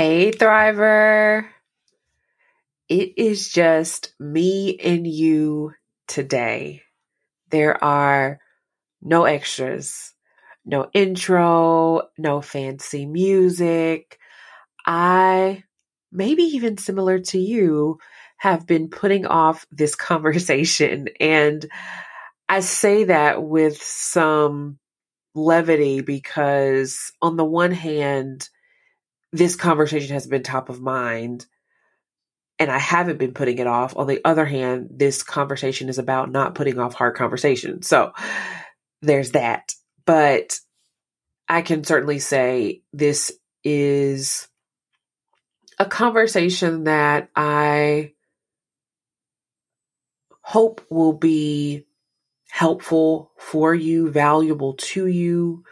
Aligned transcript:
Hey, 0.00 0.30
Thriver. 0.30 1.48
It 2.88 3.14
is 3.16 3.50
just 3.50 4.14
me 4.20 4.78
and 4.78 5.04
you 5.04 5.72
today. 6.06 6.82
There 7.50 7.82
are 7.82 8.38
no 9.02 9.24
extras, 9.24 10.14
no 10.64 10.88
intro, 10.94 12.02
no 12.16 12.40
fancy 12.40 13.06
music. 13.06 14.20
I, 14.86 15.64
maybe 16.12 16.44
even 16.44 16.78
similar 16.78 17.18
to 17.18 17.40
you, 17.40 17.98
have 18.36 18.68
been 18.68 18.90
putting 18.90 19.26
off 19.26 19.66
this 19.72 19.96
conversation. 19.96 21.08
And 21.18 21.68
I 22.48 22.60
say 22.60 23.02
that 23.02 23.42
with 23.42 23.82
some 23.82 24.78
levity 25.34 26.02
because, 26.02 27.10
on 27.20 27.36
the 27.36 27.44
one 27.44 27.72
hand, 27.72 28.48
this 29.32 29.56
conversation 29.56 30.14
has 30.14 30.26
been 30.26 30.42
top 30.42 30.68
of 30.68 30.80
mind 30.80 31.46
and 32.58 32.70
I 32.70 32.78
haven't 32.78 33.18
been 33.18 33.34
putting 33.34 33.58
it 33.58 33.66
off. 33.66 33.96
On 33.96 34.06
the 34.06 34.20
other 34.24 34.44
hand, 34.44 34.88
this 34.90 35.22
conversation 35.22 35.88
is 35.88 35.98
about 35.98 36.30
not 36.30 36.54
putting 36.54 36.78
off 36.78 36.94
hard 36.94 37.14
conversations. 37.14 37.86
So 37.86 38.12
there's 39.00 39.32
that. 39.32 39.72
But 40.04 40.58
I 41.48 41.62
can 41.62 41.84
certainly 41.84 42.18
say 42.18 42.82
this 42.92 43.32
is 43.62 44.48
a 45.78 45.86
conversation 45.86 46.84
that 46.84 47.28
I 47.36 48.12
hope 50.42 50.84
will 50.90 51.12
be 51.12 51.86
helpful 52.50 53.30
for 53.38 53.74
you, 53.74 54.10
valuable 54.10 54.74
to 54.74 55.06
you, 55.06 55.64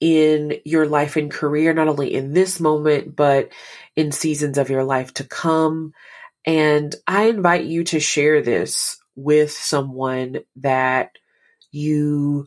in 0.00 0.58
your 0.64 0.86
life 0.86 1.16
and 1.16 1.30
career, 1.30 1.72
not 1.72 1.88
only 1.88 2.12
in 2.12 2.32
this 2.32 2.60
moment, 2.60 3.16
but 3.16 3.50
in 3.94 4.12
seasons 4.12 4.58
of 4.58 4.70
your 4.70 4.84
life 4.84 5.14
to 5.14 5.24
come. 5.24 5.92
And 6.44 6.94
I 7.06 7.24
invite 7.24 7.64
you 7.64 7.84
to 7.84 8.00
share 8.00 8.42
this 8.42 8.98
with 9.14 9.52
someone 9.52 10.40
that 10.56 11.12
you 11.70 12.46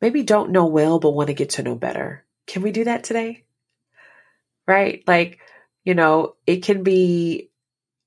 maybe 0.00 0.22
don't 0.22 0.50
know 0.50 0.66
well, 0.66 0.98
but 0.98 1.10
want 1.10 1.28
to 1.28 1.34
get 1.34 1.50
to 1.50 1.62
know 1.62 1.74
better. 1.74 2.24
Can 2.46 2.62
we 2.62 2.72
do 2.72 2.84
that 2.84 3.04
today? 3.04 3.44
Right? 4.66 5.02
Like, 5.06 5.38
you 5.84 5.94
know, 5.94 6.34
it 6.46 6.64
can 6.64 6.82
be 6.82 7.50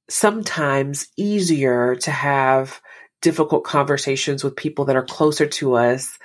sometimes 0.09 1.07
easier 1.17 1.95
to 1.95 2.11
have 2.11 2.81
difficult 3.21 3.63
conversations 3.63 4.43
with 4.43 4.55
people 4.55 4.85
that 4.85 4.97
are 4.97 5.05
closer 5.05 5.47
to 5.47 5.75
us 5.75 6.17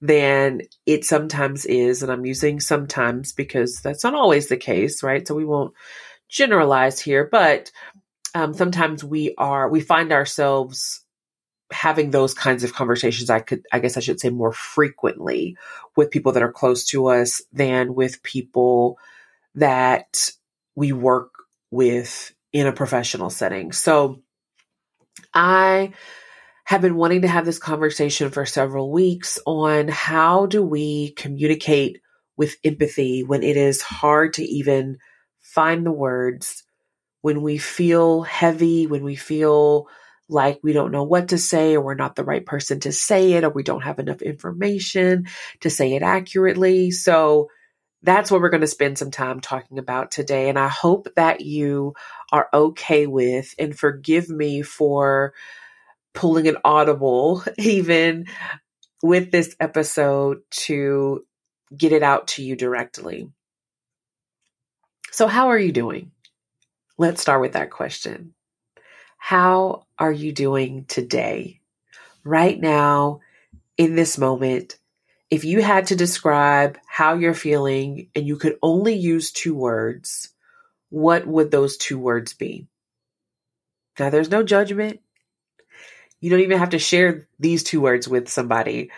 than 0.00 0.62
it 0.86 1.04
sometimes 1.04 1.64
is. 1.64 2.02
And 2.02 2.10
I'm 2.10 2.26
using 2.26 2.60
sometimes 2.60 3.32
because 3.32 3.80
that's 3.80 4.04
not 4.04 4.14
always 4.14 4.48
the 4.48 4.56
case, 4.56 5.02
right? 5.02 5.26
So 5.26 5.34
we 5.34 5.44
won't 5.44 5.74
generalize 6.28 7.00
here, 7.00 7.28
but 7.30 7.70
um, 8.34 8.54
sometimes 8.54 9.04
we 9.04 9.34
are, 9.38 9.68
we 9.68 9.80
find 9.80 10.12
ourselves 10.12 11.04
having 11.70 12.10
those 12.10 12.34
kinds 12.34 12.64
of 12.64 12.74
conversations. 12.74 13.30
I 13.30 13.40
could, 13.40 13.64
I 13.72 13.78
guess 13.78 13.96
I 13.96 14.00
should 14.00 14.20
say 14.20 14.30
more 14.30 14.52
frequently 14.52 15.56
with 15.96 16.10
people 16.10 16.32
that 16.32 16.42
are 16.42 16.52
close 16.52 16.84
to 16.86 17.06
us 17.06 17.42
than 17.52 17.94
with 17.94 18.22
people 18.22 18.98
that 19.54 20.30
we 20.74 20.92
work 20.92 21.32
with 21.70 22.34
in 22.52 22.66
a 22.66 22.72
professional 22.72 23.30
setting. 23.30 23.72
So 23.72 24.22
I 25.32 25.92
have 26.64 26.80
been 26.80 26.96
wanting 26.96 27.22
to 27.22 27.28
have 27.28 27.44
this 27.44 27.58
conversation 27.58 28.30
for 28.30 28.46
several 28.46 28.90
weeks 28.90 29.38
on 29.46 29.88
how 29.88 30.46
do 30.46 30.62
we 30.62 31.12
communicate 31.12 32.00
with 32.36 32.56
empathy 32.64 33.22
when 33.22 33.42
it 33.42 33.56
is 33.56 33.82
hard 33.82 34.34
to 34.34 34.42
even 34.42 34.98
find 35.40 35.84
the 35.84 35.92
words, 35.92 36.64
when 37.20 37.42
we 37.42 37.58
feel 37.58 38.22
heavy, 38.22 38.86
when 38.86 39.04
we 39.04 39.14
feel 39.14 39.88
like 40.28 40.58
we 40.62 40.72
don't 40.72 40.90
know 40.90 41.04
what 41.04 41.28
to 41.28 41.38
say 41.38 41.76
or 41.76 41.82
we're 41.82 41.94
not 41.94 42.16
the 42.16 42.24
right 42.24 42.46
person 42.46 42.80
to 42.80 42.92
say 42.92 43.34
it 43.34 43.44
or 43.44 43.50
we 43.50 43.62
don't 43.62 43.84
have 43.84 43.98
enough 43.98 44.22
information 44.22 45.26
to 45.60 45.68
say 45.68 45.94
it 45.94 46.02
accurately. 46.02 46.90
So 46.90 47.48
that's 48.02 48.30
what 48.30 48.40
we're 48.40 48.50
going 48.50 48.62
to 48.62 48.66
spend 48.66 48.98
some 48.98 49.10
time 49.10 49.40
talking 49.40 49.78
about 49.78 50.10
today. 50.10 50.48
And 50.48 50.58
I 50.58 50.68
hope 50.68 51.08
that 51.16 51.42
you 51.42 51.94
are 52.32 52.48
okay 52.52 53.06
with 53.06 53.54
and 53.58 53.78
forgive 53.78 54.28
me 54.30 54.62
for 54.62 55.34
pulling 56.14 56.48
an 56.48 56.56
audible 56.64 57.44
even 57.58 58.26
with 59.02 59.30
this 59.30 59.54
episode 59.60 60.40
to 60.50 61.24
get 61.76 61.92
it 61.92 62.02
out 62.02 62.28
to 62.28 62.42
you 62.42 62.56
directly. 62.56 63.30
So, 65.10 65.26
how 65.26 65.48
are 65.48 65.58
you 65.58 65.72
doing? 65.72 66.10
Let's 66.96 67.20
start 67.20 67.40
with 67.40 67.52
that 67.52 67.70
question. 67.70 68.34
How 69.18 69.86
are 69.98 70.12
you 70.12 70.32
doing 70.32 70.84
today? 70.86 71.60
Right 72.24 72.58
now, 72.58 73.20
in 73.76 73.94
this 73.94 74.18
moment, 74.18 74.78
if 75.30 75.44
you 75.44 75.62
had 75.62 75.88
to 75.88 75.96
describe 75.96 76.78
how 76.86 77.14
you're 77.14 77.34
feeling 77.34 78.08
and 78.14 78.26
you 78.26 78.36
could 78.36 78.56
only 78.62 78.94
use 78.94 79.32
two 79.32 79.54
words, 79.54 80.30
what 80.90 81.26
would 81.26 81.50
those 81.50 81.76
two 81.76 81.98
words 81.98 82.34
be? 82.34 82.66
Now, 83.98 84.10
there's 84.10 84.30
no 84.30 84.42
judgment. 84.42 85.00
You 86.24 86.30
don't 86.30 86.40
even 86.40 86.58
have 86.58 86.70
to 86.70 86.78
share 86.78 87.28
these 87.38 87.62
two 87.62 87.82
words 87.82 88.08
with 88.08 88.30
somebody. 88.30 88.90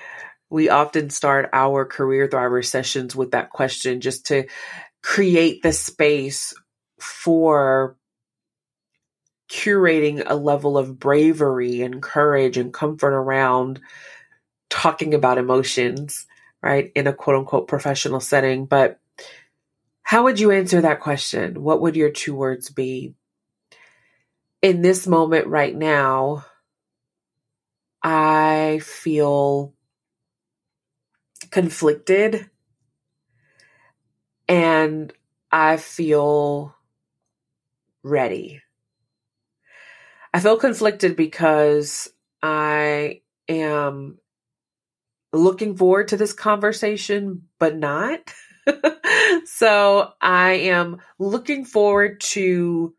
We 0.48 0.68
often 0.68 1.10
start 1.10 1.50
our 1.52 1.84
career 1.84 2.28
thriver 2.28 2.64
sessions 2.64 3.16
with 3.16 3.32
that 3.32 3.50
question 3.50 4.00
just 4.00 4.26
to 4.26 4.46
create 5.02 5.60
the 5.60 5.72
space 5.72 6.54
for 7.00 7.96
curating 9.50 10.22
a 10.24 10.36
level 10.36 10.78
of 10.78 11.00
bravery 11.00 11.82
and 11.82 12.00
courage 12.00 12.58
and 12.58 12.72
comfort 12.72 13.12
around 13.12 13.80
talking 14.70 15.12
about 15.12 15.38
emotions, 15.38 16.28
right, 16.62 16.92
in 16.94 17.08
a 17.08 17.12
quote 17.12 17.38
unquote 17.38 17.66
professional 17.66 18.20
setting. 18.20 18.66
But 18.66 19.00
how 20.02 20.22
would 20.22 20.38
you 20.38 20.52
answer 20.52 20.80
that 20.80 21.00
question? 21.00 21.60
What 21.60 21.80
would 21.80 21.96
your 21.96 22.10
two 22.10 22.36
words 22.36 22.70
be? 22.70 23.14
In 24.62 24.80
this 24.80 25.08
moment 25.08 25.48
right 25.48 25.74
now, 25.74 26.44
I 28.08 28.78
feel 28.84 29.74
conflicted 31.50 32.48
and 34.48 35.12
I 35.50 35.76
feel 35.76 36.76
ready. 38.04 38.62
I 40.32 40.38
feel 40.38 40.56
conflicted 40.56 41.16
because 41.16 42.08
I 42.44 43.22
am 43.48 44.18
looking 45.32 45.76
forward 45.76 46.06
to 46.08 46.16
this 46.16 46.32
conversation, 46.32 47.48
but 47.58 47.76
not. 47.76 48.32
so 49.46 50.12
I 50.20 50.52
am 50.52 50.98
looking 51.18 51.64
forward 51.64 52.20
to 52.20 52.94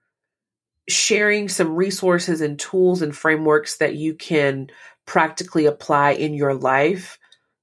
sharing 0.90 1.50
some 1.50 1.76
resources 1.76 2.42
and 2.42 2.58
tools 2.58 3.02
and 3.02 3.16
frameworks 3.16 3.78
that 3.78 3.96
you 3.96 4.14
can 4.14 4.68
practically 5.08 5.66
apply 5.66 6.12
in 6.12 6.36
your 6.36 6.54
life 6.54 7.18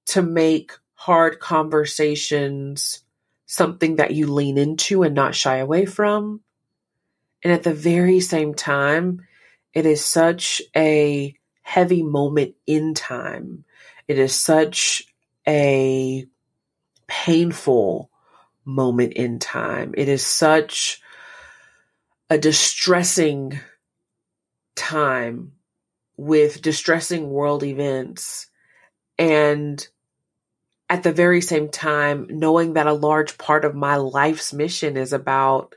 to 0.07 0.23
make 0.23 0.73
hard 0.95 1.39
conversations 1.39 3.05
something 3.47 3.97
that 3.97 4.13
you 4.13 4.27
lean 4.27 4.59
into 4.59 5.05
and 5.05 5.15
not 5.15 5.35
shy 5.35 5.59
away 5.59 5.85
from. 5.85 6.41
And 7.45 7.53
at 7.53 7.63
the 7.63 7.75
very 7.75 8.19
same 8.19 8.55
time, 8.55 9.21
it 9.73 9.87
is 9.87 10.05
such 10.05 10.63
a 10.75 11.35
heavy 11.63 12.03
moment 12.03 12.57
in 12.67 12.95
time. 12.95 13.65
It 14.09 14.19
is 14.19 14.35
such 14.35 15.05
a 15.47 16.27
painful 17.07 18.11
moment 18.65 19.13
in 19.13 19.39
time. 19.39 19.95
It 19.97 20.09
is 20.09 20.27
such 20.27 21.03
a 22.31 22.39
distressing 22.39 23.61
time 24.75 25.53
with 26.17 26.63
distressing 26.63 27.31
world 27.31 27.63
events 27.63 28.47
and 29.19 29.87
at 30.89 31.03
the 31.03 31.13
very 31.13 31.41
same 31.41 31.69
time 31.69 32.27
knowing 32.31 32.75
that 32.75 32.87
a 32.87 32.93
large 32.93 33.39
part 33.39 33.65
of 33.65 33.75
my 33.75 33.97
life's 33.97 34.53
mission 34.53 34.97
is 34.97 35.13
about 35.13 35.75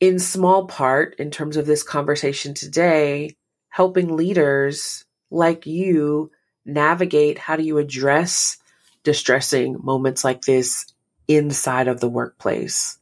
in 0.00 0.18
small 0.18 0.66
part 0.66 1.14
in 1.18 1.30
terms 1.30 1.56
of 1.56 1.66
this 1.66 1.82
conversation 1.82 2.54
today 2.54 3.36
helping 3.68 4.16
leaders 4.16 5.04
like 5.30 5.66
you 5.66 6.30
navigate 6.64 7.38
how 7.38 7.56
do 7.56 7.62
you 7.62 7.78
address 7.78 8.58
distressing 9.04 9.76
moments 9.82 10.24
like 10.24 10.42
this 10.42 10.92
inside 11.28 11.88
of 11.88 12.00
the 12.00 12.08
workplace 12.08 12.98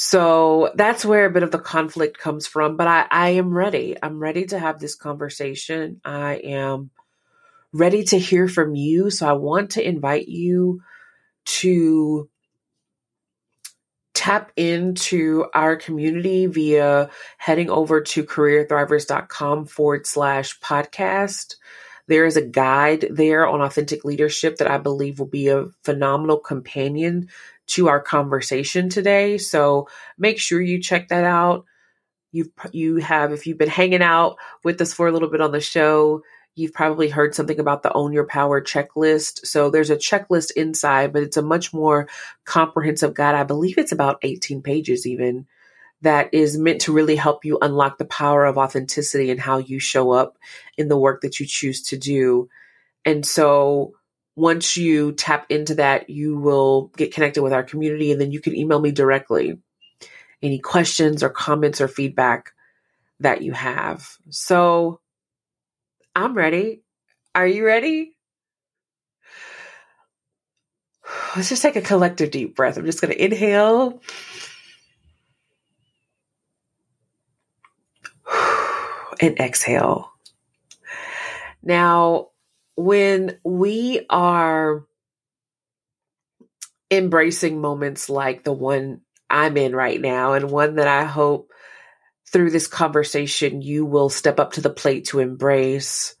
so 0.00 0.70
that's 0.76 1.04
where 1.04 1.26
a 1.26 1.30
bit 1.30 1.42
of 1.42 1.50
the 1.50 1.58
conflict 1.58 2.18
comes 2.18 2.46
from. 2.46 2.76
But 2.76 2.86
I, 2.86 3.06
I 3.10 3.28
am 3.30 3.52
ready. 3.52 3.96
I'm 4.00 4.20
ready 4.20 4.44
to 4.44 4.56
have 4.56 4.78
this 4.78 4.94
conversation. 4.94 6.00
I 6.04 6.34
am 6.36 6.90
ready 7.72 8.04
to 8.04 8.16
hear 8.16 8.46
from 8.46 8.76
you. 8.76 9.10
So 9.10 9.28
I 9.28 9.32
want 9.32 9.72
to 9.72 9.84
invite 9.84 10.28
you 10.28 10.82
to 11.46 12.30
tap 14.14 14.52
into 14.54 15.46
our 15.52 15.74
community 15.74 16.46
via 16.46 17.10
heading 17.36 17.68
over 17.68 18.00
to 18.00 18.22
careerthrivers.com 18.22 19.66
forward 19.66 20.06
slash 20.06 20.60
podcast. 20.60 21.56
There 22.08 22.26
is 22.26 22.36
a 22.36 22.42
guide 22.42 23.06
there 23.10 23.46
on 23.46 23.60
authentic 23.60 24.04
leadership 24.04 24.56
that 24.56 24.70
I 24.70 24.78
believe 24.78 25.18
will 25.18 25.26
be 25.26 25.48
a 25.48 25.66
phenomenal 25.84 26.38
companion 26.38 27.28
to 27.68 27.88
our 27.88 28.00
conversation 28.00 28.88
today. 28.88 29.38
So 29.38 29.88
make 30.16 30.40
sure 30.40 30.60
you 30.60 30.80
check 30.80 31.08
that 31.08 31.24
out. 31.24 31.66
You've, 32.32 32.50
you 32.72 32.96
have, 32.96 33.32
if 33.32 33.46
you've 33.46 33.58
been 33.58 33.68
hanging 33.68 34.02
out 34.02 34.36
with 34.64 34.80
us 34.80 34.92
for 34.92 35.06
a 35.06 35.12
little 35.12 35.30
bit 35.30 35.40
on 35.40 35.52
the 35.52 35.60
show, 35.60 36.22
you've 36.54 36.72
probably 36.72 37.08
heard 37.08 37.34
something 37.34 37.60
about 37.60 37.82
the 37.82 37.92
Own 37.92 38.12
Your 38.12 38.26
Power 38.26 38.60
checklist. 38.60 39.46
So 39.46 39.70
there's 39.70 39.90
a 39.90 39.96
checklist 39.96 40.50
inside, 40.56 41.12
but 41.12 41.22
it's 41.22 41.36
a 41.36 41.42
much 41.42 41.72
more 41.72 42.08
comprehensive 42.44 43.14
guide. 43.14 43.34
I 43.34 43.44
believe 43.44 43.78
it's 43.78 43.92
about 43.92 44.18
18 44.22 44.62
pages 44.62 45.06
even 45.06 45.46
that 46.02 46.32
is 46.32 46.56
meant 46.56 46.82
to 46.82 46.92
really 46.92 47.16
help 47.16 47.44
you 47.44 47.58
unlock 47.60 47.98
the 47.98 48.04
power 48.04 48.44
of 48.44 48.58
authenticity 48.58 49.30
and 49.30 49.40
how 49.40 49.58
you 49.58 49.80
show 49.80 50.12
up 50.12 50.38
in 50.76 50.88
the 50.88 50.98
work 50.98 51.22
that 51.22 51.40
you 51.40 51.46
choose 51.46 51.82
to 51.82 51.96
do. 51.96 52.48
And 53.04 53.26
so 53.26 53.94
once 54.36 54.76
you 54.76 55.12
tap 55.12 55.46
into 55.48 55.74
that, 55.76 56.08
you 56.08 56.38
will 56.38 56.92
get 56.96 57.12
connected 57.12 57.42
with 57.42 57.52
our 57.52 57.64
community 57.64 58.12
and 58.12 58.20
then 58.20 58.30
you 58.30 58.40
can 58.40 58.54
email 58.54 58.80
me 58.80 58.92
directly 58.92 59.58
any 60.40 60.60
questions 60.60 61.24
or 61.24 61.30
comments 61.30 61.80
or 61.80 61.88
feedback 61.88 62.52
that 63.20 63.42
you 63.42 63.52
have. 63.52 64.08
So 64.30 65.00
I'm 66.14 66.34
ready. 66.34 66.82
Are 67.34 67.46
you 67.46 67.66
ready? 67.66 68.12
Let's 71.36 71.48
just 71.48 71.62
take 71.62 71.76
a 71.76 71.80
collective 71.80 72.30
deep 72.30 72.54
breath. 72.54 72.76
I'm 72.76 72.86
just 72.86 73.00
going 73.00 73.12
to 73.12 73.24
inhale 73.24 74.00
and 79.20 79.38
exhale. 79.38 80.12
Now, 81.62 82.28
when 82.76 83.38
we 83.44 84.06
are 84.08 84.86
embracing 86.90 87.60
moments 87.60 88.08
like 88.08 88.44
the 88.44 88.52
one 88.52 89.00
I'm 89.28 89.56
in 89.56 89.74
right 89.74 90.00
now, 90.00 90.32
and 90.32 90.50
one 90.50 90.76
that 90.76 90.88
I 90.88 91.04
hope 91.04 91.50
through 92.32 92.50
this 92.50 92.66
conversation 92.66 93.62
you 93.62 93.84
will 93.84 94.08
step 94.08 94.38
up 94.38 94.52
to 94.52 94.60
the 94.60 94.70
plate 94.70 95.06
to 95.06 95.18
embrace. 95.18 96.14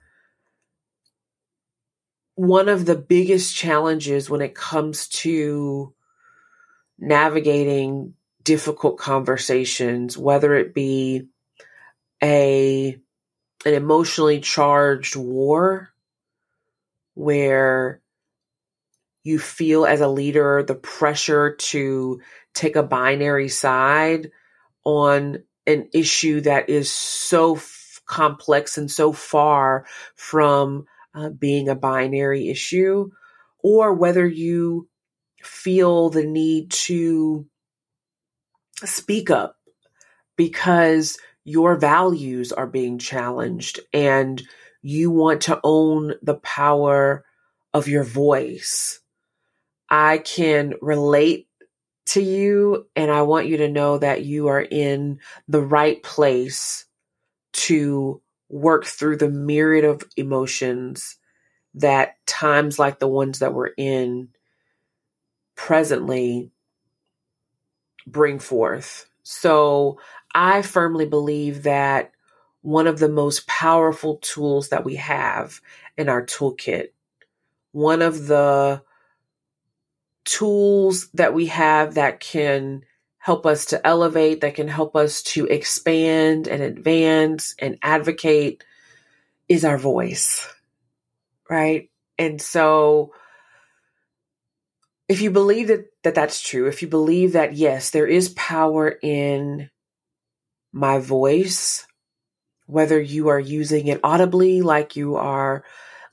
One 2.34 2.68
of 2.68 2.86
the 2.86 2.96
biggest 2.96 3.54
challenges 3.54 4.30
when 4.30 4.40
it 4.40 4.54
comes 4.54 5.08
to 5.08 5.94
navigating 6.98 8.14
difficult 8.42 8.98
conversations, 8.98 10.16
whether 10.16 10.54
it 10.54 10.74
be 10.74 11.28
a 12.22 12.98
an 13.64 13.74
emotionally 13.74 14.40
charged 14.40 15.16
war 15.16 15.90
where 17.14 18.00
you 19.24 19.38
feel 19.38 19.84
as 19.84 20.00
a 20.00 20.08
leader 20.08 20.62
the 20.62 20.74
pressure 20.74 21.54
to 21.56 22.20
take 22.54 22.76
a 22.76 22.82
binary 22.82 23.48
side 23.48 24.30
on 24.84 25.42
an 25.66 25.88
issue 25.92 26.40
that 26.40 26.70
is 26.70 26.90
so 26.90 27.56
f- 27.56 28.00
complex 28.06 28.78
and 28.78 28.90
so 28.90 29.12
far 29.12 29.84
from 30.16 30.86
uh, 31.14 31.28
being 31.30 31.68
a 31.68 31.74
binary 31.74 32.48
issue, 32.48 33.10
or 33.58 33.92
whether 33.92 34.26
you 34.26 34.88
feel 35.42 36.08
the 36.08 36.24
need 36.24 36.70
to 36.70 37.46
speak 38.84 39.30
up 39.30 39.56
because 40.36 41.18
your 41.48 41.76
values 41.76 42.52
are 42.52 42.66
being 42.66 42.98
challenged 42.98 43.80
and 43.92 44.42
you 44.82 45.10
want 45.10 45.40
to 45.42 45.58
own 45.64 46.14
the 46.22 46.34
power 46.36 47.24
of 47.72 47.88
your 47.88 48.04
voice. 48.04 49.00
I 49.88 50.18
can 50.18 50.74
relate 50.82 51.48
to 52.06 52.22
you 52.22 52.86
and 52.94 53.10
I 53.10 53.22
want 53.22 53.46
you 53.46 53.56
to 53.58 53.68
know 53.68 53.96
that 53.98 54.24
you 54.24 54.48
are 54.48 54.60
in 54.60 55.20
the 55.48 55.62
right 55.62 56.02
place 56.02 56.84
to 57.52 58.20
work 58.50 58.84
through 58.84 59.16
the 59.16 59.30
myriad 59.30 59.84
of 59.84 60.02
emotions 60.16 61.16
that 61.74 62.16
times 62.26 62.78
like 62.78 62.98
the 62.98 63.08
ones 63.08 63.38
that 63.38 63.54
we're 63.54 63.72
in 63.78 64.28
presently 65.56 66.50
bring 68.06 68.38
forth. 68.38 69.08
So 69.22 69.98
I 70.40 70.62
firmly 70.62 71.04
believe 71.04 71.64
that 71.64 72.12
one 72.62 72.86
of 72.86 73.00
the 73.00 73.08
most 73.08 73.44
powerful 73.48 74.18
tools 74.18 74.68
that 74.68 74.84
we 74.84 74.94
have 74.94 75.60
in 75.96 76.08
our 76.08 76.24
toolkit, 76.24 76.90
one 77.72 78.02
of 78.02 78.28
the 78.28 78.80
tools 80.24 81.08
that 81.14 81.34
we 81.34 81.46
have 81.46 81.94
that 81.94 82.20
can 82.20 82.84
help 83.18 83.46
us 83.46 83.64
to 83.66 83.84
elevate, 83.84 84.42
that 84.42 84.54
can 84.54 84.68
help 84.68 84.94
us 84.94 85.24
to 85.24 85.46
expand 85.46 86.46
and 86.46 86.62
advance 86.62 87.56
and 87.58 87.76
advocate 87.82 88.62
is 89.48 89.64
our 89.64 89.76
voice, 89.76 90.48
right? 91.50 91.90
And 92.16 92.40
so, 92.40 93.12
if 95.08 95.20
you 95.20 95.32
believe 95.32 95.66
that, 95.66 95.86
that 96.04 96.14
that's 96.14 96.40
true, 96.40 96.68
if 96.68 96.80
you 96.80 96.86
believe 96.86 97.32
that, 97.32 97.54
yes, 97.54 97.90
there 97.90 98.06
is 98.06 98.28
power 98.28 98.96
in 99.02 99.68
my 100.78 100.98
voice, 100.98 101.86
whether 102.66 103.00
you 103.00 103.28
are 103.28 103.40
using 103.40 103.88
it 103.88 104.00
audibly, 104.04 104.62
like 104.62 104.94
you 104.94 105.16
are 105.16 105.64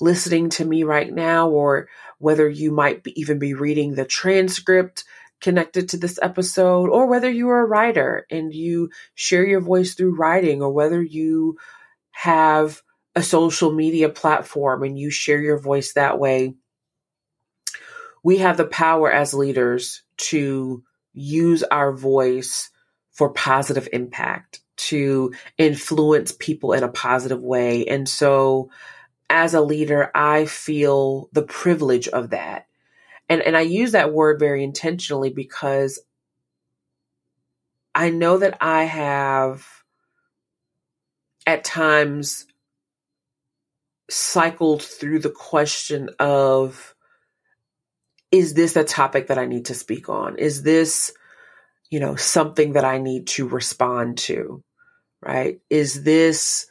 listening 0.01 0.49
to 0.49 0.65
me 0.65 0.83
right 0.83 1.13
now, 1.13 1.49
or 1.49 1.87
whether 2.17 2.49
you 2.49 2.71
might 2.71 3.03
be, 3.03 3.19
even 3.19 3.37
be 3.37 3.53
reading 3.53 3.93
the 3.93 4.05
transcript 4.05 5.03
connected 5.39 5.89
to 5.89 5.97
this 5.97 6.17
episode, 6.21 6.89
or 6.89 7.05
whether 7.05 7.29
you 7.29 7.49
are 7.49 7.59
a 7.59 7.65
writer 7.65 8.25
and 8.31 8.53
you 8.53 8.89
share 9.13 9.45
your 9.45 9.61
voice 9.61 9.93
through 9.93 10.15
writing, 10.15 10.61
or 10.61 10.71
whether 10.71 11.01
you 11.01 11.57
have 12.11 12.81
a 13.15 13.21
social 13.21 13.71
media 13.71 14.09
platform 14.09 14.81
and 14.81 14.97
you 14.97 15.11
share 15.11 15.39
your 15.39 15.59
voice 15.59 15.93
that 15.93 16.17
way. 16.17 16.55
We 18.23 18.39
have 18.39 18.57
the 18.57 18.65
power 18.65 19.11
as 19.11 19.35
leaders 19.35 20.01
to 20.17 20.83
use 21.13 21.61
our 21.61 21.93
voice 21.93 22.71
for 23.15 23.29
positive 23.29 23.87
impact, 23.91 24.59
to 24.77 25.33
influence 25.57 26.33
people 26.33 26.73
in 26.73 26.83
a 26.83 26.89
positive 26.89 27.41
way. 27.41 27.85
And 27.85 28.07
so, 28.07 28.69
as 29.29 29.53
a 29.53 29.61
leader, 29.61 30.11
I 30.13 30.45
feel 30.45 31.29
the 31.31 31.41
privilege 31.41 32.07
of 32.09 32.29
that. 32.29 32.67
And, 33.27 33.41
and 33.41 33.57
I 33.57 33.61
use 33.61 33.93
that 33.93 34.13
word 34.13 34.37
very 34.37 34.63
intentionally 34.63 35.31
because 35.31 35.99
I 37.95 38.09
know 38.09 38.37
that 38.37 38.57
I 38.61 38.83
have 38.83 39.65
at 41.47 41.63
times 41.63 42.45
cycled 44.09 44.83
through 44.83 45.19
the 45.19 45.29
question 45.29 46.09
of 46.19 46.93
is 48.31 48.53
this 48.53 48.75
a 48.75 48.83
topic 48.83 49.27
that 49.27 49.37
I 49.37 49.45
need 49.45 49.65
to 49.65 49.73
speak 49.73 50.09
on? 50.09 50.37
Is 50.37 50.63
this 50.63 51.13
you 51.89 51.99
know, 51.99 52.15
something 52.15 52.73
that 52.73 52.85
I 52.85 52.97
need 52.97 53.27
to 53.27 53.47
respond 53.47 54.17
to, 54.19 54.63
right? 55.21 55.59
Is 55.69 56.03
this 56.03 56.67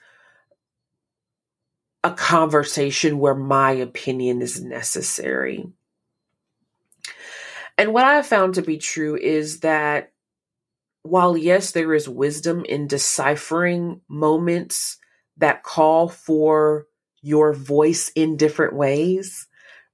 a 2.02 2.12
conversation 2.12 3.18
where 3.18 3.34
my 3.34 3.72
opinion 3.72 4.42
is 4.42 4.62
necessary? 4.62 5.66
And 7.76 7.92
what 7.92 8.04
I 8.04 8.14
have 8.14 8.26
found 8.26 8.54
to 8.54 8.62
be 8.62 8.78
true 8.78 9.16
is 9.16 9.60
that 9.60 10.12
while, 11.02 11.36
yes, 11.36 11.72
there 11.72 11.92
is 11.94 12.08
wisdom 12.08 12.64
in 12.64 12.86
deciphering 12.86 14.00
moments 14.08 14.98
that 15.36 15.62
call 15.62 16.08
for 16.08 16.86
your 17.20 17.52
voice 17.52 18.10
in 18.14 18.36
different 18.36 18.74
ways, 18.74 19.46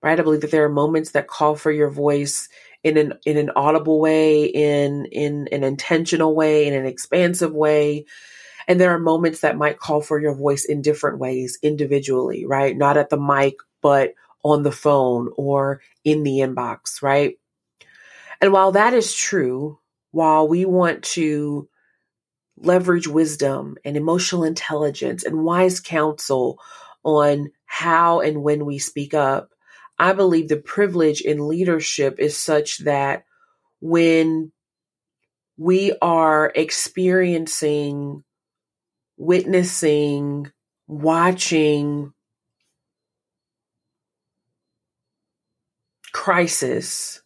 right? 0.02 0.18
I 0.18 0.22
believe 0.22 0.42
that 0.42 0.50
there 0.50 0.64
are 0.64 0.70
moments 0.70 1.12
that 1.12 1.26
call 1.26 1.56
for 1.56 1.72
your 1.72 1.90
voice 1.90 2.48
in 2.82 2.96
an 2.96 3.14
in 3.26 3.36
an 3.36 3.50
audible 3.56 4.00
way, 4.00 4.44
in 4.44 5.06
in 5.06 5.48
an 5.52 5.64
intentional 5.64 6.34
way, 6.34 6.66
in 6.66 6.74
an 6.74 6.86
expansive 6.86 7.52
way. 7.52 8.06
And 8.68 8.80
there 8.80 8.94
are 8.94 8.98
moments 8.98 9.40
that 9.40 9.56
might 9.56 9.78
call 9.78 10.00
for 10.00 10.20
your 10.20 10.34
voice 10.34 10.64
in 10.64 10.82
different 10.82 11.18
ways 11.18 11.58
individually, 11.62 12.46
right? 12.46 12.76
Not 12.76 12.96
at 12.96 13.10
the 13.10 13.18
mic, 13.18 13.56
but 13.82 14.14
on 14.42 14.62
the 14.62 14.72
phone 14.72 15.30
or 15.36 15.80
in 16.04 16.22
the 16.22 16.38
inbox, 16.38 17.02
right? 17.02 17.38
And 18.40 18.52
while 18.52 18.72
that 18.72 18.94
is 18.94 19.14
true, 19.14 19.78
while 20.12 20.48
we 20.48 20.64
want 20.64 21.02
to 21.02 21.68
leverage 22.56 23.08
wisdom 23.08 23.76
and 23.84 23.96
emotional 23.96 24.44
intelligence 24.44 25.24
and 25.24 25.44
wise 25.44 25.80
counsel 25.80 26.58
on 27.02 27.50
how 27.64 28.20
and 28.20 28.42
when 28.42 28.64
we 28.64 28.78
speak 28.78 29.14
up, 29.14 29.50
I 30.00 30.14
believe 30.14 30.48
the 30.48 30.56
privilege 30.56 31.20
in 31.20 31.46
leadership 31.46 32.16
is 32.18 32.34
such 32.34 32.78
that 32.78 33.24
when 33.82 34.50
we 35.58 35.92
are 36.00 36.50
experiencing, 36.54 38.24
witnessing, 39.18 40.50
watching 40.86 42.14
crisis. 46.12 47.20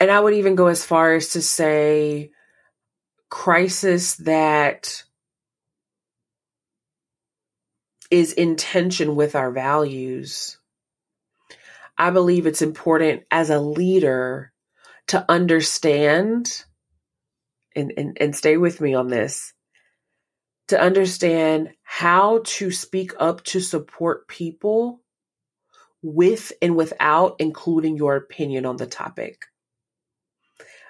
And 0.00 0.10
I 0.10 0.18
would 0.18 0.32
even 0.32 0.54
go 0.54 0.68
as 0.68 0.86
far 0.86 1.14
as 1.16 1.30
to 1.30 1.42
say 1.42 2.30
crisis 3.28 4.14
that 4.16 5.04
is 8.10 8.32
in 8.32 8.56
tension 8.56 9.16
with 9.16 9.36
our 9.36 9.50
values. 9.50 10.57
I 11.98 12.10
believe 12.10 12.46
it's 12.46 12.62
important 12.62 13.24
as 13.30 13.50
a 13.50 13.60
leader 13.60 14.52
to 15.08 15.24
understand 15.28 16.64
and, 17.74 17.92
and, 17.96 18.16
and 18.20 18.36
stay 18.36 18.56
with 18.56 18.80
me 18.80 18.94
on 18.94 19.08
this 19.08 19.52
to 20.68 20.80
understand 20.80 21.70
how 21.82 22.42
to 22.44 22.70
speak 22.70 23.12
up 23.18 23.42
to 23.42 23.60
support 23.60 24.28
people 24.28 25.00
with 26.02 26.52
and 26.62 26.76
without 26.76 27.36
including 27.38 27.96
your 27.96 28.16
opinion 28.16 28.66
on 28.66 28.76
the 28.76 28.86
topic. 28.86 29.46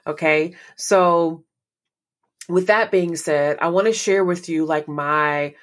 Okay. 0.06 0.54
So 0.76 1.44
with 2.48 2.66
that 2.66 2.90
being 2.90 3.16
said, 3.16 3.58
I 3.60 3.68
want 3.68 3.86
to 3.86 3.92
share 3.92 4.24
with 4.24 4.48
you 4.48 4.64
like 4.66 4.88
my, 4.88 5.54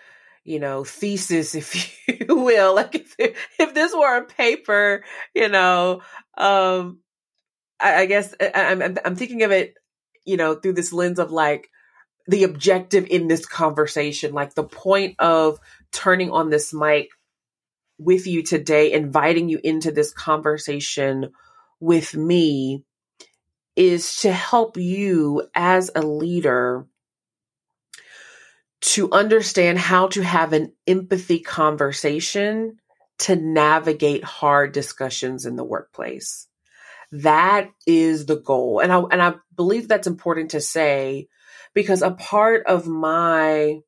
you 0.46 0.60
know, 0.60 0.84
thesis, 0.84 1.56
if 1.56 2.08
you 2.08 2.36
will, 2.36 2.76
like 2.76 2.96
if, 2.96 3.16
if 3.60 3.74
this 3.74 3.94
were 3.94 4.18
a 4.18 4.26
paper, 4.26 5.04
you 5.34 5.50
know, 5.50 6.02
um, 6.38 7.00
I, 7.80 8.02
I 8.02 8.06
guess 8.06 8.34
I, 8.40 8.52
I'm, 8.54 8.98
I'm 9.04 9.16
thinking 9.16 9.44
of 9.44 9.52
it, 9.52 9.74
you 10.24 10.38
know, 10.38 10.56
through 10.56 10.74
this 10.74 10.94
lens 10.94 11.20
of 11.20 11.32
like 11.32 11.70
the 12.28 12.44
objective 12.44 13.06
in 13.08 13.28
this 13.28 13.46
conversation, 13.46 14.34
like 14.34 14.56
the 14.56 14.64
point 14.64 15.16
of 15.20 15.60
turning 15.92 16.32
on 16.32 16.50
this 16.50 16.74
mic 16.74 17.10
with 17.98 18.28
you 18.28 18.44
today, 18.44 18.92
inviting 18.92 19.50
you 19.50 19.60
into 19.64 19.92
this 19.92 20.12
conversation 20.12 21.32
with 21.80 22.16
me 22.16 22.84
is 23.76 24.18
to 24.22 24.32
help 24.32 24.78
you 24.78 25.48
as 25.54 25.92
a 25.96 26.02
leader 26.02 26.88
to 28.86 29.12
understand 29.12 29.80
how 29.80 30.08
to 30.08 30.22
have 30.22 30.54
an 30.54 30.72
empathy 30.86 31.40
conversation 31.40 32.78
to 33.18 33.36
navigate 33.36 34.24
hard 34.24 34.74
discussions 34.74 35.46
in 35.46 35.56
the 35.56 35.64
workplace. 35.64 36.48
That 37.12 37.70
is 37.88 38.28
the 38.28 38.36
goal. 38.36 38.80
And 38.80 38.92
I 38.92 39.00
and 39.00 39.22
I 39.22 39.36
believe 39.56 39.88
that's 39.88 40.08
important 40.08 40.52
to 40.52 40.62
say 40.62 41.28
because 41.74 42.04
a 42.04 42.12
part 42.12 42.68
of 42.68 42.88
my 42.88 43.80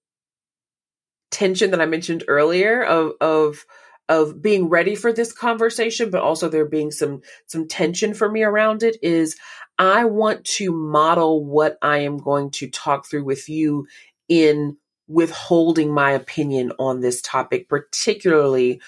tension 1.30 1.72
that 1.72 1.82
I 1.82 1.86
mentioned 1.86 2.24
earlier 2.28 2.84
of 2.84 3.14
of 3.22 3.66
of 4.10 4.42
being 4.42 4.70
ready 4.70 4.96
for 4.96 5.12
this 5.12 5.34
conversation 5.34 6.10
but 6.10 6.22
also 6.22 6.48
there 6.48 6.66
being 6.66 6.92
some 6.92 7.22
some 7.46 7.68
tension 7.68 8.14
for 8.14 8.32
me 8.32 8.44
around 8.44 8.82
it 8.82 8.98
is 9.04 9.36
I 9.78 10.06
want 10.06 10.46
to 10.46 10.72
model 10.72 11.46
what 11.46 11.78
I 11.82 12.00
am 12.00 12.18
going 12.18 12.52
to 12.52 12.70
talk 12.70 13.06
through 13.06 13.26
with 13.26 13.50
you 13.50 13.88
in 14.30 14.78
withholding 15.08 15.92
my 15.92 16.12
opinion 16.12 16.72
on 16.80 17.02
this 17.02 17.22
topic, 17.22 17.70
particularly 17.70 18.82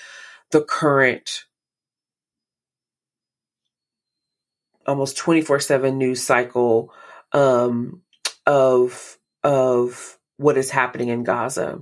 the 0.51 0.61
current 0.61 1.45
almost 4.88 5.17
24/7 5.17 5.95
news 5.95 6.21
cycle 6.23 6.91
um, 7.31 8.01
of 8.45 9.17
of 9.43 10.17
what 10.38 10.57
is 10.57 10.71
happening 10.71 11.09
in 11.09 11.23
Gaza. 11.23 11.81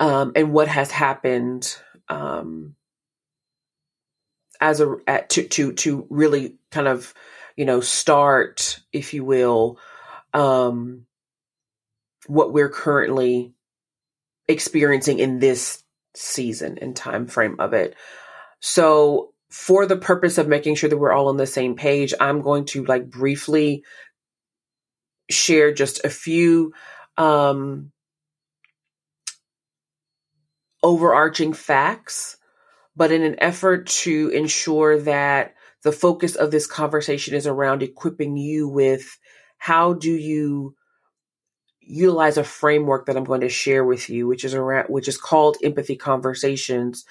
Um, 0.00 0.32
and 0.34 0.52
what 0.52 0.68
has 0.68 0.90
happened 0.90 1.76
um, 2.08 2.74
as 4.60 4.80
a 4.80 4.96
at, 5.06 5.30
to 5.30 5.46
to 5.48 5.72
to 5.74 6.06
really 6.10 6.56
kind 6.70 6.88
of 6.88 7.14
you 7.56 7.64
know 7.64 7.80
start, 7.80 8.80
if 8.92 9.14
you 9.14 9.24
will, 9.24 9.78
um, 10.34 11.06
what 12.26 12.52
we're 12.52 12.70
currently 12.70 13.52
experiencing 14.48 15.18
in 15.18 15.38
this 15.38 15.82
season 16.14 16.78
and 16.80 16.94
time 16.94 17.26
frame 17.26 17.56
of 17.58 17.72
it. 17.72 17.94
So 18.60 19.32
for 19.50 19.86
the 19.86 19.96
purpose 19.96 20.38
of 20.38 20.48
making 20.48 20.76
sure 20.76 20.88
that 20.88 20.98
we're 20.98 21.12
all 21.12 21.28
on 21.28 21.36
the 21.36 21.46
same 21.46 21.76
page, 21.76 22.14
I'm 22.20 22.42
going 22.42 22.64
to 22.66 22.84
like 22.84 23.10
briefly 23.10 23.84
share 25.30 25.72
just 25.72 26.04
a 26.04 26.10
few 26.10 26.72
um, 27.16 27.92
overarching 30.82 31.52
facts 31.52 32.36
but 32.96 33.12
in 33.12 33.22
an 33.22 33.36
effort 33.38 33.86
to 33.86 34.28
ensure 34.28 34.98
that 35.00 35.54
the 35.82 35.92
focus 35.92 36.36
of 36.36 36.50
this 36.50 36.66
conversation 36.66 37.34
is 37.34 37.46
around 37.46 37.82
equipping 37.82 38.36
you 38.36 38.68
with 38.68 39.18
how 39.58 39.94
do 39.94 40.10
you 40.10 40.74
utilize 41.84 42.36
a 42.36 42.44
framework 42.44 43.06
that 43.06 43.16
I'm 43.16 43.24
going 43.24 43.40
to 43.42 43.48
share 43.48 43.84
with 43.84 44.08
you, 44.08 44.26
which 44.26 44.44
is 44.44 44.54
around, 44.54 44.86
which 44.88 45.08
is 45.08 45.16
called 45.16 45.56
empathy 45.62 45.96
conversations 45.96 47.04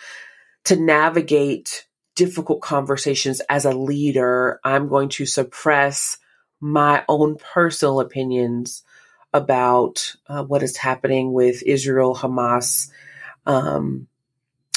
to 0.66 0.76
navigate 0.76 1.86
difficult 2.16 2.62
conversations 2.62 3.42
as 3.50 3.66
a 3.66 3.72
leader. 3.72 4.60
I'm 4.64 4.88
going 4.88 5.10
to 5.10 5.26
suppress 5.26 6.18
my 6.60 7.04
own 7.10 7.38
personal 7.38 8.00
opinions 8.00 8.84
about 9.34 10.16
uh, 10.28 10.44
what 10.44 10.64
is 10.64 10.78
happening 10.78 11.34
with 11.34 11.64
Israel, 11.64 12.16
Hamas, 12.16 12.90
um, 13.46 14.08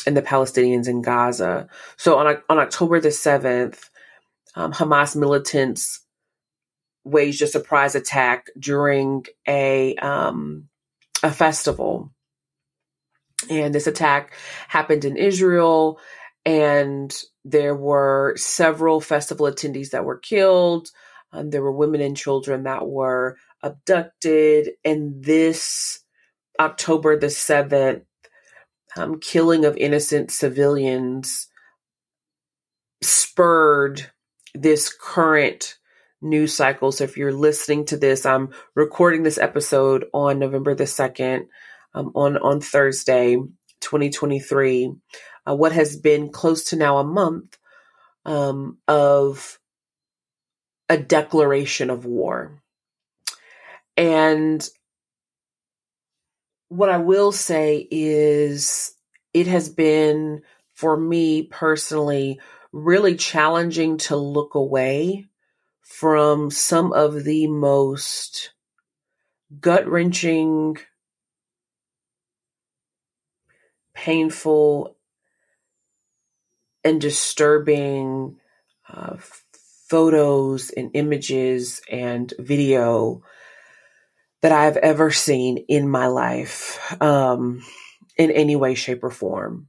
and 0.06 0.16
the 0.16 0.22
Palestinians 0.22 0.88
in 0.88 1.02
Gaza. 1.02 1.68
So 1.96 2.18
on, 2.18 2.38
on 2.48 2.58
October 2.58 3.00
the 3.00 3.08
7th, 3.08 3.90
um, 4.54 4.72
Hamas 4.72 5.16
militants 5.16 6.03
waged 7.04 7.42
a 7.42 7.46
surprise 7.46 7.94
attack 7.94 8.46
during 8.58 9.26
a, 9.46 9.94
um, 9.96 10.68
a 11.22 11.30
festival. 11.30 12.10
And 13.50 13.74
this 13.74 13.86
attack 13.86 14.34
happened 14.68 15.04
in 15.04 15.16
Israel, 15.16 16.00
and 16.46 17.14
there 17.44 17.74
were 17.74 18.34
several 18.36 19.00
festival 19.00 19.46
attendees 19.46 19.90
that 19.90 20.04
were 20.04 20.18
killed. 20.18 20.90
Um, 21.32 21.50
there 21.50 21.62
were 21.62 21.72
women 21.72 22.00
and 22.00 22.16
children 22.16 22.62
that 22.62 22.86
were 22.86 23.36
abducted. 23.62 24.70
And 24.84 25.24
this 25.24 26.00
October 26.60 27.18
the 27.18 27.26
7th, 27.26 28.04
um, 28.96 29.18
killing 29.18 29.64
of 29.64 29.76
innocent 29.76 30.30
civilians 30.30 31.48
spurred 33.02 34.10
this 34.54 34.94
current 34.94 35.76
news 36.24 36.54
cycle. 36.54 36.90
So 36.90 37.04
if 37.04 37.16
you're 37.16 37.32
listening 37.32 37.84
to 37.86 37.96
this, 37.96 38.26
I'm 38.26 38.50
recording 38.74 39.22
this 39.22 39.38
episode 39.38 40.06
on 40.12 40.38
November 40.38 40.74
the 40.74 40.84
2nd, 40.84 41.46
um, 41.94 42.12
on, 42.14 42.38
on 42.38 42.60
Thursday, 42.60 43.36
2023. 43.80 44.92
Uh, 45.46 45.54
what 45.54 45.72
has 45.72 45.96
been 45.96 46.30
close 46.30 46.64
to 46.64 46.76
now 46.76 46.98
a 46.98 47.04
month 47.04 47.58
um, 48.24 48.78
of 48.88 49.58
a 50.88 50.98
declaration 50.98 51.90
of 51.90 52.04
war. 52.04 52.62
And 53.96 54.66
what 56.68 56.90
I 56.90 56.98
will 56.98 57.32
say 57.32 57.86
is 57.90 58.94
it 59.32 59.46
has 59.46 59.68
been 59.68 60.42
for 60.74 60.96
me 60.96 61.44
personally 61.44 62.40
really 62.72 63.14
challenging 63.14 63.98
to 63.98 64.16
look 64.16 64.54
away 64.54 65.26
from 65.84 66.50
some 66.50 66.92
of 66.92 67.24
the 67.24 67.46
most 67.46 68.52
gut 69.60 69.86
wrenching, 69.86 70.76
painful, 73.94 74.96
and 76.82 77.00
disturbing 77.00 78.36
uh, 78.88 79.16
photos 79.88 80.70
and 80.70 80.90
images 80.94 81.80
and 81.90 82.32
video 82.38 83.22
that 84.42 84.52
I've 84.52 84.76
ever 84.76 85.10
seen 85.10 85.58
in 85.68 85.88
my 85.88 86.06
life 86.06 87.00
um, 87.00 87.62
in 88.16 88.30
any 88.30 88.56
way, 88.56 88.74
shape, 88.74 89.04
or 89.04 89.10
form. 89.10 89.68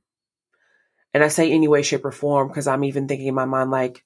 And 1.14 1.24
I 1.24 1.30
say 1.30 1.52
any 1.52 1.68
way, 1.68 1.82
shape, 1.82 2.04
or 2.04 2.12
form 2.12 2.50
because 2.50 2.68
I'm 2.68 2.84
even 2.84 3.08
thinking 3.08 3.28
in 3.28 3.36
my 3.36 3.46
mind 3.46 3.72
like 3.72 4.04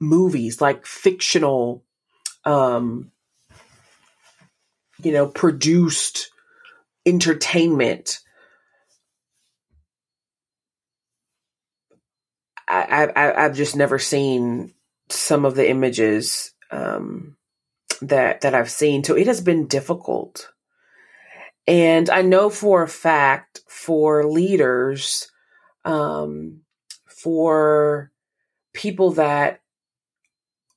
movies, 0.00 0.60
like 0.60 0.86
fictional, 0.86 1.84
um, 2.44 3.10
you 5.02 5.12
know, 5.12 5.26
produced 5.26 6.30
entertainment. 7.04 8.20
I, 12.68 13.06
I, 13.14 13.44
I've 13.44 13.54
just 13.54 13.76
never 13.76 13.98
seen 13.98 14.74
some 15.08 15.44
of 15.44 15.54
the 15.54 15.68
images 15.70 16.52
um, 16.72 17.36
that 18.02 18.40
that 18.40 18.54
I've 18.54 18.70
seen. 18.70 19.04
So 19.04 19.14
it 19.14 19.28
has 19.28 19.40
been 19.40 19.66
difficult. 19.66 20.50
And 21.68 22.10
I 22.10 22.22
know 22.22 22.50
for 22.50 22.82
a 22.82 22.88
fact 22.88 23.60
for 23.68 24.24
leaders, 24.24 25.30
um, 25.84 26.62
for 27.06 28.12
people 28.72 29.12
that 29.12 29.60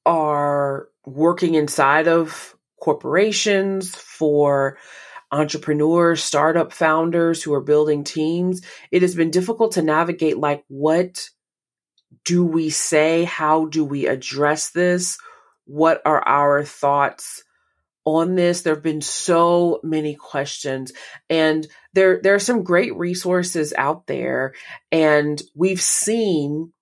are 0.06 0.88
working 1.06 1.56
inside 1.56 2.08
of 2.08 2.56
corporations, 2.80 3.96
for 3.96 4.78
entrepreneurs, 5.32 6.24
startup 6.24 6.74
founders 6.74 7.44
who 7.44 7.54
are 7.54 7.62
building 7.62 8.04
teams, 8.04 8.62
it 8.92 9.02
has 9.02 9.16
been 9.16 9.32
difficult 9.32 9.74
to 9.74 9.82
navigate 9.82 10.38
like 10.38 10.64
what 10.68 11.30
do 12.26 12.44
we 12.44 12.70
say? 12.70 13.24
How 13.24 13.66
do 13.66 13.86
we 13.86 14.08
address 14.08 14.72
this? 14.72 15.18
What 15.66 16.02
are 16.06 16.28
our 16.28 16.64
thoughts 16.64 17.44
on 18.06 18.36
this? 18.36 18.62
There 18.62 18.74
have 18.74 18.84
been 18.84 19.02
so 19.02 19.80
many 19.84 20.16
questions 20.16 20.92
and 21.30 21.68
there, 21.94 22.20
there 22.24 22.34
are 22.36 22.40
some 22.40 22.64
great 22.64 22.96
resources 22.96 23.74
out 23.78 24.08
there 24.08 24.54
and 24.92 25.42
we've 25.56 25.82
seen 25.82 26.74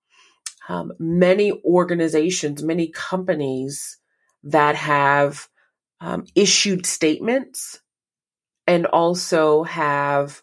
um, 0.68 0.92
many 0.98 1.52
organizations, 1.64 2.62
many 2.62 2.88
companies 2.88 3.98
that 4.44 4.76
have 4.76 5.48
um, 6.00 6.26
issued 6.34 6.86
statements 6.86 7.80
and 8.66 8.86
also 8.86 9.64
have 9.64 10.42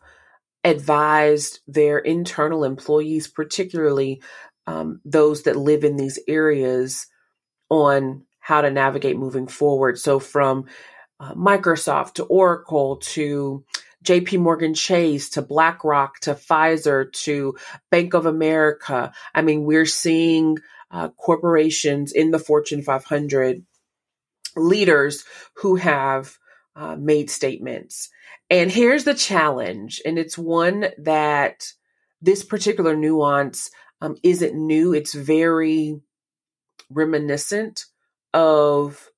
advised 0.64 1.60
their 1.68 2.00
internal 2.00 2.64
employees, 2.64 3.28
particularly 3.28 4.22
um, 4.66 5.00
those 5.06 5.44
that 5.44 5.56
live 5.56 5.84
in 5.84 5.96
these 5.96 6.20
areas, 6.28 7.06
on 7.70 8.26
how 8.40 8.62
to 8.62 8.72
navigate 8.72 9.18
moving 9.18 9.48
forward. 9.48 10.00
So, 10.00 10.20
from 10.20 10.66
uh, 11.20 11.34
Microsoft 11.36 12.16
to 12.16 12.24
Oracle 12.26 12.98
to 12.98 13.64
JP 14.06 14.40
Morgan 14.40 14.74
Chase 14.74 15.30
to 15.32 15.42
BlackRock 15.42 16.20
to 16.22 16.36
Pfizer 16.36 17.12
to 17.24 17.56
Bank 17.90 18.14
of 18.14 18.26
America. 18.26 19.12
I 19.34 19.42
mean, 19.42 19.64
we're 19.64 19.86
seeing 19.86 20.60
uh, 20.92 21.10
corporations 21.10 22.12
in 22.12 22.32
the 22.32 22.40
Fortune 22.40 22.82
500 22.82 23.66
leaders 24.56 25.26
who 25.56 25.76
have 25.76 26.38
uh, 26.76 26.96
made 26.96 27.30
statements. 27.30 28.10
And 28.50 28.72
here's 28.72 29.06
the 29.06 29.16
challenge, 29.16 30.02
and 30.06 30.20
it's 30.20 30.38
one 30.38 30.88
that 31.00 31.66
this 32.22 32.44
particular 32.44 32.96
nuance 32.96 33.72
um, 34.02 34.16
isn't 34.24 34.56
new. 34.56 34.94
It's 34.94 35.14
very 35.14 36.00
reminiscent 36.90 37.86
of 38.34 39.10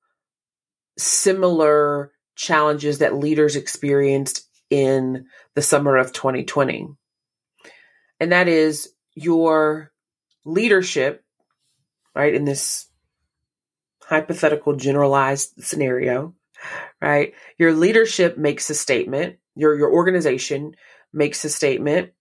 similar 0.98 2.12
challenges 2.36 3.00
that 3.00 3.16
leaders 3.16 3.56
experienced 3.56 4.47
in 4.70 5.26
the 5.56 5.62
summer 5.62 5.98
of 5.98 6.14
2020. 6.14 6.90
And 8.20 8.32
that 8.32 8.48
is 8.48 8.90
your 9.16 9.92
leadership, 10.46 11.24
right, 12.16 12.34
in 12.34 12.46
this 12.46 12.88
hypothetical 14.04 14.76
generalized 14.76 15.54
scenario, 15.64 16.34
right? 17.02 17.34
Your 17.58 17.74
leadership 17.74 18.38
makes 18.38 18.70
a 18.70 18.74
statement, 18.74 19.38
your 19.56 19.76
your 19.76 19.92
organization 19.92 20.76
makes 21.14 21.44
a 21.46 21.50
statement, 21.50 22.12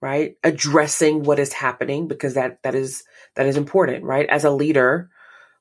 right? 0.00 0.36
Addressing 0.42 1.22
what 1.22 1.38
is 1.38 1.52
happening 1.52 2.08
because 2.08 2.34
that 2.34 2.62
that 2.62 2.74
is 2.74 3.04
that 3.36 3.46
is 3.46 3.56
important, 3.56 4.04
right? 4.04 4.28
As 4.28 4.44
a 4.44 4.50
leader, 4.50 5.10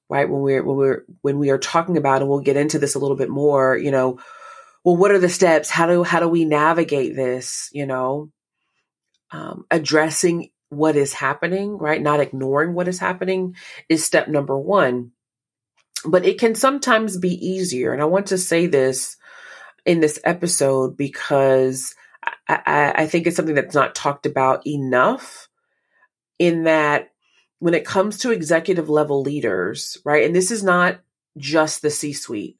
right? 0.09 0.29
When 0.29 0.41
we're 0.41 0.63
when 0.63 0.77
we're 0.77 1.03
when 1.21 1.37
we 1.37 1.49
are 1.51 1.57
talking 1.57 1.97
about 1.97 2.21
and 2.21 2.29
we'll 2.29 2.39
get 2.39 2.57
into 2.57 2.79
this 2.79 2.95
a 2.95 2.99
little 2.99 3.17
bit 3.17 3.29
more, 3.29 3.77
you 3.77 3.91
know, 3.91 4.19
well, 4.83 4.97
what 4.97 5.11
are 5.11 5.19
the 5.19 5.29
steps? 5.29 5.69
How 5.69 5.87
do 5.87 6.03
how 6.03 6.19
do 6.19 6.27
we 6.27 6.45
navigate 6.45 7.15
this, 7.15 7.69
you 7.71 7.85
know? 7.85 8.31
Um, 9.31 9.65
addressing 9.71 10.49
what 10.69 10.95
is 10.95 11.13
happening, 11.13 11.77
right? 11.77 12.01
Not 12.01 12.19
ignoring 12.19 12.73
what 12.73 12.87
is 12.87 12.99
happening 12.99 13.55
is 13.89 14.03
step 14.03 14.27
number 14.27 14.57
one. 14.57 15.11
But 16.05 16.25
it 16.25 16.39
can 16.39 16.55
sometimes 16.55 17.17
be 17.17 17.33
easier. 17.45 17.93
And 17.93 18.01
I 18.01 18.05
want 18.05 18.27
to 18.27 18.37
say 18.37 18.67
this 18.67 19.17
in 19.85 19.99
this 19.99 20.19
episode 20.23 20.97
because 20.97 21.93
I, 22.47 22.59
I, 22.65 22.93
I 23.03 23.07
think 23.07 23.27
it's 23.27 23.35
something 23.35 23.55
that's 23.55 23.75
not 23.75 23.95
talked 23.95 24.25
about 24.25 24.65
enough 24.65 25.49
in 26.39 26.63
that 26.63 27.11
when 27.59 27.73
it 27.73 27.85
comes 27.85 28.19
to 28.19 28.31
executive 28.31 28.89
level 28.89 29.21
leaders, 29.21 29.97
right? 30.03 30.25
And 30.25 30.35
this 30.35 30.51
is 30.51 30.63
not 30.63 30.99
just 31.37 31.81
the 31.81 31.91
C 31.91 32.13
suite. 32.13 32.57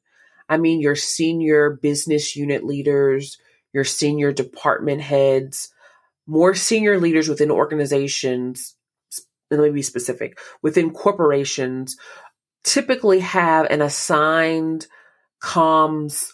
I 0.52 0.58
mean, 0.58 0.82
your 0.82 0.96
senior 0.96 1.70
business 1.70 2.36
unit 2.36 2.62
leaders, 2.62 3.38
your 3.72 3.84
senior 3.84 4.32
department 4.32 5.00
heads, 5.00 5.72
more 6.26 6.54
senior 6.54 7.00
leaders 7.00 7.26
within 7.26 7.50
organizations, 7.50 8.76
let 9.50 9.60
me 9.60 9.70
be 9.70 9.80
specific, 9.80 10.38
within 10.60 10.90
corporations 10.90 11.96
typically 12.64 13.20
have 13.20 13.64
an 13.70 13.80
assigned 13.80 14.86
comms 15.42 16.32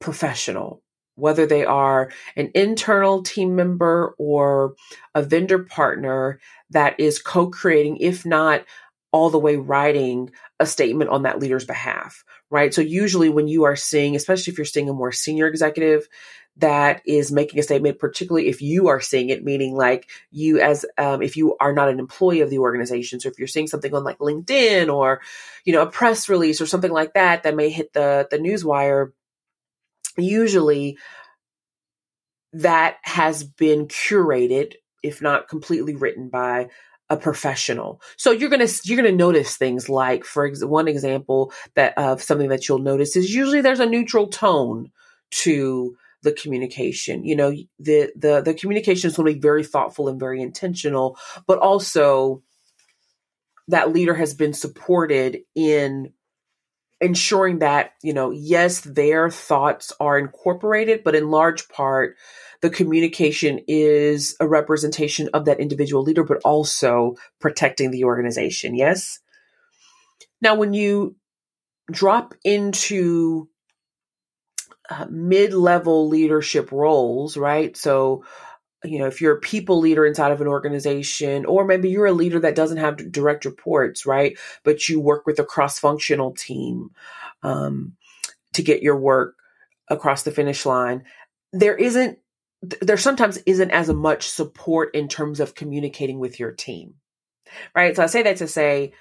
professional, 0.00 0.82
whether 1.16 1.44
they 1.44 1.66
are 1.66 2.10
an 2.36 2.50
internal 2.54 3.22
team 3.22 3.54
member 3.54 4.14
or 4.16 4.74
a 5.14 5.22
vendor 5.22 5.58
partner 5.58 6.40
that 6.70 6.98
is 6.98 7.20
co 7.20 7.48
creating, 7.48 7.98
if 7.98 8.24
not 8.24 8.64
all 9.14 9.30
the 9.30 9.38
way 9.38 9.54
writing 9.54 10.28
a 10.58 10.66
statement 10.66 11.08
on 11.08 11.22
that 11.22 11.38
leader's 11.38 11.64
behalf, 11.64 12.24
right? 12.50 12.74
So 12.74 12.80
usually 12.80 13.28
when 13.28 13.46
you 13.46 13.62
are 13.62 13.76
seeing, 13.76 14.16
especially 14.16 14.50
if 14.50 14.58
you're 14.58 14.64
seeing 14.64 14.88
a 14.88 14.92
more 14.92 15.12
senior 15.12 15.46
executive, 15.46 16.08
that 16.56 17.00
is 17.06 17.30
making 17.30 17.60
a 17.60 17.62
statement, 17.62 18.00
particularly 18.00 18.48
if 18.48 18.60
you 18.60 18.88
are 18.88 19.00
seeing 19.00 19.28
it, 19.28 19.44
meaning 19.44 19.76
like 19.76 20.10
you 20.32 20.58
as 20.58 20.84
um, 20.98 21.22
if 21.22 21.36
you 21.36 21.56
are 21.60 21.72
not 21.72 21.90
an 21.90 22.00
employee 22.00 22.40
of 22.40 22.50
the 22.50 22.58
organization. 22.58 23.20
So 23.20 23.28
if 23.28 23.38
you're 23.38 23.46
seeing 23.46 23.68
something 23.68 23.94
on 23.94 24.02
like 24.02 24.18
LinkedIn 24.18 24.92
or, 24.92 25.20
you 25.64 25.72
know, 25.72 25.82
a 25.82 25.90
press 25.90 26.28
release 26.28 26.60
or 26.60 26.66
something 26.66 26.90
like 26.90 27.14
that 27.14 27.44
that 27.44 27.54
may 27.54 27.70
hit 27.70 27.92
the 27.92 28.26
the 28.28 28.38
news 28.38 28.64
wire, 28.64 29.12
usually 30.18 30.98
that 32.52 32.96
has 33.02 33.44
been 33.44 33.86
curated, 33.86 34.74
if 35.04 35.22
not 35.22 35.48
completely 35.48 35.94
written 35.94 36.30
by 36.30 36.68
a 37.14 37.16
professional. 37.16 38.02
So 38.16 38.30
you're 38.30 38.50
going 38.50 38.66
to 38.66 38.80
you're 38.84 39.00
going 39.00 39.10
to 39.10 39.16
notice 39.16 39.56
things 39.56 39.88
like 39.88 40.24
for 40.24 40.46
ex- 40.46 40.64
one 40.64 40.88
example 40.88 41.52
that 41.74 41.96
of 41.96 42.20
something 42.20 42.48
that 42.48 42.68
you'll 42.68 42.80
notice 42.80 43.16
is 43.16 43.34
usually 43.34 43.60
there's 43.60 43.80
a 43.80 43.86
neutral 43.86 44.26
tone 44.26 44.90
to 45.30 45.96
the 46.22 46.32
communication. 46.32 47.24
You 47.24 47.36
know, 47.36 47.50
the 47.78 48.12
the 48.16 48.42
the 48.42 48.54
communication 48.54 49.08
is 49.08 49.16
going 49.16 49.28
to 49.28 49.34
be 49.34 49.40
very 49.40 49.64
thoughtful 49.64 50.08
and 50.08 50.18
very 50.18 50.42
intentional, 50.42 51.16
but 51.46 51.58
also 51.58 52.42
that 53.68 53.92
leader 53.92 54.14
has 54.14 54.34
been 54.34 54.52
supported 54.52 55.38
in 55.54 56.12
ensuring 57.00 57.58
that, 57.60 57.92
you 58.02 58.12
know, 58.12 58.30
yes, 58.30 58.80
their 58.80 59.30
thoughts 59.30 59.92
are 60.00 60.18
incorporated, 60.18 61.02
but 61.04 61.14
in 61.14 61.30
large 61.30 61.68
part, 61.68 62.16
the 62.64 62.70
communication 62.70 63.60
is 63.68 64.36
a 64.40 64.48
representation 64.48 65.28
of 65.34 65.44
that 65.44 65.60
individual 65.60 66.02
leader, 66.02 66.24
but 66.24 66.40
also 66.46 67.14
protecting 67.38 67.90
the 67.90 68.04
organization. 68.04 68.74
Yes. 68.74 69.20
Now, 70.40 70.54
when 70.54 70.72
you 70.72 71.14
drop 71.92 72.34
into 72.42 73.50
uh, 74.88 75.04
mid-level 75.10 76.08
leadership 76.08 76.72
roles, 76.72 77.36
right? 77.36 77.76
So, 77.76 78.24
you 78.82 78.98
know, 78.98 79.08
if 79.08 79.20
you're 79.20 79.36
a 79.36 79.40
people 79.40 79.78
leader 79.78 80.06
inside 80.06 80.32
of 80.32 80.40
an 80.40 80.48
organization, 80.48 81.44
or 81.44 81.66
maybe 81.66 81.90
you're 81.90 82.06
a 82.06 82.12
leader 82.12 82.40
that 82.40 82.54
doesn't 82.54 82.78
have 82.78 83.12
direct 83.12 83.44
reports, 83.44 84.06
right? 84.06 84.38
But 84.62 84.88
you 84.88 85.00
work 85.00 85.26
with 85.26 85.38
a 85.38 85.44
cross-functional 85.44 86.32
team 86.32 86.92
um, 87.42 87.92
to 88.54 88.62
get 88.62 88.82
your 88.82 88.96
work 88.96 89.36
across 89.90 90.22
the 90.22 90.30
finish 90.30 90.64
line. 90.64 91.04
There 91.52 91.76
isn't, 91.76 92.20
there 92.80 92.96
sometimes 92.96 93.38
isn't 93.46 93.70
as 93.70 93.88
much 93.88 94.28
support 94.28 94.94
in 94.94 95.08
terms 95.08 95.40
of 95.40 95.54
communicating 95.54 96.18
with 96.18 96.38
your 96.38 96.52
team, 96.52 96.94
right? 97.74 97.96
So 97.96 98.02
I 98.02 98.06
say 98.06 98.22
that 98.22 98.38
to 98.38 98.48
say 98.48 98.92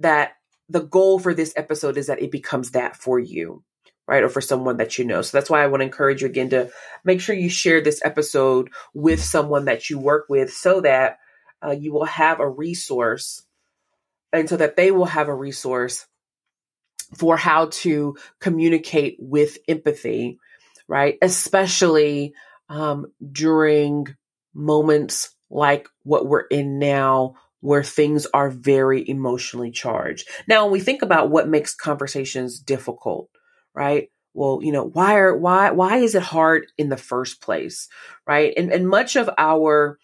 that 0.00 0.32
the 0.68 0.80
goal 0.80 1.18
for 1.18 1.34
this 1.34 1.52
episode 1.56 1.96
is 1.96 2.08
that 2.08 2.22
it 2.22 2.30
becomes 2.30 2.72
that 2.72 2.96
for 2.96 3.18
you 3.18 3.64
right? 4.10 4.24
Or 4.24 4.28
for 4.28 4.40
someone 4.40 4.78
that 4.78 4.98
you 4.98 5.04
know. 5.04 5.22
So 5.22 5.38
that's 5.38 5.48
why 5.48 5.62
I 5.62 5.68
want 5.68 5.82
to 5.82 5.84
encourage 5.84 6.22
you 6.22 6.26
again 6.26 6.50
to 6.50 6.70
make 7.04 7.20
sure 7.20 7.32
you 7.32 7.48
share 7.48 7.80
this 7.80 8.00
episode 8.04 8.70
with 8.92 9.22
someone 9.22 9.66
that 9.66 9.88
you 9.88 10.00
work 10.00 10.26
with 10.28 10.52
so 10.52 10.80
that 10.80 11.18
uh, 11.64 11.70
you 11.70 11.92
will 11.92 12.06
have 12.06 12.40
a 12.40 12.48
resource 12.48 13.42
and 14.32 14.48
so 14.48 14.56
that 14.56 14.74
they 14.74 14.90
will 14.90 15.04
have 15.06 15.28
a 15.28 15.34
resource 15.34 16.06
for 17.14 17.36
how 17.36 17.66
to 17.66 18.16
communicate 18.40 19.16
with 19.20 19.58
empathy, 19.68 20.40
right? 20.88 21.16
Especially 21.22 22.34
um, 22.70 23.12
during 23.30 24.06
moments 24.54 25.34
like 25.50 25.88
what 26.04 26.26
we're 26.26 26.46
in 26.46 26.78
now 26.78 27.34
where 27.60 27.82
things 27.82 28.26
are 28.32 28.48
very 28.48 29.06
emotionally 29.06 29.70
charged. 29.70 30.26
Now, 30.48 30.64
when 30.64 30.72
we 30.72 30.80
think 30.80 31.02
about 31.02 31.30
what 31.30 31.48
makes 31.48 31.74
conversations 31.74 32.58
difficult, 32.58 33.28
right? 33.74 34.08
Well, 34.32 34.60
you 34.62 34.72
know, 34.72 34.84
why 34.84 35.16
are 35.16 35.36
why 35.36 35.72
why 35.72 35.98
is 35.98 36.14
it 36.14 36.22
hard 36.22 36.66
in 36.78 36.88
the 36.88 36.96
first 36.96 37.42
place, 37.42 37.88
right? 38.26 38.54
And 38.56 38.72
and 38.72 38.88
much 38.88 39.16
of 39.16 39.28
our 39.36 39.98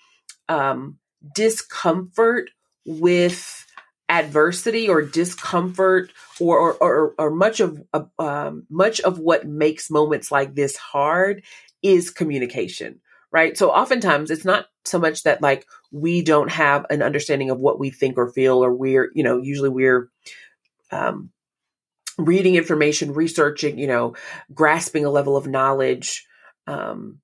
um, 0.49 0.99
discomfort 1.35 2.51
with 2.85 3.65
adversity 4.09 4.89
or 4.89 5.03
discomfort 5.03 6.13
or 6.41 6.59
or, 6.59 6.75
or, 6.75 7.15
or 7.19 7.31
much 7.31 7.61
of 7.61 7.83
uh, 7.95 8.05
um, 8.19 8.67
much 8.69 9.01
of 9.01 9.19
what 9.19 9.47
makes 9.47 9.91
moments 9.91 10.31
like 10.31 10.55
this 10.55 10.77
hard 10.77 11.43
is 11.87 12.11
communication 12.11 13.01
right? 13.33 13.57
So 13.57 13.71
oftentimes 13.71 14.31
it's 14.31 14.45
not 14.45 14.67
so 14.85 14.99
much 14.99 15.25
that 15.25 15.43
like 15.43 15.67
we 15.91 16.23
don't 16.23 16.51
have 16.51 16.87
an 16.91 17.03
understanding 17.03 17.51
of 17.51 17.59
what 17.59 17.79
we 17.79 17.91
think 17.91 18.17
or 18.17 18.31
feel 18.31 18.65
or 18.65 18.73
we're 18.73 19.11
you 19.15 19.23
know 19.23 19.39
usually 19.39 19.69
we're 19.69 20.09
um, 20.91 21.31
reading 22.19 22.55
information 22.55 23.13
researching 23.13 23.79
you 23.79 23.87
know 23.87 24.15
grasping 24.55 25.05
a 25.05 25.11
level 25.11 25.37
of 25.37 25.47
knowledge 25.47 26.27
um, 26.67 27.19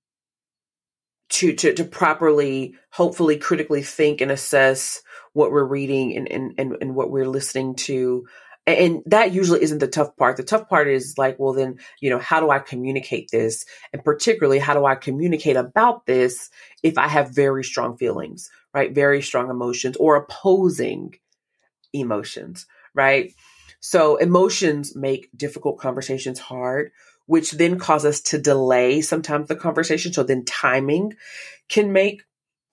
to, 1.31 1.55
to 1.55 1.73
to 1.75 1.85
properly 1.85 2.75
hopefully 2.91 3.39
critically 3.39 3.83
think 3.83 4.21
and 4.21 4.31
assess 4.31 5.01
what 5.33 5.51
we're 5.51 5.65
reading 5.65 6.17
and 6.17 6.31
and 6.31 6.55
and, 6.59 6.77
and 6.81 6.95
what 6.95 7.11
we're 7.11 7.29
listening 7.29 7.75
to 7.75 8.27
and 8.67 9.03
that 9.07 9.33
usually 9.33 9.63
isn't 9.63 9.79
the 9.79 9.89
tough 9.89 10.17
part. 10.17 10.37
The 10.37 10.45
tough 10.45 10.69
part 10.69 10.89
is 10.89 11.17
like 11.19 11.39
well 11.39 11.53
then 11.53 11.79
you 12.01 12.11
know 12.11 12.19
how 12.19 12.41
do 12.41 12.51
i 12.51 12.59
communicate 12.59 13.31
this? 13.31 13.65
And 13.93 14.05
particularly 14.05 14.59
how 14.59 14.75
do 14.75 14.85
i 14.85 14.95
communicate 14.95 15.57
about 15.57 16.07
this 16.07 16.51
if 16.83 16.99
i 16.99 17.09
have 17.09 17.35
very 17.35 17.65
strong 17.65 17.97
feelings 17.97 18.51
right? 18.75 18.95
Very 18.95 19.21
strong 19.21 19.51
emotions 19.51 19.97
or 19.99 20.17
opposing 20.17 21.15
emotions 21.93 22.67
right? 22.95 23.33
So 23.81 24.17
emotions 24.17 24.95
make 24.95 25.29
difficult 25.37 25.79
conversations 25.79 26.39
hard 26.39 26.93
which 27.27 27.53
then 27.53 27.79
cause 27.79 28.05
us 28.05 28.21
to 28.21 28.39
delay 28.39 29.01
sometimes 29.01 29.49
the 29.49 29.57
conversation. 29.57 30.13
So 30.13 30.23
then 30.23 30.45
timing 30.45 31.15
can 31.69 31.93
make 31.93 32.23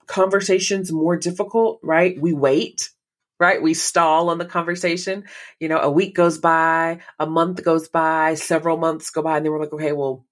conversations 0.06 0.90
more 0.92 1.16
difficult, 1.16 1.78
right? 1.82 2.20
We 2.20 2.32
wait, 2.32 2.90
right? 3.40 3.60
We 3.60 3.74
stall 3.74 4.30
on 4.30 4.38
the 4.38 4.44
conversation. 4.44 5.24
You 5.58 5.68
know, 5.68 5.78
a 5.78 5.90
week 5.90 6.14
goes 6.14 6.38
by, 6.38 7.00
a 7.18 7.26
month 7.26 7.64
goes 7.64 7.88
by, 7.88 8.34
several 8.34 8.76
months 8.76 9.10
go 9.10 9.22
by, 9.22 9.38
and 9.38 9.44
then 9.44 9.52
we're 9.52 9.60
like, 9.60 9.72
okay, 9.72 9.92
well, 9.92 10.26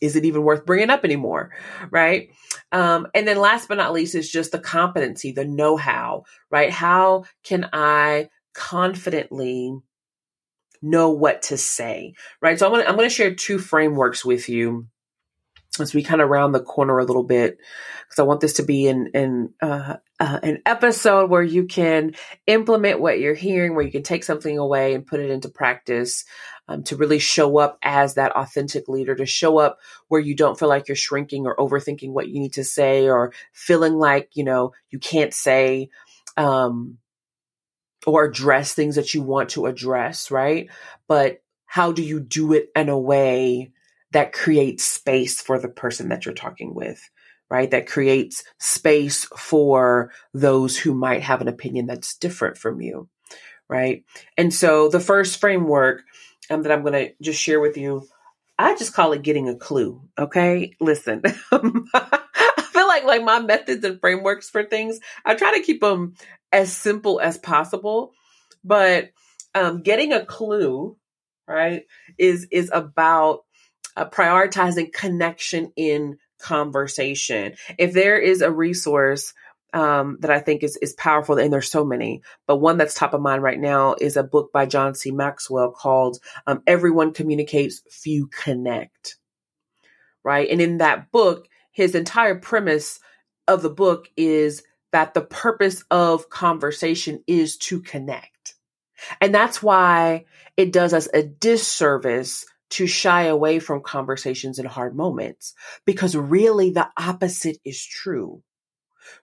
is 0.00 0.16
it 0.16 0.24
even 0.24 0.42
worth 0.42 0.64
bringing 0.64 0.90
up 0.90 1.04
anymore? 1.04 1.50
Right. 1.90 2.30
Um, 2.72 3.08
and 3.14 3.26
then 3.26 3.36
last 3.36 3.68
but 3.68 3.78
not 3.78 3.92
least 3.92 4.14
is 4.14 4.30
just 4.30 4.52
the 4.52 4.58
competency, 4.58 5.32
the 5.32 5.44
know 5.44 5.76
how, 5.76 6.24
right? 6.50 6.70
How 6.70 7.24
can 7.42 7.68
I 7.72 8.28
confidently 8.54 9.76
know 10.80 11.10
what 11.10 11.42
to 11.42 11.58
say? 11.58 12.14
Right. 12.40 12.58
So 12.58 12.66
I'm 12.66 12.72
going 12.72 12.84
to, 12.84 12.88
I'm 12.88 12.96
going 12.96 13.08
to 13.08 13.14
share 13.14 13.34
two 13.34 13.58
frameworks 13.58 14.24
with 14.24 14.48
you 14.48 14.86
as 15.80 15.94
we 15.94 16.02
kind 16.02 16.20
of 16.20 16.28
round 16.28 16.54
the 16.54 16.60
corner 16.60 16.98
a 16.98 17.04
little 17.04 17.24
bit, 17.24 17.58
because 18.04 18.20
I 18.20 18.22
want 18.22 18.40
this 18.40 18.54
to 18.54 18.62
be 18.62 18.86
in 18.86 19.10
an 19.14 19.54
uh, 19.60 19.96
uh, 20.20 20.40
an 20.42 20.62
episode 20.66 21.30
where 21.30 21.42
you 21.42 21.64
can 21.64 22.14
implement 22.46 23.00
what 23.00 23.20
you're 23.20 23.34
hearing, 23.34 23.74
where 23.74 23.84
you 23.84 23.92
can 23.92 24.02
take 24.02 24.24
something 24.24 24.58
away 24.58 24.94
and 24.94 25.06
put 25.06 25.20
it 25.20 25.30
into 25.30 25.48
practice, 25.48 26.24
um, 26.66 26.82
to 26.82 26.96
really 26.96 27.18
show 27.18 27.58
up 27.58 27.78
as 27.82 28.14
that 28.14 28.32
authentic 28.32 28.88
leader, 28.88 29.14
to 29.14 29.26
show 29.26 29.58
up 29.58 29.78
where 30.08 30.20
you 30.20 30.34
don't 30.34 30.58
feel 30.58 30.68
like 30.68 30.88
you're 30.88 30.96
shrinking 30.96 31.46
or 31.46 31.56
overthinking 31.56 32.10
what 32.10 32.28
you 32.28 32.40
need 32.40 32.54
to 32.54 32.64
say, 32.64 33.08
or 33.08 33.32
feeling 33.52 33.94
like 33.94 34.30
you 34.34 34.44
know 34.44 34.72
you 34.90 34.98
can't 34.98 35.34
say. 35.34 35.88
Um, 36.36 36.98
or 38.06 38.24
address 38.24 38.74
things 38.74 38.94
that 38.94 39.12
you 39.12 39.22
want 39.22 39.50
to 39.50 39.66
address, 39.66 40.30
right? 40.30 40.68
But 41.08 41.42
how 41.66 41.92
do 41.92 42.02
you 42.02 42.20
do 42.20 42.52
it 42.54 42.70
in 42.74 42.88
a 42.88 42.98
way 42.98 43.72
that 44.12 44.32
creates 44.32 44.84
space 44.84 45.40
for 45.40 45.58
the 45.58 45.68
person 45.68 46.08
that 46.08 46.24
you're 46.24 46.34
talking 46.34 46.74
with, 46.74 47.10
right? 47.50 47.70
That 47.70 47.86
creates 47.86 48.44
space 48.58 49.24
for 49.36 50.12
those 50.34 50.76
who 50.76 50.94
might 50.94 51.22
have 51.22 51.40
an 51.40 51.48
opinion 51.48 51.86
that's 51.86 52.16
different 52.16 52.58
from 52.58 52.80
you, 52.80 53.08
right? 53.68 54.04
And 54.36 54.52
so 54.52 54.88
the 54.88 55.00
first 55.00 55.40
framework 55.40 56.02
um, 56.50 56.62
that 56.62 56.72
I'm 56.72 56.82
going 56.82 56.92
to 56.92 57.12
just 57.22 57.40
share 57.40 57.60
with 57.60 57.76
you, 57.76 58.06
I 58.58 58.76
just 58.76 58.92
call 58.92 59.12
it 59.12 59.22
getting 59.22 59.48
a 59.48 59.54
clue. 59.54 60.02
Okay. 60.18 60.74
Listen, 60.80 61.22
I 61.52 62.68
feel 62.72 62.86
like, 62.86 63.04
like 63.04 63.22
my 63.22 63.40
methods 63.40 63.84
and 63.84 64.00
frameworks 64.00 64.50
for 64.50 64.64
things, 64.64 64.98
I 65.24 65.34
try 65.34 65.56
to 65.56 65.62
keep 65.62 65.80
them 65.80 66.14
as 66.52 66.74
simple 66.74 67.20
as 67.20 67.38
possible, 67.38 68.12
but 68.64 69.10
um, 69.54 69.82
getting 69.82 70.12
a 70.12 70.24
clue, 70.24 70.96
right, 71.46 71.84
is, 72.18 72.46
is 72.50 72.70
about 72.72 73.40
uh, 73.96 74.08
prioritizing 74.08 74.92
connection 74.92 75.72
in 75.76 76.18
conversation. 76.38 77.54
If 77.78 77.92
there 77.92 78.18
is 78.18 78.42
a 78.42 78.50
resource 78.50 79.34
um, 79.72 80.16
that 80.20 80.30
I 80.30 80.40
think 80.40 80.62
is 80.62 80.76
is 80.78 80.94
powerful, 80.94 81.38
and 81.38 81.52
there's 81.52 81.70
so 81.70 81.84
many, 81.84 82.22
but 82.46 82.56
one 82.56 82.78
that's 82.78 82.94
top 82.94 83.12
of 83.14 83.20
mind 83.20 83.42
right 83.42 83.60
now 83.60 83.94
is 84.00 84.16
a 84.16 84.22
book 84.22 84.50
by 84.52 84.66
John 84.66 84.94
C. 84.94 85.10
Maxwell 85.10 85.72
called 85.72 86.18
um, 86.46 86.62
"Everyone 86.66 87.12
Communicates, 87.12 87.82
Few 87.90 88.28
Connect." 88.28 89.16
Right, 90.24 90.48
and 90.50 90.60
in 90.60 90.78
that 90.78 91.10
book, 91.12 91.48
his 91.70 91.94
entire 91.94 92.34
premise 92.34 92.98
of 93.46 93.62
the 93.62 93.70
book 93.70 94.08
is 94.16 94.62
that 94.92 95.14
the 95.14 95.22
purpose 95.22 95.84
of 95.90 96.30
conversation 96.30 97.22
is 97.26 97.56
to 97.58 97.80
connect. 97.80 98.54
And 99.20 99.34
that's 99.34 99.62
why 99.62 100.24
it 100.56 100.72
does 100.72 100.92
us 100.92 101.08
a 101.12 101.22
disservice 101.22 102.46
to 102.70 102.86
shy 102.86 103.24
away 103.24 103.58
from 103.58 103.82
conversations 103.82 104.58
and 104.58 104.68
hard 104.68 104.94
moments 104.94 105.54
because 105.84 106.16
really 106.16 106.70
the 106.70 106.88
opposite 106.96 107.58
is 107.64 107.84
true. 107.84 108.42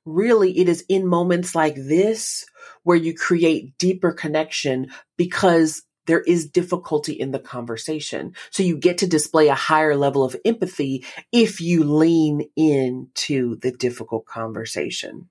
Really, 0.03 0.58
it 0.58 0.67
is 0.67 0.84
in 0.89 1.08
moments 1.08 1.53
like 1.53 1.75
this 1.75 2.45
where 2.84 2.97
you 2.97 3.13
create 3.13 3.77
deeper 3.77 4.12
connection 4.12 4.91
because 5.17 5.84
there 6.05 6.21
is 6.21 6.49
difficulty 6.49 7.13
in 7.13 7.31
the 7.31 7.39
conversation. 7.39 8.36
So 8.51 8.63
you 8.63 8.77
get 8.77 8.99
to 8.99 9.08
display 9.08 9.47
a 9.47 9.55
higher 9.55 9.95
level 9.95 10.23
of 10.23 10.36
empathy 10.45 11.03
if 11.31 11.62
you 11.62 11.84
lean 11.84 12.49
into 12.55 13.58
the 13.58 13.71
difficult 13.71 14.25
conversation. 14.25 15.29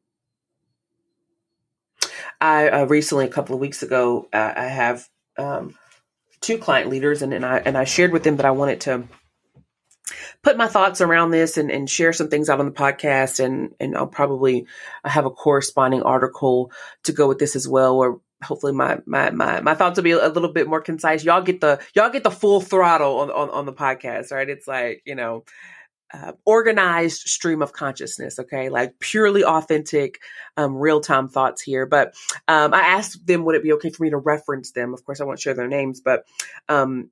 I 2.40 2.68
uh, 2.68 2.84
recently, 2.86 3.26
a 3.26 3.30
couple 3.30 3.54
of 3.54 3.60
weeks 3.60 3.82
ago, 3.82 4.28
uh, 4.32 4.52
I 4.56 4.64
have 4.64 5.08
um, 5.38 5.74
two 6.44 6.58
client 6.58 6.90
leaders 6.90 7.22
and, 7.22 7.32
and 7.32 7.44
I 7.44 7.58
and 7.58 7.76
I 7.76 7.84
shared 7.84 8.12
with 8.12 8.22
them 8.22 8.36
that 8.36 8.46
I 8.46 8.50
wanted 8.50 8.82
to 8.82 9.04
put 10.42 10.58
my 10.58 10.66
thoughts 10.66 11.00
around 11.00 11.30
this 11.30 11.56
and, 11.56 11.70
and 11.70 11.88
share 11.88 12.12
some 12.12 12.28
things 12.28 12.50
out 12.50 12.60
on 12.60 12.66
the 12.66 12.72
podcast 12.72 13.42
and 13.42 13.74
and 13.80 13.96
I'll 13.96 14.06
probably 14.06 14.66
have 15.04 15.24
a 15.26 15.30
corresponding 15.30 16.02
article 16.02 16.70
to 17.04 17.12
go 17.12 17.28
with 17.28 17.38
this 17.38 17.56
as 17.56 17.66
well 17.66 17.96
or 17.96 18.20
hopefully 18.42 18.72
my 18.72 18.98
my 19.06 19.30
my, 19.30 19.60
my 19.60 19.74
thoughts 19.74 19.96
will 19.96 20.04
be 20.04 20.12
a 20.12 20.28
little 20.28 20.52
bit 20.52 20.68
more 20.68 20.80
concise. 20.80 21.24
Y'all 21.24 21.42
get 21.42 21.60
the 21.60 21.80
y'all 21.94 22.10
get 22.10 22.24
the 22.24 22.30
full 22.30 22.60
throttle 22.60 23.20
on, 23.20 23.30
on, 23.30 23.50
on 23.50 23.66
the 23.66 23.72
podcast, 23.72 24.30
right? 24.30 24.48
It's 24.48 24.68
like, 24.68 25.02
you 25.04 25.14
know, 25.14 25.44
uh, 26.14 26.32
organized 26.44 27.22
stream 27.22 27.60
of 27.60 27.72
consciousness, 27.72 28.38
okay? 28.38 28.68
Like 28.68 29.00
purely 29.00 29.44
authentic, 29.44 30.20
um, 30.56 30.76
real 30.76 31.00
time 31.00 31.28
thoughts 31.28 31.60
here. 31.60 31.86
But 31.86 32.14
um, 32.46 32.72
I 32.72 32.80
asked 32.80 33.26
them, 33.26 33.44
would 33.44 33.56
it 33.56 33.64
be 33.64 33.72
okay 33.72 33.90
for 33.90 34.04
me 34.04 34.10
to 34.10 34.16
reference 34.16 34.70
them? 34.70 34.94
Of 34.94 35.04
course, 35.04 35.20
I 35.20 35.24
won't 35.24 35.40
share 35.40 35.54
their 35.54 35.66
names, 35.66 36.00
but 36.00 36.24
um, 36.68 37.10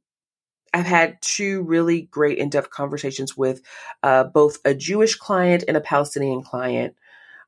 I've 0.73 0.87
had 0.87 1.19
two 1.21 1.63
really 1.63 2.03
great 2.03 2.39
in 2.39 2.49
depth 2.49 2.71
conversations 2.71 3.37
with 3.37 3.63
uh, 4.05 4.25
both 4.25 4.59
a 4.65 4.73
Jewish 4.73 5.17
client 5.17 5.65
and 5.67 5.77
a 5.77 5.81
Palestinian 5.81 6.43
client 6.43 6.95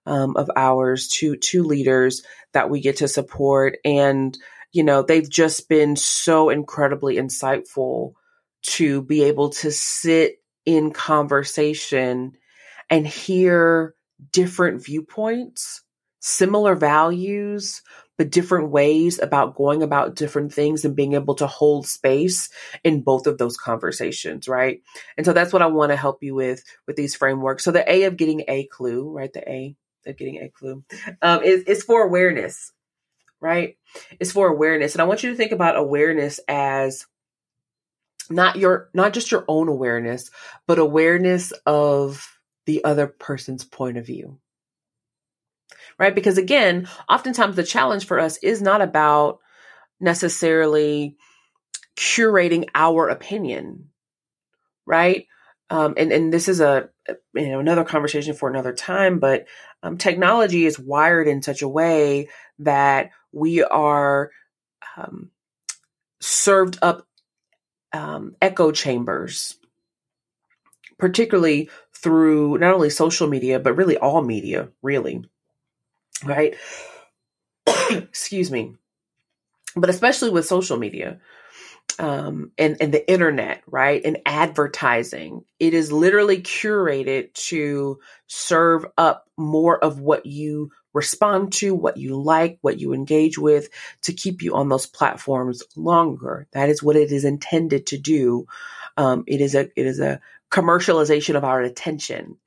um, 0.06 0.36
of 0.36 0.50
ours, 0.56 1.06
two, 1.06 1.36
two 1.36 1.62
leaders 1.62 2.24
that 2.52 2.68
we 2.68 2.80
get 2.80 2.96
to 2.96 3.08
support. 3.08 3.78
And, 3.84 4.36
you 4.72 4.82
know, 4.82 5.02
they've 5.02 5.28
just 5.28 5.68
been 5.68 5.94
so 5.94 6.50
incredibly 6.50 7.14
insightful 7.14 8.14
to 8.62 9.02
be 9.02 9.22
able 9.24 9.50
to 9.50 9.70
sit 9.70 10.40
in 10.66 10.92
conversation 10.92 12.32
and 12.90 13.06
hear 13.06 13.94
different 14.32 14.84
viewpoints, 14.84 15.82
similar 16.20 16.74
values, 16.74 17.82
but 18.16 18.30
different 18.30 18.70
ways 18.70 19.18
about 19.18 19.56
going 19.56 19.82
about 19.82 20.14
different 20.14 20.52
things 20.52 20.84
and 20.84 20.94
being 20.94 21.14
able 21.14 21.34
to 21.34 21.46
hold 21.46 21.86
space 21.86 22.48
in 22.84 23.02
both 23.02 23.26
of 23.26 23.38
those 23.38 23.56
conversations, 23.56 24.46
right? 24.46 24.82
And 25.16 25.26
so 25.26 25.32
that's 25.32 25.52
what 25.52 25.62
I 25.62 25.66
want 25.66 25.90
to 25.90 25.96
help 25.96 26.22
you 26.22 26.34
with 26.34 26.62
with 26.86 26.96
these 26.96 27.16
frameworks. 27.16 27.64
So 27.64 27.72
the 27.72 27.90
A 27.90 28.04
of 28.04 28.16
getting 28.16 28.44
a 28.46 28.66
clue, 28.66 29.10
right? 29.10 29.32
The 29.32 29.48
A 29.50 29.76
of 30.06 30.16
getting 30.16 30.42
a 30.42 30.48
clue 30.48 30.84
um, 31.22 31.42
is, 31.42 31.62
is 31.64 31.82
for 31.82 32.02
awareness, 32.02 32.72
right? 33.40 33.76
It's 34.20 34.32
for 34.32 34.48
awareness. 34.48 34.94
And 34.94 35.02
I 35.02 35.06
want 35.06 35.22
you 35.22 35.30
to 35.30 35.36
think 35.36 35.52
about 35.52 35.76
awareness 35.76 36.38
as 36.48 37.06
not 38.30 38.56
your 38.56 38.88
not 38.94 39.12
just 39.12 39.30
your 39.30 39.44
own 39.48 39.68
awareness 39.68 40.30
but 40.66 40.78
awareness 40.78 41.52
of 41.66 42.38
the 42.66 42.84
other 42.84 43.06
person's 43.06 43.64
point 43.64 43.98
of 43.98 44.06
view 44.06 44.38
right? 45.98 46.14
Because 46.14 46.38
again, 46.38 46.88
oftentimes 47.08 47.56
the 47.56 47.62
challenge 47.62 48.06
for 48.06 48.18
us 48.18 48.38
is 48.38 48.60
not 48.60 48.80
about 48.80 49.38
necessarily 50.00 51.16
curating 51.96 52.68
our 52.74 53.08
opinion, 53.08 53.90
right? 54.86 55.26
Um, 55.70 55.94
and 55.96 56.12
and 56.12 56.32
this 56.32 56.48
is 56.48 56.60
a 56.60 56.90
you 57.34 57.48
know 57.48 57.60
another 57.60 57.84
conversation 57.84 58.34
for 58.34 58.48
another 58.48 58.72
time, 58.72 59.18
but 59.18 59.46
um, 59.82 59.98
technology 59.98 60.66
is 60.66 60.78
wired 60.78 61.26
in 61.26 61.42
such 61.42 61.62
a 61.62 61.68
way 61.68 62.28
that 62.60 63.10
we 63.32 63.62
are 63.62 64.30
um, 64.96 65.30
served 66.20 66.78
up 66.82 67.06
um, 67.94 68.36
echo 68.42 68.72
chambers, 68.72 69.56
particularly 70.98 71.70
through 71.94 72.58
not 72.58 72.74
only 72.74 72.90
social 72.90 73.28
media 73.28 73.58
but 73.58 73.76
really 73.76 73.96
all 73.96 74.22
media, 74.22 74.68
really, 74.82 75.24
right? 76.24 76.54
Excuse 77.90 78.50
me, 78.50 78.74
but 79.76 79.90
especially 79.90 80.30
with 80.30 80.46
social 80.46 80.76
media 80.76 81.20
um, 81.98 82.50
and, 82.58 82.76
and 82.80 82.92
the 82.92 83.08
internet, 83.10 83.62
right? 83.66 84.02
And 84.04 84.18
advertising. 84.26 85.44
It 85.58 85.74
is 85.74 85.92
literally 85.92 86.42
curated 86.42 87.32
to 87.48 88.00
serve 88.26 88.86
up 88.98 89.28
more 89.36 89.82
of 89.82 90.00
what 90.00 90.26
you 90.26 90.70
respond 90.94 91.52
to, 91.54 91.74
what 91.74 91.98
you 91.98 92.20
like, 92.20 92.58
what 92.62 92.78
you 92.80 92.94
engage 92.94 93.36
with 93.36 93.68
to 94.02 94.12
keep 94.12 94.40
you 94.42 94.54
on 94.54 94.68
those 94.68 94.86
platforms 94.86 95.62
longer. 95.76 96.46
That 96.52 96.70
is 96.70 96.82
what 96.82 96.96
it 96.96 97.12
is 97.12 97.24
intended 97.24 97.86
to 97.88 97.98
do. 97.98 98.46
Um, 98.96 99.24
it 99.26 99.40
is 99.40 99.54
a, 99.54 99.68
it 99.78 99.86
is 99.86 100.00
a 100.00 100.20
commercialization 100.50 101.36
of 101.36 101.44
our 101.44 101.60
attention. 101.60 102.38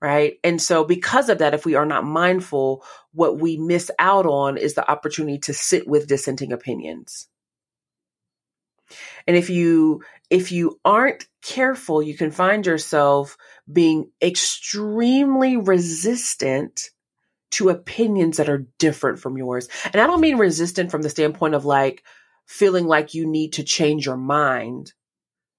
Right. 0.00 0.38
And 0.44 0.60
so 0.60 0.84
because 0.84 1.30
of 1.30 1.38
that, 1.38 1.54
if 1.54 1.64
we 1.64 1.76
are 1.76 1.86
not 1.86 2.04
mindful, 2.04 2.84
what 3.12 3.40
we 3.40 3.56
miss 3.56 3.90
out 3.98 4.26
on 4.26 4.58
is 4.58 4.74
the 4.74 4.88
opportunity 4.88 5.38
to 5.38 5.54
sit 5.54 5.88
with 5.88 6.06
dissenting 6.06 6.52
opinions 6.52 7.28
and 9.26 9.36
if 9.36 9.50
you 9.50 10.02
if 10.30 10.52
you 10.52 10.80
aren't 10.84 11.26
careful, 11.42 12.02
you 12.02 12.16
can 12.16 12.30
find 12.30 12.66
yourself 12.66 13.36
being 13.70 14.10
extremely 14.22 15.56
resistant 15.56 16.90
to 17.54 17.70
opinions 17.70 18.36
that 18.36 18.48
are 18.48 18.66
different 18.78 19.18
from 19.18 19.36
yours. 19.36 19.68
And 19.92 20.00
I 20.00 20.06
don't 20.06 20.20
mean 20.20 20.38
resistant 20.38 20.90
from 20.90 21.02
the 21.02 21.10
standpoint 21.10 21.54
of 21.54 21.64
like 21.64 22.04
feeling 22.46 22.86
like 22.86 23.14
you 23.14 23.26
need 23.26 23.54
to 23.54 23.64
change 23.64 24.06
your 24.06 24.16
mind, 24.16 24.92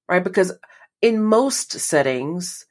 right? 0.08 0.24
Because 0.24 0.52
in 1.02 1.24
most 1.24 1.72
settings, 1.72 2.66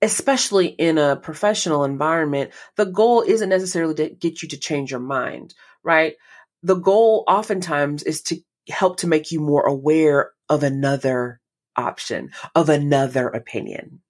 especially 0.00 0.66
in 0.66 0.98
a 0.98 1.16
professional 1.16 1.84
environment, 1.84 2.52
the 2.76 2.86
goal 2.86 3.22
isn't 3.22 3.48
necessarily 3.48 3.94
to 3.94 4.10
get 4.10 4.42
you 4.42 4.48
to 4.48 4.58
change 4.58 4.90
your 4.90 5.00
mind, 5.00 5.54
right? 5.82 6.14
The 6.62 6.76
goal 6.76 7.24
oftentimes 7.26 8.02
is 8.02 8.22
to 8.22 8.36
help 8.68 8.98
to 8.98 9.06
make 9.06 9.32
you 9.32 9.40
more 9.40 9.66
aware 9.66 10.32
of 10.48 10.62
another 10.62 11.40
option, 11.76 12.30
of 12.54 12.68
another 12.68 13.28
opinion, 13.28 14.00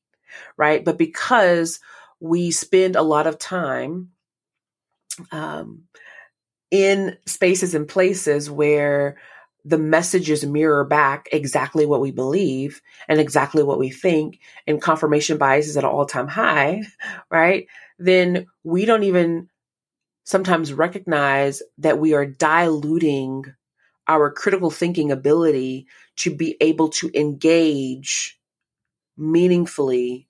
right? 0.57 0.85
But 0.85 0.99
because 0.99 1.81
we 2.21 2.51
spend 2.51 2.97
a 2.97 3.03
lot 3.03 3.27
of 3.27 3.39
time 3.39 4.11
um, 5.33 5.85
in 6.71 7.17
spaces 7.27 7.75
and 7.75 7.89
places 7.89 8.51
where 8.51 9.17
the 9.65 9.79
messages 9.79 10.45
mirror 10.47 10.85
back 10.85 11.29
exactly 11.33 11.85
what 11.85 12.01
we 12.01 12.11
believe 12.11 12.81
and 13.09 13.21
exactly 13.21 13.63
what 13.63 13.79
we 13.79 13.91
think, 13.91 14.41
and 14.67 14.81
confirmation 14.81 15.37
bias 15.37 15.69
is 15.69 15.77
at 15.77 15.85
an 15.85 15.91
all 15.91 16.07
time 16.07 16.29
high, 16.29 16.83
right? 17.31 17.67
Then 17.99 18.47
we 18.65 18.85
don't 18.85 19.03
even 19.03 19.49
sometimes 20.25 20.73
recognize 20.73 21.63
that 21.79 21.99
we 21.99 22.15
are 22.15 22.27
diluting 22.27 23.45
our 24.07 24.31
critical 24.31 24.71
thinking 24.71 25.11
ability 25.11 25.87
to 26.17 26.35
be 26.35 26.57
able 26.61 26.89
to 26.89 27.11
engage 27.15 28.39
meaningfully 29.17 30.29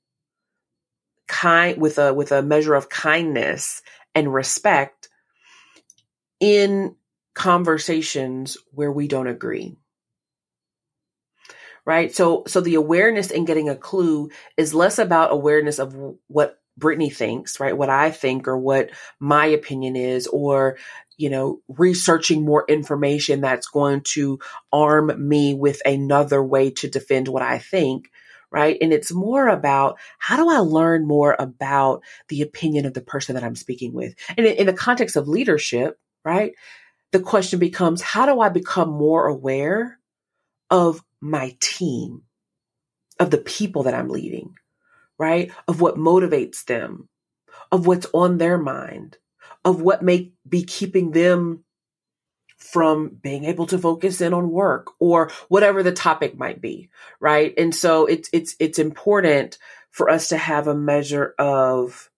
kind 1.29 1.81
with 1.81 1.98
a 1.98 2.14
with 2.14 2.33
a 2.33 2.42
measure 2.42 2.74
of 2.74 2.88
kindness 2.88 3.83
and 4.18 4.33
respect 4.33 5.09
in 6.40 6.94
conversations 7.35 8.59
where 8.72 8.90
we 8.90 9.07
don't 9.07 9.28
agree 9.28 9.76
right 11.85 12.14
so 12.14 12.42
so 12.46 12.61
the 12.61 12.74
awareness 12.74 13.31
in 13.31 13.44
getting 13.44 13.68
a 13.68 13.76
clue 13.76 14.28
is 14.57 14.74
less 14.74 14.98
about 14.98 15.33
awareness 15.33 15.78
of 15.78 15.94
what 16.26 16.59
Brittany 16.78 17.11
thinks, 17.11 17.59
right? 17.59 17.76
What 17.76 17.90
I 17.90 18.11
think 18.11 18.46
or 18.46 18.57
what 18.57 18.90
my 19.18 19.46
opinion 19.46 19.96
is, 19.96 20.26
or 20.28 20.78
you 21.16 21.28
know, 21.28 21.61
researching 21.66 22.44
more 22.44 22.64
information 22.68 23.40
that's 23.40 23.66
going 23.66 24.02
to 24.02 24.38
arm 24.72 25.12
me 25.28 25.52
with 25.52 25.83
another 25.85 26.42
way 26.42 26.70
to 26.70 26.88
defend 26.88 27.26
what 27.26 27.42
I 27.42 27.59
think. 27.59 28.09
Right. 28.50 28.78
And 28.80 28.94
it's 28.94 29.12
more 29.12 29.48
about 29.48 29.98
how 30.18 30.37
do 30.37 30.48
I 30.48 30.58
learn 30.58 31.06
more 31.06 31.37
about 31.38 32.02
the 32.28 32.40
opinion 32.40 32.87
of 32.87 32.94
the 32.94 33.02
person 33.02 33.34
that 33.34 33.44
I'm 33.44 33.56
speaking 33.56 33.92
with? 33.92 34.14
And 34.38 34.46
in, 34.46 34.66
the 34.66 34.72
context 34.72 35.16
of 35.16 35.28
leadership, 35.28 35.98
right? 36.24 36.54
The 37.12 37.20
question 37.20 37.58
becomes, 37.58 38.00
how 38.00 38.24
do 38.24 38.40
I 38.40 38.48
become 38.48 38.88
more 38.88 39.26
aware 39.26 39.98
of 40.70 41.04
my 41.20 41.56
team, 41.61 42.22
of 43.20 43.30
the 43.30 43.38
people 43.38 43.82
that 43.82 43.94
I'm 43.94 44.08
leading, 44.08 44.54
right? 45.18 45.50
Of 45.66 45.80
what 45.80 45.96
motivates 45.96 46.64
them, 46.64 47.08
of 47.70 47.87
what's 47.87 48.06
on 48.14 48.38
their 48.38 48.56
mind, 48.56 49.18
of 49.64 49.82
what 49.82 50.02
may 50.02 50.32
be 50.48 50.64
keeping 50.64 51.11
them 51.11 51.64
from 52.58 53.08
being 53.22 53.44
able 53.44 53.66
to 53.66 53.78
focus 53.78 54.20
in 54.20 54.34
on 54.34 54.50
work 54.50 54.88
or 54.98 55.30
whatever 55.48 55.82
the 55.82 55.92
topic 55.92 56.36
might 56.36 56.60
be 56.60 56.90
right? 57.20 57.54
And 57.56 57.74
so 57.74 58.06
it's 58.06 58.28
it's 58.32 58.54
it's 58.58 58.78
important 58.78 59.58
for 59.90 60.08
us 60.08 60.28
to 60.28 60.36
have 60.36 60.68
a 60.68 60.74
measure 60.74 61.34
of 61.38 62.10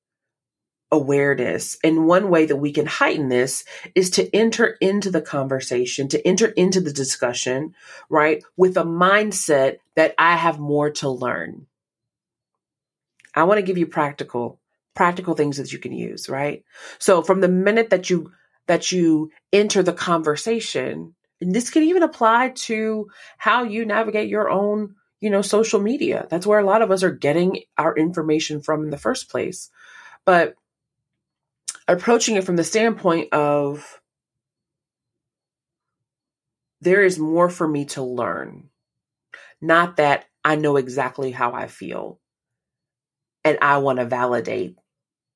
awareness. 0.93 1.79
And 1.85 2.07
one 2.07 2.31
way 2.31 2.47
that 2.47 2.57
we 2.57 2.73
can 2.73 2.87
heighten 2.87 3.29
this 3.29 3.65
is 3.95 4.11
to 4.11 4.35
enter 4.35 4.77
into 4.81 5.11
the 5.11 5.23
conversation 5.23 6.09
to 6.09 6.27
enter 6.27 6.47
into 6.47 6.81
the 6.81 6.93
discussion 6.93 7.77
right 8.09 8.43
with 8.57 8.77
a 8.77 8.83
mindset 8.83 9.79
that 9.95 10.15
i 10.19 10.37
have 10.37 10.59
more 10.59 10.91
to 10.91 11.09
learn. 11.09 11.67
I 13.35 13.45
want 13.45 13.59
to 13.59 13.67
give 13.67 13.79
you 13.79 13.87
practical 13.87 14.59
practical 14.97 15.35
things 15.35 15.57
that 15.59 15.73
you 15.73 15.79
can 15.79 15.93
use, 15.93 16.29
right? 16.29 16.65
So 16.99 17.23
from 17.23 17.41
the 17.41 17.49
minute 17.49 17.91
that 17.91 18.11
you 18.11 18.33
that 18.67 18.93
you 18.93 19.31
enter 19.53 19.83
the 19.83 19.93
conversation, 19.93 21.15
and 21.41 21.55
this 21.55 21.71
can 21.71 21.83
even 21.83 22.03
apply 22.03 22.51
to 22.51 23.09
how 23.39 23.65
you 23.65 23.85
navigate 23.85 24.29
your 24.29 24.51
own, 24.51 24.95
you 25.21 25.31
know, 25.31 25.43
social 25.43 25.81
media. 25.81 26.27
That's 26.31 26.47
where 26.47 26.61
a 26.61 26.67
lot 26.67 26.83
of 26.83 26.91
us 26.91 27.03
are 27.03 27.11
getting 27.11 27.63
our 27.79 27.97
information 27.97 28.61
from 28.61 28.85
in 28.85 28.91
the 28.91 28.99
first 28.99 29.31
place. 29.31 29.71
But 30.25 30.55
approaching 31.89 32.37
it 32.37 32.45
from 32.45 32.57
the 32.57 32.65
standpoint 32.65 33.33
of 33.33 34.01
there 36.81 37.03
is 37.03 37.19
more 37.19 37.51
for 37.51 37.67
me 37.67 37.87
to 37.87 38.03
learn. 38.03 38.69
Not 39.61 39.97
that 39.97 40.27
I 40.45 40.57
know 40.57 40.77
exactly 40.77 41.31
how 41.31 41.53
I 41.53 41.67
feel 41.67 42.21
and 43.45 43.59
I 43.61 43.79
want 43.79 43.99
to 43.99 44.05
validate 44.05 44.77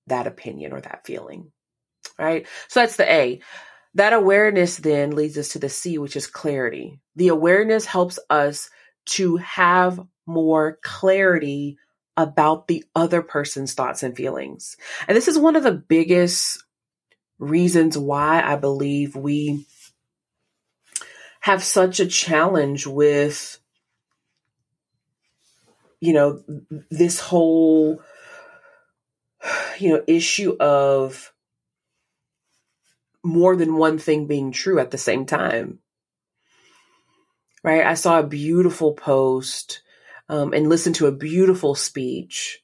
that 0.07 0.27
opinion 0.27 0.73
or 0.73 0.81
that 0.81 1.07
feeling. 1.07 1.51
Right? 2.19 2.47
So 2.69 2.81
that's 2.81 2.97
the 2.97 3.11
A. 3.11 3.41
That 3.95 4.13
awareness 4.13 4.77
then 4.77 5.13
leads 5.13 5.39
us 5.39 5.51
to 5.51 5.59
the 5.59 5.69
C, 5.69 5.99
which 5.99 6.17
is 6.17 6.27
clarity. 6.27 7.01
The 7.17 7.29
awareness 7.29 7.85
helps 7.85 8.19
us 8.29 8.71
to 9.07 9.37
have 9.37 10.01
more 10.27 10.79
clarity 10.83 11.79
about 12.17 12.69
the 12.69 12.85
other 12.95 13.23
person's 13.23 13.75
thoughts 13.75 14.03
and 14.03 14.17
feelings. 14.17 14.77
And 15.07 15.17
this 15.17 15.29
is 15.29 15.39
one 15.39 15.57
of 15.57 15.63
the 15.63 15.73
biggest 15.73 16.63
reasons 17.39 17.99
why 17.99 18.43
I 18.43 18.57
believe 18.57 19.17
we 19.17 19.67
have 21.41 21.63
such 21.63 22.01
a 22.01 22.07
challenge 22.07 22.87
with 22.87 23.59
you 26.01 26.13
know 26.13 26.43
this 26.91 27.21
whole 27.21 28.01
you 29.79 29.91
know, 29.91 30.05
issue 30.07 30.57
of 30.59 31.33
more 33.25 33.57
than 33.57 33.77
one 33.77 33.99
thing 33.99 34.27
being 34.27 34.53
true 34.53 34.79
at 34.79 34.91
the 34.91 34.99
same 34.99 35.27
time. 35.27 35.81
Right? 37.63 37.87
I 37.87 37.95
saw 37.95 38.19
a 38.19 38.27
beautiful 38.27 38.93
post 38.93 39.83
um, 40.29 40.53
and 40.53 40.69
listened 40.69 40.97
to 40.97 41.07
a 41.07 41.13
beautiful 41.13 41.75
speech 41.75 42.61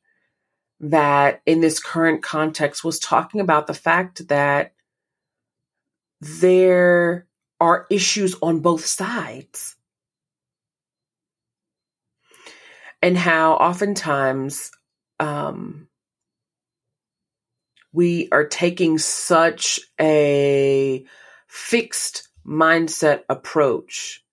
that, 0.80 1.40
in 1.46 1.60
this 1.60 1.80
current 1.80 2.22
context, 2.22 2.84
was 2.84 2.98
talking 2.98 3.40
about 3.40 3.66
the 3.66 3.74
fact 3.74 4.28
that 4.28 4.74
there 6.20 7.26
are 7.58 7.86
issues 7.90 8.34
on 8.42 8.60
both 8.60 8.84
sides. 8.84 9.76
And 13.02 13.16
how 13.16 13.54
oftentimes 13.54 14.70
um, 15.18 15.88
we 17.92 18.28
are 18.32 18.46
taking 18.46 18.98
such 18.98 19.80
a 20.00 21.04
fixed 21.48 22.28
mindset 22.46 23.22
approach, 23.28 24.24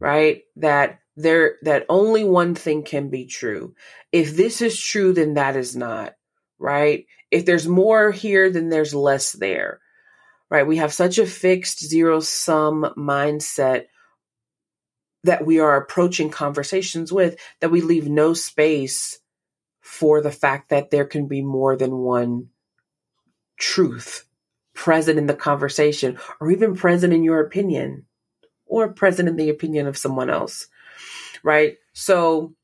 right? 0.00 0.42
That 0.56 1.00
there, 1.16 1.56
that 1.62 1.86
only 1.88 2.24
one 2.24 2.54
thing 2.54 2.82
can 2.82 3.10
be 3.10 3.26
true. 3.26 3.74
If 4.12 4.34
this 4.34 4.62
is 4.62 4.80
true, 4.80 5.12
then 5.12 5.34
that 5.34 5.56
is 5.56 5.76
not, 5.76 6.14
right? 6.58 7.06
If 7.30 7.44
there's 7.44 7.68
more 7.68 8.10
here, 8.10 8.50
then 8.50 8.68
there's 8.68 8.94
less 8.94 9.32
there, 9.32 9.80
right? 10.50 10.66
We 10.66 10.78
have 10.78 10.92
such 10.92 11.18
a 11.18 11.26
fixed 11.26 11.84
zero 11.84 12.20
sum 12.20 12.94
mindset 12.96 13.86
that 15.24 15.46
we 15.46 15.60
are 15.60 15.76
approaching 15.76 16.30
conversations 16.30 17.12
with 17.12 17.36
that 17.60 17.70
we 17.70 17.80
leave 17.80 18.08
no 18.08 18.34
space 18.34 19.20
for 19.80 20.20
the 20.20 20.32
fact 20.32 20.70
that 20.70 20.90
there 20.90 21.04
can 21.04 21.28
be 21.28 21.42
more 21.42 21.76
than 21.76 21.96
one 21.96 22.48
truth 23.62 24.24
present 24.74 25.18
in 25.18 25.26
the 25.26 25.34
conversation 25.34 26.18
or 26.40 26.50
even 26.50 26.74
present 26.74 27.12
in 27.12 27.22
your 27.22 27.40
opinion 27.40 28.04
or 28.66 28.92
present 28.92 29.28
in 29.28 29.36
the 29.36 29.50
opinion 29.50 29.86
of 29.86 29.96
someone 29.96 30.28
else. 30.28 30.66
Right. 31.44 31.76
So 31.92 32.54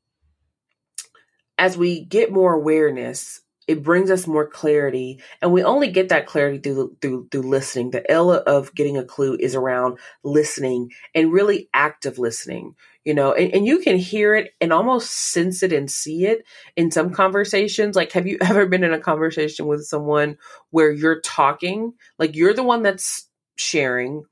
as 1.57 1.79
we 1.79 2.05
get 2.05 2.33
more 2.33 2.53
awareness 2.53 3.41
it 3.69 3.83
brings 3.83 4.11
us 4.11 4.27
more 4.27 4.47
clarity 4.49 5.21
and 5.43 5.53
we 5.53 5.63
only 5.63 5.91
get 5.91 6.09
that 6.09 6.27
clarity 6.27 6.59
through 6.59 6.97
through 7.01 7.29
through 7.31 7.43
listening. 7.43 7.91
The 7.91 8.11
l 8.11 8.33
of 8.33 8.75
getting 8.75 8.97
a 8.97 9.05
clue 9.05 9.37
is 9.39 9.55
around 9.55 9.99
listening 10.25 10.91
and 11.15 11.33
really 11.33 11.69
active 11.75 12.19
listening 12.19 12.75
you 13.05 13.15
know 13.15 13.33
and, 13.33 13.55
and 13.55 13.67
you 13.67 13.79
can 13.79 13.97
hear 13.97 14.35
it 14.35 14.53
and 14.61 14.73
almost 14.73 15.11
sense 15.13 15.63
it 15.63 15.73
and 15.73 15.91
see 15.91 16.27
it 16.27 16.45
in 16.77 16.91
some 16.91 17.11
conversations. 17.11 17.95
Like 17.97 18.13
have 18.13 18.27
you 18.27 18.39
ever 18.43 18.67
been 18.67 18.85
in 18.85 18.93
a 18.95 19.01
conversation 19.01 19.67
with 19.67 19.85
someone 19.85 20.39
where 20.71 20.91
you're 20.91 21.21
talking 21.21 21.93
like 22.19 22.35
you're 22.37 22.55
the 22.55 22.63
one 22.63 22.83
that's 22.83 23.29
sharing 23.57 24.25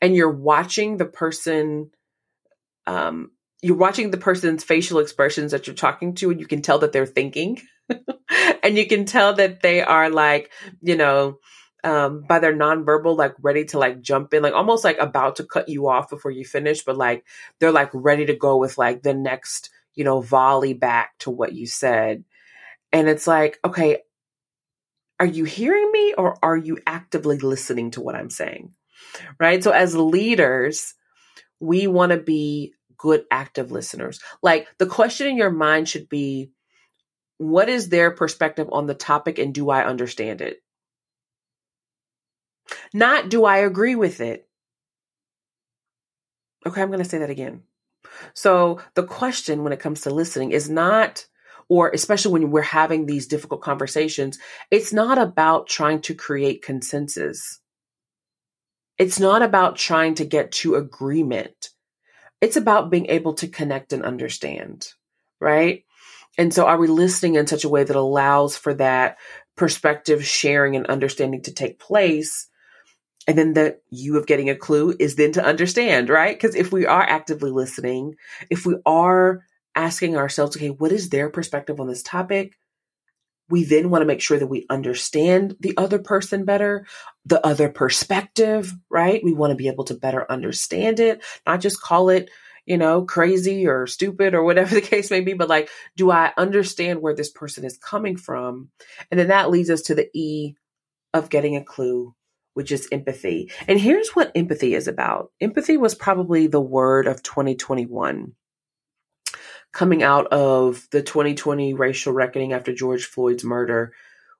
and 0.00 0.14
you're 0.16 0.30
watching 0.30 0.96
the 0.96 1.06
person 1.06 1.90
um 2.86 3.30
you're 3.62 3.76
watching 3.76 4.10
the 4.10 4.18
person's 4.18 4.64
facial 4.64 4.98
expressions 4.98 5.52
that 5.52 5.66
you're 5.66 5.76
talking 5.76 6.14
to 6.16 6.30
and 6.30 6.40
you 6.40 6.46
can 6.46 6.62
tell 6.62 6.80
that 6.80 6.92
they're 6.92 7.06
thinking 7.06 7.60
and 8.62 8.76
you 8.76 8.86
can 8.86 9.04
tell 9.04 9.34
that 9.34 9.62
they 9.62 9.80
are 9.82 10.10
like, 10.10 10.50
you 10.80 10.96
know, 10.96 11.38
um, 11.84 12.22
by 12.22 12.38
their 12.38 12.54
nonverbal, 12.54 13.16
like 13.16 13.34
ready 13.40 13.64
to 13.66 13.78
like 13.78 14.00
jump 14.00 14.34
in, 14.34 14.42
like 14.42 14.54
almost 14.54 14.84
like 14.84 14.98
about 14.98 15.36
to 15.36 15.44
cut 15.44 15.68
you 15.68 15.88
off 15.88 16.10
before 16.10 16.30
you 16.30 16.44
finish, 16.44 16.84
but 16.84 16.96
like 16.96 17.24
they're 17.58 17.72
like 17.72 17.90
ready 17.92 18.26
to 18.26 18.36
go 18.36 18.56
with 18.56 18.78
like 18.78 19.02
the 19.02 19.14
next, 19.14 19.70
you 19.94 20.04
know, 20.04 20.20
volley 20.20 20.74
back 20.74 21.16
to 21.20 21.30
what 21.30 21.52
you 21.52 21.66
said. 21.66 22.24
And 22.92 23.08
it's 23.08 23.26
like, 23.26 23.58
okay, 23.64 23.98
are 25.18 25.26
you 25.26 25.44
hearing 25.44 25.90
me 25.92 26.14
or 26.14 26.36
are 26.42 26.56
you 26.56 26.78
actively 26.86 27.38
listening 27.38 27.92
to 27.92 28.00
what 28.00 28.14
I'm 28.14 28.30
saying? 28.30 28.74
Right. 29.38 29.62
So 29.62 29.70
as 29.70 29.94
leaders, 29.94 30.94
we 31.60 31.86
want 31.86 32.10
to 32.10 32.18
be 32.18 32.74
good 33.02 33.24
active 33.32 33.72
listeners. 33.72 34.20
Like 34.44 34.68
the 34.78 34.86
question 34.86 35.26
in 35.26 35.36
your 35.36 35.50
mind 35.50 35.88
should 35.88 36.08
be, 36.08 36.52
what 37.38 37.68
is 37.68 37.88
their 37.88 38.12
perspective 38.12 38.68
on 38.70 38.86
the 38.86 38.94
topic 38.94 39.40
and 39.40 39.52
do 39.52 39.70
I 39.70 39.84
understand 39.84 40.40
it? 40.40 40.62
Not 42.94 43.28
do 43.28 43.44
I 43.44 43.58
agree 43.58 43.96
with 43.96 44.20
it? 44.20 44.48
Okay, 46.64 46.80
I'm 46.80 46.90
going 46.90 47.02
to 47.02 47.08
say 47.08 47.18
that 47.18 47.30
again. 47.30 47.64
So 48.34 48.80
the 48.94 49.02
question 49.02 49.64
when 49.64 49.72
it 49.72 49.80
comes 49.80 50.02
to 50.02 50.10
listening 50.10 50.52
is 50.52 50.70
not, 50.70 51.26
or 51.68 51.90
especially 51.90 52.32
when 52.34 52.52
we're 52.52 52.62
having 52.62 53.06
these 53.06 53.26
difficult 53.26 53.62
conversations, 53.62 54.38
it's 54.70 54.92
not 54.92 55.18
about 55.18 55.66
trying 55.66 56.02
to 56.02 56.14
create 56.14 56.62
consensus. 56.62 57.58
It's 58.96 59.18
not 59.18 59.42
about 59.42 59.74
trying 59.74 60.14
to 60.16 60.24
get 60.24 60.52
to 60.52 60.76
agreement. 60.76 61.70
It's 62.42 62.56
about 62.56 62.90
being 62.90 63.06
able 63.06 63.34
to 63.34 63.48
connect 63.48 63.94
and 63.94 64.04
understand, 64.04 64.88
right? 65.40 65.84
And 66.36 66.52
so 66.52 66.66
are 66.66 66.76
we 66.76 66.88
listening 66.88 67.36
in 67.36 67.46
such 67.46 67.64
a 67.64 67.68
way 67.68 67.84
that 67.84 67.96
allows 67.96 68.56
for 68.56 68.74
that 68.74 69.18
perspective 69.56 70.26
sharing 70.26 70.76
and 70.76 70.86
understanding 70.88 71.42
to 71.42 71.54
take 71.54 71.78
place? 71.78 72.48
And 73.28 73.38
then 73.38 73.52
the 73.52 73.78
you 73.90 74.18
of 74.18 74.26
getting 74.26 74.50
a 74.50 74.56
clue 74.56 74.94
is 74.98 75.14
then 75.14 75.32
to 75.32 75.44
understand, 75.44 76.08
right? 76.08 76.34
Because 76.34 76.56
if 76.56 76.72
we 76.72 76.84
are 76.84 77.02
actively 77.02 77.52
listening, 77.52 78.16
if 78.50 78.66
we 78.66 78.76
are 78.84 79.44
asking 79.76 80.16
ourselves, 80.16 80.56
okay, 80.56 80.70
what 80.70 80.90
is 80.90 81.10
their 81.10 81.30
perspective 81.30 81.78
on 81.78 81.86
this 81.86 82.02
topic? 82.02 82.58
We 83.50 83.64
then 83.64 83.90
want 83.90 84.02
to 84.02 84.06
make 84.06 84.20
sure 84.20 84.38
that 84.38 84.46
we 84.46 84.66
understand 84.70 85.56
the 85.60 85.74
other 85.76 85.98
person 85.98 86.44
better, 86.44 86.86
the 87.26 87.44
other 87.46 87.68
perspective, 87.68 88.72
right? 88.90 89.22
We 89.22 89.32
want 89.32 89.50
to 89.50 89.56
be 89.56 89.68
able 89.68 89.84
to 89.84 89.94
better 89.94 90.30
understand 90.30 91.00
it, 91.00 91.22
not 91.46 91.60
just 91.60 91.80
call 91.80 92.08
it 92.08 92.30
you 92.66 92.78
know, 92.78 93.04
crazy 93.04 93.66
or 93.66 93.86
stupid 93.86 94.34
or 94.34 94.44
whatever 94.44 94.74
the 94.74 94.80
case 94.80 95.10
may 95.10 95.20
be, 95.20 95.34
but 95.34 95.48
like, 95.48 95.68
do 95.96 96.10
I 96.10 96.32
understand 96.36 97.00
where 97.00 97.14
this 97.14 97.30
person 97.30 97.64
is 97.64 97.78
coming 97.78 98.16
from? 98.16 98.70
And 99.10 99.18
then 99.18 99.28
that 99.28 99.50
leads 99.50 99.70
us 99.70 99.82
to 99.82 99.94
the 99.94 100.08
E 100.14 100.54
of 101.14 101.30
getting 101.30 101.56
a 101.56 101.64
clue, 101.64 102.14
which 102.54 102.72
is 102.72 102.88
empathy. 102.92 103.50
And 103.66 103.80
here's 103.80 104.10
what 104.10 104.32
empathy 104.34 104.74
is 104.74 104.88
about 104.88 105.30
empathy 105.40 105.76
was 105.76 105.94
probably 105.94 106.46
the 106.46 106.60
word 106.60 107.06
of 107.06 107.22
2021 107.22 108.32
coming 109.72 110.02
out 110.02 110.26
of 110.28 110.86
the 110.90 111.02
2020 111.02 111.74
racial 111.74 112.12
reckoning 112.12 112.52
after 112.52 112.74
George 112.74 113.06
Floyd's 113.06 113.44
murder. 113.44 113.92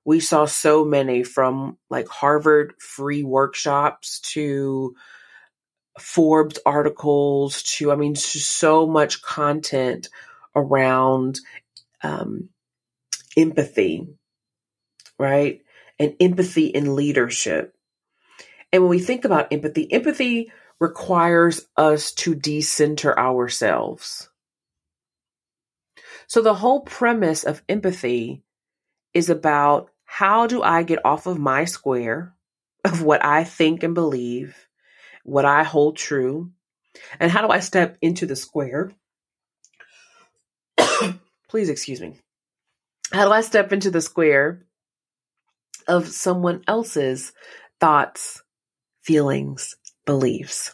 We 0.05 0.19
saw 0.19 0.45
so 0.45 0.85
many 0.85 1.23
from 1.23 1.77
like 1.89 2.07
Harvard 2.07 2.73
free 2.79 3.23
workshops 3.23 4.19
to 4.33 4.95
Forbes 5.99 6.59
articles 6.65 7.63
to, 7.63 7.91
I 7.91 7.95
mean, 7.95 8.15
so 8.15 8.87
much 8.87 9.21
content 9.21 10.09
around 10.55 11.39
um, 12.01 12.49
empathy, 13.37 14.07
right? 15.17 15.61
And 15.99 16.15
empathy 16.19 16.67
in 16.67 16.95
leadership. 16.95 17.75
And 18.71 18.83
when 18.83 18.89
we 18.89 18.99
think 18.99 19.23
about 19.23 19.53
empathy, 19.53 19.91
empathy 19.91 20.51
requires 20.79 21.65
us 21.77 22.11
to 22.13 22.35
decenter 22.35 23.17
ourselves. 23.17 24.29
So 26.33 26.41
the 26.41 26.55
whole 26.55 26.79
premise 26.79 27.43
of 27.43 27.61
empathy 27.69 28.41
is 29.13 29.29
about 29.29 29.91
how 30.03 30.47
do 30.47 30.63
I 30.63 30.81
get 30.81 31.05
off 31.05 31.27
of 31.27 31.37
my 31.37 31.65
square 31.65 32.33
of 32.83 33.03
what 33.03 33.23
I 33.23 33.43
think 33.43 33.83
and 33.83 33.93
believe 33.93 34.67
what 35.23 35.45
I 35.45 35.61
hold 35.61 35.95
true, 35.95 36.49
and 37.19 37.29
how 37.29 37.45
do 37.45 37.53
I 37.53 37.59
step 37.59 37.99
into 38.01 38.25
the 38.25 38.35
square? 38.35 38.91
Please 41.49 41.69
excuse 41.69 42.01
me. 42.01 42.15
How 43.11 43.25
do 43.25 43.31
I 43.31 43.41
step 43.41 43.71
into 43.71 43.91
the 43.91 44.01
square 44.01 44.65
of 45.87 46.07
someone 46.07 46.63
else's 46.67 47.31
thoughts, 47.79 48.41
feelings, 49.03 49.75
beliefs, 50.07 50.73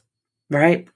right? 0.49 0.87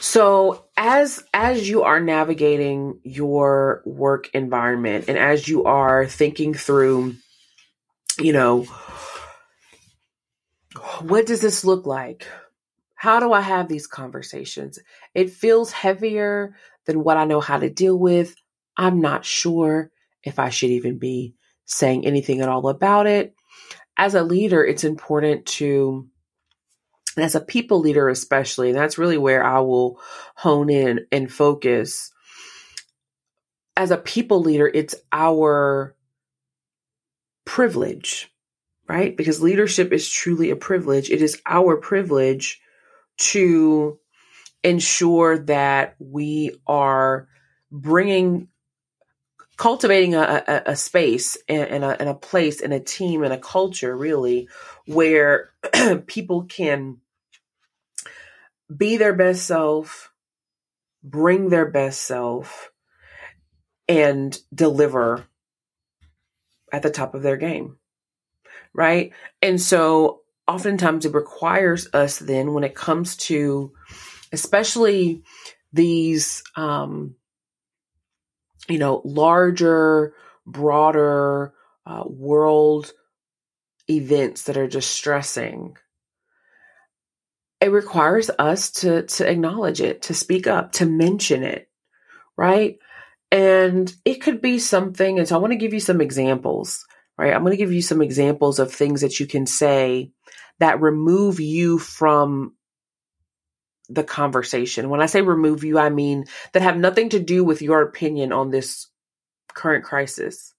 So 0.00 0.65
as 0.76 1.22
as 1.32 1.68
you 1.68 1.82
are 1.82 2.00
navigating 2.00 3.00
your 3.02 3.82
work 3.84 4.30
environment 4.34 5.06
and 5.08 5.18
as 5.18 5.48
you 5.48 5.64
are 5.64 6.06
thinking 6.06 6.52
through 6.54 7.14
you 8.18 8.32
know 8.32 8.66
what 11.00 11.26
does 11.26 11.40
this 11.40 11.64
look 11.64 11.86
like? 11.86 12.26
How 12.94 13.20
do 13.20 13.32
I 13.32 13.40
have 13.40 13.68
these 13.68 13.86
conversations? 13.86 14.78
It 15.14 15.30
feels 15.30 15.70
heavier 15.72 16.56
than 16.86 17.02
what 17.02 17.16
I 17.16 17.24
know 17.24 17.40
how 17.40 17.58
to 17.58 17.70
deal 17.70 17.98
with. 17.98 18.34
I'm 18.76 19.00
not 19.00 19.24
sure 19.24 19.90
if 20.22 20.38
I 20.38 20.48
should 20.50 20.70
even 20.70 20.98
be 20.98 21.34
saying 21.66 22.06
anything 22.06 22.40
at 22.40 22.48
all 22.48 22.68
about 22.68 23.06
it. 23.06 23.34
As 23.96 24.14
a 24.14 24.22
leader, 24.22 24.64
it's 24.64 24.84
important 24.84 25.46
to, 25.46 26.08
as 27.16 27.34
a 27.34 27.40
people 27.40 27.80
leader, 27.80 28.08
especially, 28.08 28.70
and 28.70 28.78
that's 28.78 28.98
really 28.98 29.18
where 29.18 29.44
I 29.44 29.60
will 29.60 30.00
hone 30.34 30.70
in 30.70 31.06
and 31.10 31.32
focus. 31.32 32.12
As 33.76 33.90
a 33.90 33.96
people 33.96 34.40
leader, 34.40 34.70
it's 34.72 34.94
our 35.12 35.94
privilege 37.44 38.30
right? 38.88 39.16
Because 39.16 39.42
leadership 39.42 39.92
is 39.92 40.08
truly 40.08 40.50
a 40.50 40.56
privilege. 40.56 41.10
It 41.10 41.22
is 41.22 41.40
our 41.46 41.76
privilege 41.76 42.60
to 43.18 43.98
ensure 44.62 45.38
that 45.38 45.96
we 45.98 46.60
are 46.66 47.28
bringing 47.70 48.48
cultivating 49.56 50.14
a, 50.14 50.44
a, 50.46 50.62
a 50.72 50.76
space 50.76 51.38
and, 51.48 51.82
a, 51.82 51.96
and 51.98 52.10
a 52.10 52.14
place 52.14 52.60
and 52.60 52.74
a 52.74 52.80
team 52.80 53.22
and 53.22 53.32
a 53.32 53.38
culture 53.38 53.96
really 53.96 54.48
where 54.86 55.50
people 56.06 56.44
can 56.44 56.98
be 58.74 58.96
their 58.96 59.14
best 59.14 59.46
self 59.46 60.12
bring 61.02 61.48
their 61.48 61.66
best 61.66 62.02
self 62.02 62.70
and 63.88 64.36
deliver 64.52 65.24
at 66.72 66.82
the 66.82 66.90
top 66.90 67.14
of 67.14 67.22
their 67.22 67.36
game 67.36 67.78
right? 68.76 69.12
And 69.40 69.60
so 69.60 70.20
oftentimes 70.46 71.06
it 71.06 71.14
requires 71.14 71.88
us 71.92 72.18
then 72.18 72.52
when 72.52 72.62
it 72.62 72.74
comes 72.74 73.16
to 73.16 73.72
especially 74.32 75.22
these 75.72 76.44
um 76.54 77.16
you 78.68 78.78
know 78.78 79.02
larger 79.04 80.14
broader 80.46 81.52
uh, 81.84 82.04
world 82.06 82.92
events 83.90 84.44
that 84.44 84.56
are 84.56 84.68
distressing 84.68 85.76
it 87.66 87.70
requires 87.70 88.30
us 88.38 88.70
to 88.70 89.02
to 89.02 89.28
acknowledge 89.28 89.80
it 89.80 90.02
to 90.02 90.14
speak 90.14 90.46
up 90.46 90.72
to 90.72 90.86
mention 90.86 91.42
it 91.42 91.68
right? 92.36 92.78
And 93.32 93.92
it 94.04 94.22
could 94.22 94.40
be 94.40 94.60
something 94.60 95.18
and 95.18 95.26
so 95.26 95.34
i 95.34 95.38
want 95.38 95.52
to 95.52 95.58
give 95.58 95.74
you 95.74 95.80
some 95.80 96.00
examples 96.00 96.86
right? 97.18 97.34
I'm 97.34 97.40
going 97.40 97.50
to 97.50 97.56
give 97.56 97.72
you 97.72 97.82
some 97.82 98.02
examples 98.02 98.58
of 98.58 98.72
things 98.72 99.00
that 99.00 99.18
you 99.18 99.26
can 99.26 99.46
say 99.46 100.12
that 100.60 100.80
remove 100.80 101.40
you 101.40 101.78
from 101.78 102.54
the 103.88 104.04
conversation. 104.04 104.88
When 104.88 105.00
i 105.00 105.06
say 105.06 105.22
remove 105.22 105.64
you 105.64 105.78
i 105.78 105.90
mean 105.90 106.26
that 106.52 106.62
have 106.62 106.76
nothing 106.76 107.08
to 107.10 107.18
do 107.18 107.42
with 107.42 107.62
your 107.62 107.82
opinion 107.82 108.32
on 108.32 108.50
this 108.50 108.86
current 109.48 109.84
crisis 109.84 110.54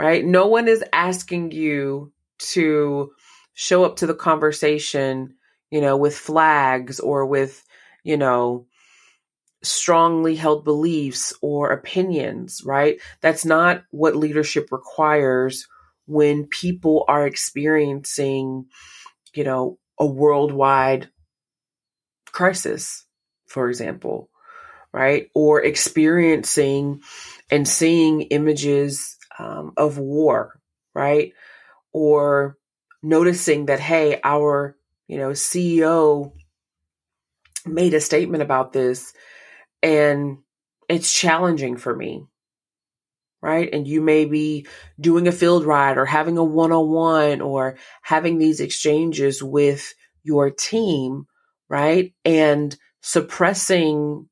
right? 0.00 0.24
No 0.24 0.46
one 0.46 0.66
is 0.66 0.82
asking 0.94 1.52
you 1.52 2.10
to 2.38 3.12
show 3.52 3.84
up 3.84 3.96
to 3.96 4.06
the 4.06 4.14
conversation 4.14 5.34
you 5.70 5.80
know, 5.80 5.96
with 5.96 6.16
flags 6.16 7.00
or 7.00 7.26
with, 7.26 7.64
you 8.04 8.16
know, 8.16 8.66
strongly 9.62 10.36
held 10.36 10.64
beliefs 10.64 11.32
or 11.42 11.70
opinions, 11.70 12.62
right? 12.64 12.98
That's 13.20 13.44
not 13.44 13.84
what 13.90 14.16
leadership 14.16 14.68
requires 14.72 15.66
when 16.06 16.46
people 16.46 17.04
are 17.08 17.26
experiencing, 17.26 18.66
you 19.34 19.44
know, 19.44 19.78
a 19.98 20.06
worldwide 20.06 21.10
crisis, 22.32 23.04
for 23.46 23.68
example, 23.68 24.30
right? 24.92 25.28
Or 25.34 25.62
experiencing 25.62 27.02
and 27.50 27.68
seeing 27.68 28.22
images 28.22 29.18
um, 29.38 29.72
of 29.76 29.98
war, 29.98 30.58
right? 30.94 31.32
Or 31.92 32.56
noticing 33.02 33.66
that, 33.66 33.80
hey, 33.80 34.20
our 34.24 34.76
you 35.10 35.18
know, 35.18 35.30
CEO 35.30 36.30
made 37.66 37.94
a 37.94 38.00
statement 38.00 38.44
about 38.44 38.72
this 38.72 39.12
and 39.82 40.38
it's 40.88 41.12
challenging 41.12 41.76
for 41.76 41.94
me. 41.96 42.26
Right. 43.42 43.68
And 43.72 43.88
you 43.88 44.02
may 44.02 44.26
be 44.26 44.68
doing 45.00 45.26
a 45.26 45.32
field 45.32 45.64
ride 45.64 45.98
or 45.98 46.04
having 46.04 46.38
a 46.38 46.44
one 46.44 46.70
on 46.70 46.90
one 46.90 47.40
or 47.40 47.76
having 48.02 48.38
these 48.38 48.60
exchanges 48.60 49.42
with 49.42 49.94
your 50.22 50.48
team. 50.48 51.26
Right. 51.68 52.14
And 52.24 52.76
suppressing 53.00 54.28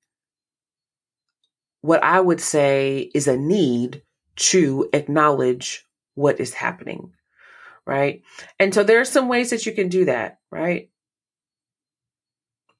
what 1.80 2.04
I 2.04 2.20
would 2.20 2.40
say 2.40 3.10
is 3.12 3.26
a 3.26 3.36
need 3.36 4.02
to 4.36 4.88
acknowledge 4.92 5.84
what 6.14 6.38
is 6.38 6.54
happening 6.54 7.14
right? 7.88 8.22
And 8.60 8.74
so 8.74 8.84
there 8.84 9.00
are 9.00 9.06
some 9.06 9.28
ways 9.28 9.48
that 9.48 9.64
you 9.64 9.72
can 9.72 9.88
do 9.88 10.04
that, 10.04 10.40
right? 10.52 10.90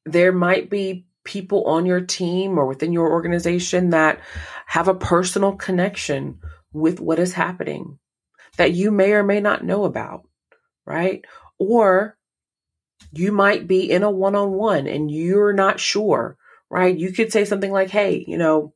There 0.05 0.33
might 0.33 0.69
be 0.69 1.07
people 1.25 1.65
on 1.65 1.87
your 1.87 2.03
team 2.03 2.59
or 2.59 2.67
within 2.67 2.93
your 2.93 3.11
organization 3.11 3.91
that 3.91 4.21
have 4.67 4.87
a 4.87 4.95
personal 4.95 5.57
connection 5.57 6.41
with 6.75 7.01
what 7.01 7.19
is 7.19 7.33
happening 7.33 7.99
that 8.59 8.73
you 8.73 8.91
may 8.91 9.13
or 9.13 9.23
may 9.23 9.41
not 9.41 9.65
know 9.65 9.85
about, 9.85 10.29
right? 10.85 11.25
Or 11.59 12.19
you 13.13 13.33
might 13.33 13.67
be 13.67 13.91
in 13.91 14.03
a 14.03 14.11
one 14.11 14.35
on 14.35 14.53
one 14.53 14.87
and 14.87 15.11
you're 15.11 15.55
not 15.55 15.81
sure, 15.81 16.37
right? 16.69 16.97
You 16.97 17.13
could 17.13 17.33
say 17.33 17.47
something 17.47 17.73
like, 17.73 17.89
Hey, 17.89 18.25
you 18.29 18.37
know, 18.37 18.75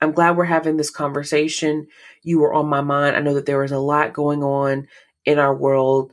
I'm 0.00 0.10
glad 0.10 0.36
we're 0.36 0.44
having 0.44 0.76
this 0.76 0.90
conversation. 0.90 1.86
You 2.24 2.40
were 2.40 2.52
on 2.52 2.66
my 2.66 2.80
mind. 2.80 3.14
I 3.14 3.20
know 3.20 3.34
that 3.34 3.46
there 3.46 3.60
was 3.60 3.70
a 3.70 3.78
lot 3.78 4.12
going 4.12 4.42
on 4.42 4.88
in 5.24 5.38
our 5.38 5.54
world. 5.54 6.12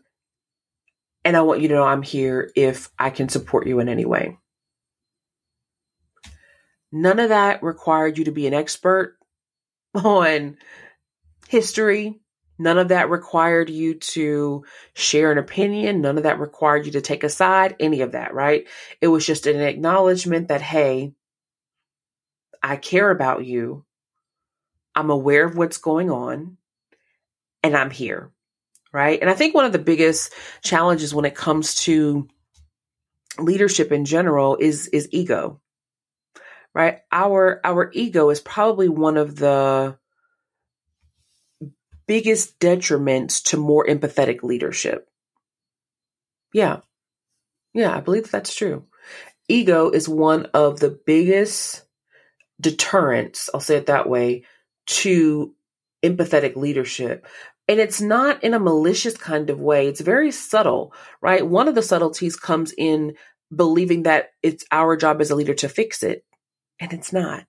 And 1.26 1.36
I 1.36 1.42
want 1.42 1.62
you 1.62 1.68
to 1.70 1.74
know 1.76 1.84
I'm 1.84 2.02
here 2.02 2.52
if 2.56 2.90
I 2.98 3.10
can 3.10 3.30
support 3.30 3.68
you 3.68 3.80
in 3.80 3.90
any 3.90 4.06
way. 4.06 4.38
None 6.92 7.20
of 7.20 7.30
that 7.30 7.62
required 7.62 8.18
you 8.18 8.26
to 8.26 8.32
be 8.32 8.48
an 8.48 8.54
expert 8.54 9.18
on 9.94 10.58
history. 11.48 12.20
None 12.58 12.78
of 12.78 12.90
that 12.90 13.10
required 13.10 13.70
you 13.70 13.96
to 13.96 14.66
share 14.94 15.32
an 15.32 15.38
opinion. 15.38 16.02
None 16.02 16.18
of 16.18 16.24
that 16.24 16.40
required 16.40 16.86
you 16.86 16.94
to 16.94 17.02
take 17.02 17.24
a 17.24 17.30
side, 17.30 17.76
any 17.80 18.02
of 18.02 18.12
that, 18.12 18.34
right? 18.34 18.68
It 19.00 19.08
was 19.08 19.26
just 19.26 19.48
an 19.48 19.62
acknowledgement 19.62 20.50
that, 20.50 20.62
hey, 20.62 21.14
I 22.62 22.76
care 22.76 23.10
about 23.10 23.46
you. 23.46 23.86
I'm 24.94 25.10
aware 25.10 25.46
of 25.46 25.56
what's 25.56 25.78
going 25.78 26.12
on 26.12 26.58
and 27.64 27.78
I'm 27.78 27.92
here 27.92 28.32
right? 28.92 29.20
And 29.20 29.30
I 29.30 29.34
think 29.34 29.54
one 29.54 29.66
of 29.66 29.72
the 29.72 29.80
biggest 29.80 30.34
challenges 30.64 31.14
when 31.14 31.26
it 31.26 31.36
comes 31.36 31.76
to 31.84 32.28
leadership 33.38 33.92
in 33.92 34.06
general 34.06 34.58
is 34.58 34.88
is 34.88 35.08
ego. 35.12 35.62
Right? 36.74 37.00
Our 37.12 37.62
our 37.64 37.92
ego 37.94 38.30
is 38.30 38.40
probably 38.40 38.90
one 38.90 39.18
of 39.18 39.36
the 39.36 39.98
biggest 42.08 42.60
detriments 42.60 43.44
to 43.44 43.58
more 43.58 43.86
empathetic 43.86 44.42
leadership. 44.42 45.08
Yeah. 46.54 46.80
Yeah, 47.74 47.96
I 47.96 48.00
believe 48.00 48.32
that's 48.32 48.56
true. 48.56 48.86
Ego 49.48 49.90
is 49.92 50.10
one 50.10 50.48
of 50.54 50.80
the 50.80 50.90
biggest 50.90 51.84
deterrents, 52.60 53.50
I'll 53.54 53.62
say 53.62 53.78
it 53.78 53.88
that 53.88 54.10
way, 54.10 54.44
to 54.88 55.54
empathetic 56.04 56.56
leadership 56.56 57.28
and 57.70 57.80
it's 57.80 58.02
not 58.02 58.44
in 58.44 58.56
a 58.56 58.60
malicious 58.60 59.16
kind 59.16 59.52
of 59.52 59.60
way. 59.60 59.88
It's 59.88 60.02
very 60.02 60.32
subtle, 60.32 60.92
right? 61.22 61.46
One 61.46 61.68
of 61.68 61.76
the 61.76 61.84
subtleties 61.84 62.36
comes 62.36 62.74
in 62.76 63.14
believing 63.56 64.04
that 64.04 64.32
it's 64.42 64.66
our 64.72 64.98
job 64.98 65.22
as 65.22 65.30
a 65.30 65.36
leader 65.36 65.54
to 65.54 65.70
fix 65.70 66.02
it, 66.02 66.26
and 66.80 66.92
it's 66.92 67.14
not. 67.14 67.46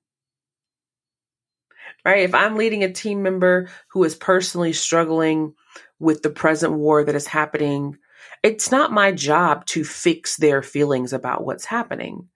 Right? 2.05 2.25
If 2.25 2.35
I'm 2.35 2.57
leading 2.57 2.85
a 2.85 2.93
team 2.93 3.23
member 3.23 3.71
who 3.93 4.05
is 4.05 4.15
personally 4.15 4.75
struggling 4.75 5.55
with 5.99 6.23
the 6.23 6.31
present 6.31 6.75
war 6.75 7.03
that 7.03 7.15
is 7.15 7.27
happening, 7.27 7.97
it's 8.43 8.71
not 8.71 8.93
my 8.93 9.13
job 9.13 9.65
to 9.67 9.85
fix 9.85 10.37
their 10.37 10.63
feelings 10.63 11.15
about 11.15 11.47
what's 11.47 11.65
happening. 11.65 12.29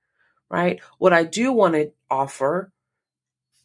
Right? 0.50 0.80
What 0.96 1.12
I 1.12 1.24
do 1.24 1.52
want 1.52 1.74
to 1.74 1.92
offer 2.10 2.72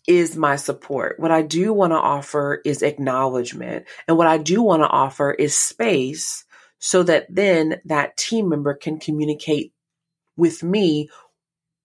is 0.10 0.36
my 0.36 0.55
support. 0.55 1.20
What 1.20 1.30
I 1.30 1.43
do 1.43 1.72
want 1.72 1.93
to 1.93 1.97
offer 1.97 2.62
is 2.66 2.82
acknowledgement. 2.82 3.86
And 4.07 4.18
what 4.18 4.26
I 4.26 4.39
do 4.39 4.64
want 4.64 4.82
to 4.82 4.89
offer 4.89 5.32
is 5.32 5.53
space 5.57 6.45
so 6.80 7.03
that 7.03 7.28
then 7.30 7.80
that 7.86 8.18
team 8.18 8.49
member 8.49 8.74
can 8.74 8.99
communicate 8.99 9.72
with 10.36 10.64
me 10.64 11.10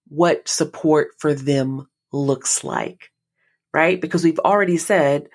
what 0.08 0.48
support 0.48 1.08
for 1.18 1.34
them 1.34 1.86
looks 2.12 2.64
like. 2.64 3.12
Right? 3.74 4.00
Because 4.00 4.24
we've 4.24 4.38
already 4.38 4.78
said 4.78 5.28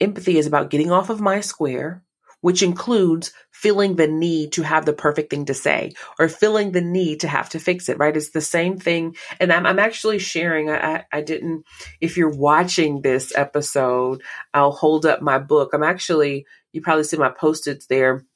empathy 0.00 0.36
is 0.36 0.48
about 0.48 0.70
getting 0.70 0.90
off 0.90 1.10
of 1.10 1.20
my 1.20 1.40
square 1.40 2.02
which 2.44 2.62
includes 2.62 3.32
feeling 3.52 3.96
the 3.96 4.06
need 4.06 4.52
to 4.52 4.62
have 4.62 4.84
the 4.84 4.92
perfect 4.92 5.30
thing 5.30 5.46
to 5.46 5.54
say 5.54 5.90
or 6.18 6.28
feeling 6.28 6.72
the 6.72 6.82
need 6.82 7.20
to 7.20 7.26
have 7.26 7.48
to 7.48 7.58
fix 7.58 7.88
it, 7.88 7.96
right? 7.96 8.18
It's 8.18 8.32
the 8.32 8.42
same 8.42 8.76
thing. 8.76 9.16
And 9.40 9.50
I'm, 9.50 9.64
I'm 9.64 9.78
actually 9.78 10.18
sharing, 10.18 10.68
I, 10.68 11.04
I 11.10 11.22
didn't, 11.22 11.64
if 12.02 12.18
you're 12.18 12.28
watching 12.28 13.00
this 13.00 13.34
episode, 13.34 14.20
I'll 14.52 14.72
hold 14.72 15.06
up 15.06 15.22
my 15.22 15.38
book. 15.38 15.70
I'm 15.72 15.82
actually, 15.82 16.44
you 16.70 16.82
probably 16.82 17.04
see 17.04 17.16
my 17.16 17.30
post-its 17.30 17.86
there, 17.86 18.26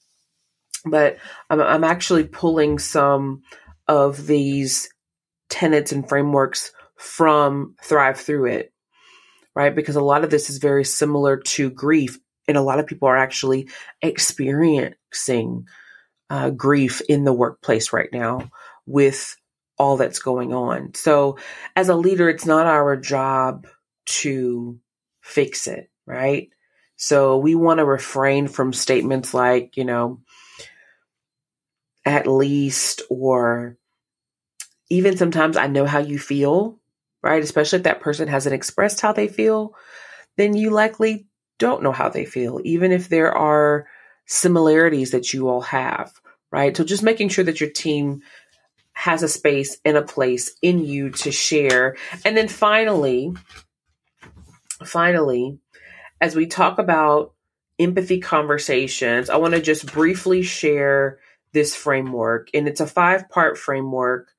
but 0.87 1.19
I'm, 1.51 1.61
I'm 1.61 1.85
actually 1.85 2.25
pulling 2.25 2.79
some 2.79 3.43
of 3.87 4.27
these 4.27 4.89
tenets 5.51 5.93
and 5.93 6.09
frameworks 6.09 6.73
from 6.97 7.75
Thrive 7.85 8.19
Through 8.19 8.47
It, 8.53 8.73
right? 9.55 9.77
Because 9.77 9.97
a 9.97 10.01
lot 10.01 10.25
of 10.25 10.31
this 10.31 10.49
is 10.49 10.57
very 10.57 10.87
similar 10.87 11.37
to 11.37 11.69
grief 11.69 12.19
and 12.49 12.57
a 12.57 12.63
lot 12.63 12.81
of 12.81 12.87
people 12.87 13.09
are 13.09 13.17
actually 13.17 13.69
experiencing 14.03 15.67
uh, 16.31 16.51
grief 16.51 17.01
in 17.09 17.25
the 17.25 17.33
workplace 17.33 17.93
right 17.93 18.09
now 18.13 18.51
with 18.87 19.37
all 19.79 19.97
that's 19.97 20.19
going 20.19 20.53
on. 20.53 20.95
So, 20.95 21.39
as 21.77 21.89
a 21.89 21.95
leader, 21.95 22.29
it's 22.29 22.47
not 22.47 22.67
our 22.67 22.97
job 22.97 23.67
to 24.07 24.79
fix 25.21 25.67
it, 25.69 25.91
right? 26.07 26.49
So, 26.97 27.39
we 27.39 27.55
want 27.55 27.79
to 27.79 27.85
refrain 27.85 28.49
from 28.49 28.73
statements 28.73 29.33
like, 29.33 29.77
you 29.77 29.85
know, 29.85 30.21
at 32.05 32.27
least, 32.27 33.03
or 33.09 33.77
even 34.91 35.17
sometimes 35.17 35.57
I 35.57 35.67
know 35.67 35.85
how 35.85 35.99
you 36.01 36.19
feel, 36.19 36.81
right? 37.23 37.43
Especially 37.43 37.79
if 37.79 37.83
that 37.85 38.01
person 38.01 38.27
hasn't 38.29 38.55
expressed 38.55 39.01
how 39.01 39.13
they 39.13 39.29
feel, 39.29 39.75
then 40.37 40.57
you 40.57 40.71
likely 40.71 41.28
don't 41.59 41.83
know 41.83 41.93
how 41.93 42.09
they 42.09 42.25
feel, 42.25 42.61
even 42.65 42.93
if 42.93 43.09
there 43.09 43.33
are 43.33 43.87
similarities 44.27 45.11
that 45.11 45.33
you 45.33 45.49
all 45.49 45.63
have, 45.63 46.13
right? 46.51 46.77
So 46.77 46.85
just 46.85 47.03
making 47.03 47.31
sure 47.31 47.45
that 47.45 47.61
your 47.61 47.71
team 47.71 48.23
has 48.93 49.23
a 49.23 49.29
space 49.29 49.79
and 49.85 49.97
a 49.97 50.03
place 50.03 50.57
in 50.61 50.85
you 50.85 51.11
to 51.11 51.31
share. 51.31 51.97
And 52.25 52.37
then 52.37 52.49
finally, 52.49 53.33
finally, 54.85 55.59
as 56.21 56.35
we 56.35 56.47
talk 56.47 56.79
about 56.79 57.33
empathy 57.79 58.21
conversations, 58.21 59.31
I 59.31 59.37
want 59.37 59.55
to 59.55 59.63
just 59.63 59.93
briefly 59.93 60.43
share 60.43 61.21
this 61.53 61.75
framework. 61.75 62.49
And 62.55 62.69
it's 62.69 62.81
a 62.81 62.87
five 62.87 63.29
part 63.31 63.57
framework 63.57 64.31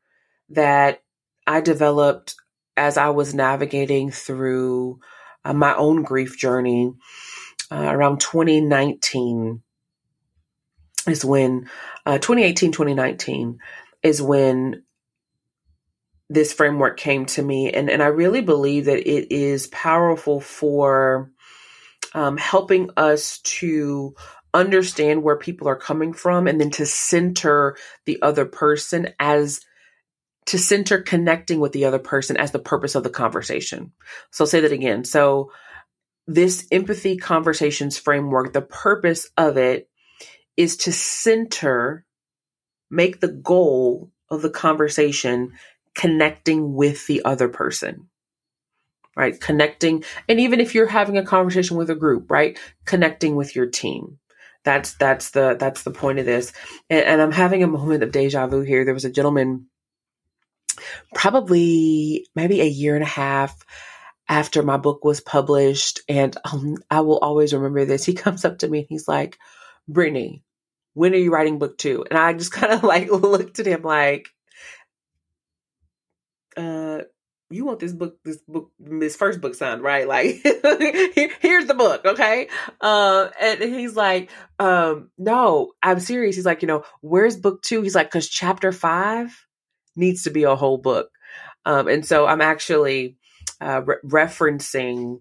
that 0.49 1.01
I 1.47 1.61
developed 1.61 2.36
as 2.76 2.97
I 2.97 3.09
was 3.09 3.34
navigating 3.34 4.11
through 4.11 4.99
uh, 5.49 5.53
my 5.53 5.75
own 5.75 6.03
grief 6.03 6.37
journey 6.37 6.93
uh, 7.71 7.75
around 7.75 8.21
2019 8.21 9.61
is 11.07 11.25
when 11.25 11.69
uh, 12.05 12.19
2018 12.19 12.71
2019 12.71 13.59
is 14.03 14.21
when 14.21 14.83
this 16.29 16.53
framework 16.53 16.97
came 16.97 17.25
to 17.25 17.41
me. 17.41 17.71
And, 17.71 17.89
and 17.89 18.03
i 18.03 18.07
really 18.07 18.41
believe 18.41 18.85
that 18.85 19.09
it 19.09 19.33
is 19.33 19.67
powerful 19.67 20.39
for 20.39 21.31
um, 22.13 22.37
helping 22.37 22.91
us 22.95 23.39
to 23.39 24.15
understand 24.53 25.23
where 25.23 25.37
people 25.37 25.67
are 25.67 25.75
coming 25.75 26.13
from 26.13 26.47
and 26.47 26.59
then 26.59 26.71
to 26.71 26.85
center 26.85 27.75
the 28.05 28.21
other 28.21 28.45
person 28.45 29.13
as 29.19 29.61
to 30.49 30.57
center 30.57 30.99
connecting 30.99 31.59
with 31.59 31.73
the 31.73 31.85
other 31.85 31.99
person 31.99 32.35
as 32.35 32.49
the 32.49 32.57
purpose 32.57 32.95
of 32.95 33.03
the 33.03 33.09
conversation. 33.11 33.91
So 34.31 34.43
I'll 34.43 34.47
say 34.47 34.61
that 34.61 34.71
again. 34.71 35.03
So 35.03 35.51
this 36.25 36.65
empathy 36.71 37.17
conversations 37.17 37.99
framework, 37.99 38.51
the 38.51 38.63
purpose 38.63 39.29
of 39.37 39.57
it 39.57 39.87
is 40.57 40.77
to 40.77 40.91
center, 40.91 42.03
make 42.89 43.19
the 43.19 43.27
goal 43.27 44.11
of 44.31 44.41
the 44.41 44.49
conversation 44.49 45.51
connecting 45.93 46.73
with 46.73 47.05
the 47.05 47.23
other 47.25 47.47
person. 47.47 48.09
Right? 49.15 49.39
Connecting. 49.39 50.03
And 50.27 50.39
even 50.39 50.59
if 50.59 50.73
you're 50.73 50.87
having 50.87 51.19
a 51.19 51.25
conversation 51.25 51.77
with 51.77 51.91
a 51.91 51.95
group, 51.95 52.31
right? 52.31 52.57
Connecting 52.85 53.35
with 53.35 53.55
your 53.55 53.67
team. 53.67 54.17
That's 54.63 54.95
that's 54.95 55.29
the 55.29 55.55
that's 55.59 55.83
the 55.83 55.91
point 55.91 56.17
of 56.17 56.25
this. 56.25 56.53
And, 56.89 57.05
and 57.05 57.21
I'm 57.21 57.31
having 57.31 57.61
a 57.61 57.67
moment 57.67 58.01
of 58.01 58.11
deja 58.11 58.47
vu 58.47 58.61
here. 58.61 58.83
There 58.83 58.95
was 58.95 59.05
a 59.05 59.11
gentleman 59.11 59.67
probably 61.13 62.27
maybe 62.36 62.61
a 62.61 62.65
year 62.65 62.95
and 62.95 63.03
a 63.03 63.07
half 63.07 63.55
after 64.30 64.61
my 64.61 64.77
book 64.77 65.03
was 65.03 65.21
published. 65.21 66.01
And 66.07 66.38
um, 66.45 66.77
I 66.89 67.01
will 67.01 67.17
always 67.17 67.53
remember 67.53 67.86
this. 67.86 68.05
He 68.05 68.13
comes 68.13 68.45
up 68.45 68.59
to 68.59 68.67
me 68.67 68.80
and 68.80 68.88
he's 68.88 69.07
like, 69.07 69.38
Brittany, 69.88 70.43
when 70.93 71.13
are 71.13 71.17
you 71.17 71.32
writing 71.32 71.57
book 71.57 71.77
two? 71.77 72.05
And 72.09 72.17
I 72.17 72.34
just 72.34 72.51
kind 72.53 72.71
of 72.71 72.84
like 72.84 73.09
looked 73.09 73.59
at 73.59 73.65
him 73.65 73.82
like, 73.82 74.30
uh, 76.55 77.01
you 77.51 77.65
want 77.65 77.80
this 77.80 77.93
book, 77.93 78.17
this 78.23 78.38
book, 78.47 78.71
this 78.80 79.15
first 79.15 79.41
book 79.41 79.55
signed, 79.55 79.82
right? 79.82 80.07
Like, 80.07 81.38
here's 81.41 81.65
the 81.65 81.73
book, 81.73 82.05
okay? 82.05 82.47
Uh, 82.80 83.30
and 83.41 83.61
he's 83.61 83.95
like, 83.95 84.30
um, 84.59 85.09
no, 85.17 85.71
I'm 85.82 85.99
serious. 85.99 86.36
He's 86.36 86.45
like, 86.45 86.61
you 86.61 86.67
know, 86.67 86.84
where's 87.01 87.38
book 87.38 87.61
two? 87.63 87.82
He's 87.82 87.95
like, 87.95 88.11
cause 88.11 88.27
chapter 88.27 88.71
five 88.71 89.47
needs 89.99 90.23
to 90.23 90.31
be 90.31 90.43
a 90.43 90.55
whole 90.55 90.77
book. 90.77 91.11
Um, 91.65 91.87
and 91.87 92.05
so 92.05 92.25
I'm 92.25 92.41
actually 92.41 93.17
uh, 93.61 93.81
re- 93.85 93.97
referencing 94.03 95.19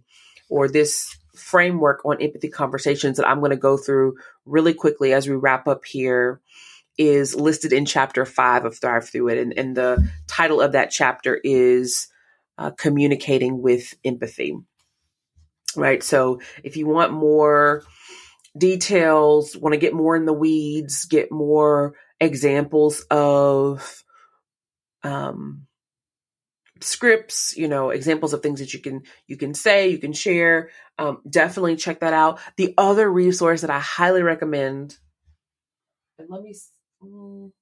or 0.48 0.68
this 0.68 1.16
framework 1.36 2.04
on 2.04 2.22
empathy 2.22 2.48
conversations 2.48 3.16
that 3.16 3.28
I'm 3.28 3.40
going 3.40 3.50
to 3.50 3.56
go 3.56 3.76
through 3.76 4.14
really 4.44 4.74
quickly 4.74 5.12
as 5.12 5.28
we 5.28 5.34
wrap 5.34 5.68
up 5.68 5.84
here 5.84 6.40
is 6.96 7.34
listed 7.34 7.72
in 7.72 7.86
chapter 7.86 8.24
five 8.24 8.64
of 8.64 8.76
Thrive 8.76 9.08
Through 9.08 9.28
It. 9.28 9.38
And, 9.38 9.58
and 9.58 9.76
the 9.76 10.08
title 10.26 10.60
of 10.60 10.72
that 10.72 10.90
chapter 10.90 11.38
is 11.44 12.08
uh, 12.56 12.70
Communicating 12.70 13.62
with 13.62 13.94
Empathy. 14.04 14.56
Right. 15.76 16.02
So 16.02 16.40
if 16.64 16.76
you 16.76 16.86
want 16.86 17.12
more 17.12 17.82
details, 18.56 19.56
want 19.56 19.74
to 19.74 19.78
get 19.78 19.94
more 19.94 20.16
in 20.16 20.24
the 20.24 20.32
weeds, 20.32 21.04
get 21.04 21.30
more 21.30 21.94
examples 22.20 23.02
of 23.10 24.02
um, 25.03 25.66
scripts 26.80 27.57
you 27.57 27.68
know 27.68 27.90
examples 27.90 28.32
of 28.32 28.42
things 28.42 28.61
that 28.61 28.72
you 28.72 28.80
can 28.80 29.03
you 29.26 29.36
can 29.36 29.55
say 29.55 29.88
you 29.88 29.99
can 29.99 30.12
share 30.12 30.70
um, 30.99 31.20
definitely 31.28 31.76
check 31.76 32.01
that 32.01 32.12
out. 32.12 32.40
The 32.57 32.74
other 32.76 33.11
resource 33.11 33.61
that 33.61 33.70
i 33.70 33.78
highly 33.78 34.22
recommend 34.22 34.96
and 36.18 36.28
let 36.28 36.42
me 36.42 36.55
mm, 37.03 37.53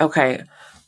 okay. 0.00 0.42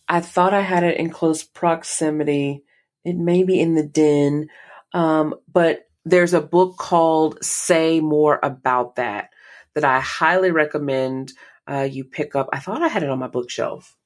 I 0.09 0.21
thought 0.21 0.55
i 0.55 0.61
had 0.61 0.83
it 0.83 0.99
in 0.99 1.11
close 1.11 1.43
proximity. 1.43 2.65
It 3.05 3.17
may 3.17 3.45
be 3.45 3.61
in 3.61 3.75
the 3.75 3.87
den 3.87 4.49
um, 4.93 5.35
but 5.51 5.89
there's 6.05 6.35
a 6.35 6.41
book 6.41 6.77
called 6.79 7.43
say 7.45 8.01
more 8.01 8.41
about 8.43 8.97
that 8.97 9.31
that 9.75 9.85
i 9.85 10.01
highly 10.01 10.51
recommend 10.51 11.33
uh, 11.71 11.83
you 11.83 12.05
pick 12.05 12.35
up. 12.35 12.49
I 12.53 12.59
thought 12.59 12.83
i 12.83 12.89
had 12.89 13.03
it 13.03 13.11
on 13.11 13.19
my 13.19 13.29
bookshelf 13.29 13.97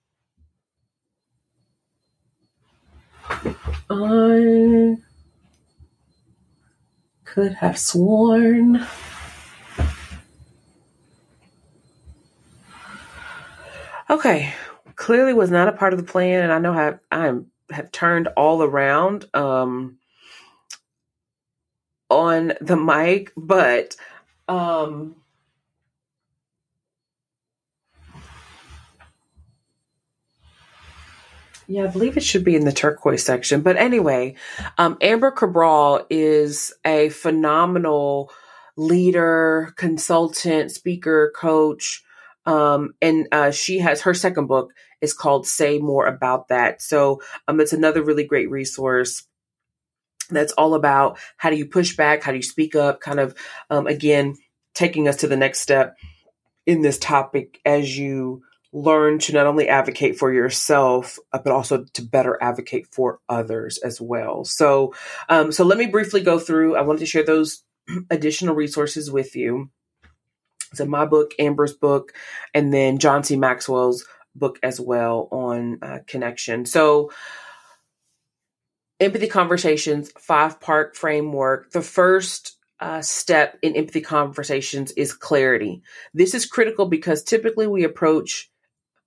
I 3.90 4.96
could 7.24 7.52
have 7.54 7.78
sworn. 7.78 8.86
Okay, 14.10 14.52
clearly 14.96 15.32
was 15.32 15.50
not 15.50 15.68
a 15.68 15.72
part 15.72 15.92
of 15.92 15.98
the 15.98 16.10
plan, 16.10 16.42
and 16.42 16.52
I 16.52 16.58
know 16.58 16.72
how 16.72 16.98
I'm 17.10 17.50
have 17.70 17.90
turned 17.90 18.28
all 18.36 18.62
around 18.62 19.24
um, 19.34 19.98
on 22.10 22.52
the 22.60 22.76
mic, 22.76 23.32
but 23.36 23.96
um, 24.48 25.16
Yeah, 31.66 31.84
I 31.84 31.86
believe 31.86 32.16
it 32.16 32.22
should 32.22 32.44
be 32.44 32.56
in 32.56 32.64
the 32.64 32.72
turquoise 32.72 33.24
section. 33.24 33.62
But 33.62 33.76
anyway, 33.76 34.36
um, 34.76 34.98
Amber 35.00 35.30
Cabral 35.30 36.06
is 36.10 36.72
a 36.84 37.08
phenomenal 37.08 38.30
leader, 38.76 39.72
consultant, 39.76 40.70
speaker, 40.72 41.32
coach. 41.34 42.02
Um, 42.46 42.94
and 43.00 43.28
uh, 43.32 43.50
she 43.50 43.78
has 43.78 44.02
her 44.02 44.12
second 44.12 44.46
book 44.46 44.72
is 45.00 45.14
called 45.14 45.46
Say 45.46 45.78
More 45.78 46.06
About 46.06 46.48
That. 46.48 46.82
So 46.82 47.22
um, 47.48 47.60
it's 47.60 47.72
another 47.72 48.02
really 48.02 48.24
great 48.24 48.50
resource 48.50 49.24
that's 50.30 50.52
all 50.52 50.74
about 50.74 51.18
how 51.36 51.50
do 51.50 51.56
you 51.56 51.66
push 51.66 51.96
back, 51.96 52.22
how 52.22 52.32
do 52.32 52.38
you 52.38 52.42
speak 52.42 52.74
up, 52.74 53.00
kind 53.00 53.20
of, 53.20 53.34
um, 53.70 53.86
again, 53.86 54.36
taking 54.74 55.06
us 55.06 55.16
to 55.16 55.28
the 55.28 55.36
next 55.36 55.60
step 55.60 55.96
in 56.66 56.82
this 56.82 56.98
topic 56.98 57.60
as 57.64 57.96
you 57.96 58.42
learn 58.74 59.20
to 59.20 59.32
not 59.32 59.46
only 59.46 59.68
advocate 59.68 60.18
for 60.18 60.32
yourself, 60.32 61.16
uh, 61.32 61.38
but 61.38 61.52
also 61.52 61.84
to 61.94 62.02
better 62.02 62.36
advocate 62.42 62.88
for 62.92 63.20
others 63.28 63.78
as 63.78 64.00
well. 64.00 64.44
So, 64.44 64.92
um, 65.28 65.52
so 65.52 65.64
let 65.64 65.78
me 65.78 65.86
briefly 65.86 66.20
go 66.20 66.40
through. 66.40 66.76
I 66.76 66.82
wanted 66.82 66.98
to 66.98 67.06
share 67.06 67.24
those 67.24 67.62
additional 68.10 68.56
resources 68.56 69.10
with 69.10 69.36
you. 69.36 69.70
So, 70.74 70.84
my 70.86 71.06
book, 71.06 71.34
Amber's 71.38 71.72
book, 71.72 72.12
and 72.52 72.74
then 72.74 72.98
John 72.98 73.22
C. 73.22 73.36
Maxwell's 73.36 74.04
book 74.34 74.58
as 74.64 74.80
well 74.80 75.28
on 75.30 75.78
uh, 75.80 75.98
connection. 76.08 76.66
So, 76.66 77.12
empathy 78.98 79.28
conversations, 79.28 80.10
five 80.18 80.60
part 80.60 80.96
framework. 80.96 81.70
The 81.70 81.82
first 81.82 82.58
uh, 82.80 83.02
step 83.02 83.56
in 83.62 83.76
empathy 83.76 84.00
conversations 84.00 84.90
is 84.92 85.12
clarity. 85.12 85.82
This 86.12 86.34
is 86.34 86.44
critical 86.44 86.86
because 86.86 87.22
typically 87.22 87.68
we 87.68 87.84
approach 87.84 88.50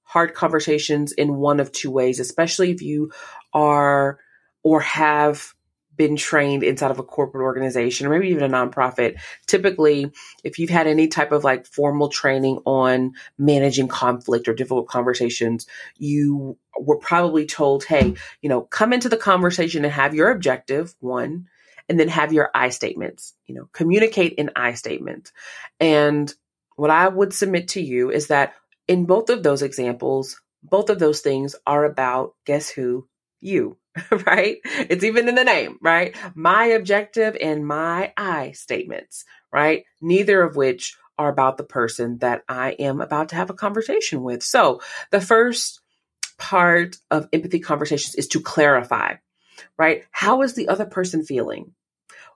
hard 0.07 0.33
conversations 0.33 1.11
in 1.11 1.35
one 1.35 1.59
of 1.59 1.71
two 1.71 1.91
ways, 1.91 2.19
especially 2.19 2.71
if 2.71 2.81
you 2.81 3.11
are 3.53 4.19
or 4.63 4.79
have 4.79 5.53
been 5.97 6.15
trained 6.15 6.63
inside 6.63 6.91
of 6.91 6.99
a 6.99 7.03
corporate 7.03 7.43
organization 7.43 8.07
or 8.07 8.11
maybe 8.11 8.29
even 8.29 8.43
a 8.43 8.55
nonprofit. 8.55 9.19
Typically, 9.47 10.11
if 10.43 10.59
you've 10.59 10.69
had 10.69 10.87
any 10.87 11.07
type 11.07 11.31
of 11.31 11.43
like 11.43 11.65
formal 11.65 12.07
training 12.07 12.59
on 12.65 13.13
managing 13.37 13.87
conflict 13.87 14.47
or 14.47 14.53
difficult 14.53 14.87
conversations, 14.87 15.65
you 15.97 16.57
were 16.79 16.99
probably 16.99 17.45
told, 17.45 17.83
hey, 17.83 18.13
you 18.41 18.47
know, 18.47 18.61
come 18.61 18.93
into 18.93 19.09
the 19.09 19.17
conversation 19.17 19.83
and 19.83 19.93
have 19.93 20.13
your 20.13 20.29
objective, 20.29 20.93
one, 20.99 21.47
and 21.89 21.99
then 21.99 22.07
have 22.09 22.31
your 22.31 22.49
I 22.53 22.69
statements, 22.69 23.33
you 23.45 23.55
know, 23.55 23.67
communicate 23.73 24.33
in 24.33 24.51
I 24.55 24.75
statements. 24.75 25.33
And 25.79 26.33
what 26.75 26.91
I 26.91 27.07
would 27.07 27.33
submit 27.33 27.69
to 27.69 27.81
you 27.81 28.11
is 28.11 28.27
that 28.27 28.53
in 28.87 29.05
both 29.05 29.29
of 29.29 29.43
those 29.43 29.61
examples, 29.61 30.39
both 30.63 30.89
of 30.89 30.99
those 30.99 31.21
things 31.21 31.55
are 31.65 31.85
about 31.85 32.33
guess 32.45 32.69
who? 32.69 33.07
You, 33.39 33.77
right? 34.25 34.57
It's 34.63 35.03
even 35.03 35.29
in 35.29 35.35
the 35.35 35.43
name, 35.43 35.77
right? 35.81 36.15
My 36.33 36.65
objective 36.65 37.37
and 37.39 37.67
my 37.67 38.13
I 38.17 38.51
statements, 38.53 39.25
right? 39.51 39.83
Neither 40.01 40.41
of 40.41 40.55
which 40.55 40.97
are 41.19 41.29
about 41.29 41.57
the 41.57 41.63
person 41.63 42.19
that 42.19 42.43
I 42.47 42.71
am 42.71 43.01
about 43.01 43.29
to 43.29 43.35
have 43.35 43.49
a 43.49 43.55
conversation 43.55 44.23
with. 44.23 44.43
So 44.43 44.81
the 45.11 45.21
first 45.21 45.81
part 46.37 46.97
of 47.09 47.27
empathy 47.33 47.59
conversations 47.59 48.15
is 48.15 48.27
to 48.29 48.41
clarify, 48.41 49.15
right? 49.77 50.03
How 50.11 50.41
is 50.43 50.53
the 50.53 50.67
other 50.67 50.85
person 50.85 51.23
feeling? 51.23 51.73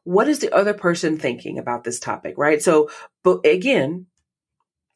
What 0.04 0.28
is 0.28 0.40
the 0.40 0.54
other 0.56 0.74
person 0.74 1.18
thinking 1.18 1.60
about 1.60 1.84
this 1.84 2.00
topic, 2.00 2.36
right? 2.38 2.62
So, 2.62 2.90
but 3.24 3.46
again, 3.46 4.08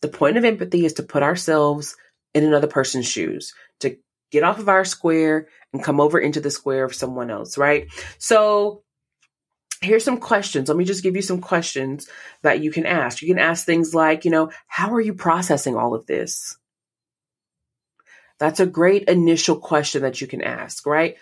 the 0.06 0.18
point 0.18 0.38
of 0.38 0.46
empathy 0.46 0.86
is 0.86 0.94
to 0.94 1.04
put 1.04 1.24
ourselves 1.24 1.96
in 2.36 2.44
another 2.44 2.68
person's 2.68 3.08
shoes, 3.08 3.56
to 3.80 3.98
get 4.32 4.44
off 4.44 4.60
of 4.60 4.70
our 4.70 4.86
square 4.86 5.48
and 5.74 5.84
come 5.84 6.00
over 6.00 6.20
into 6.20 6.40
the 6.40 6.52
square 6.52 6.86
of 6.86 6.94
someone 6.94 7.32
else, 7.32 7.58
right? 7.58 7.88
So, 8.20 8.84
here's 9.82 10.04
some 10.04 10.20
questions. 10.20 10.68
Let 10.68 10.78
me 10.78 10.86
just 10.86 11.02
give 11.02 11.16
you 11.16 11.24
some 11.24 11.42
questions 11.42 12.08
that 12.44 12.62
you 12.62 12.72
can 12.72 12.86
ask. 12.86 13.22
You 13.22 13.28
can 13.28 13.40
ask 13.40 13.66
things 13.66 13.96
like, 13.96 14.26
you 14.26 14.32
know, 14.32 14.52
how 14.68 14.94
are 14.94 15.02
you 15.02 15.16
processing 15.16 15.76
all 15.76 15.96
of 15.96 16.06
this? 16.06 16.56
That's 18.38 18.60
a 18.60 18.68
great 18.68 19.08
initial 19.08 19.56
question 19.56 20.04
that 20.04 20.22
you 20.22 20.28
can 20.28 20.44
ask, 20.44 20.86
right? 20.86 21.16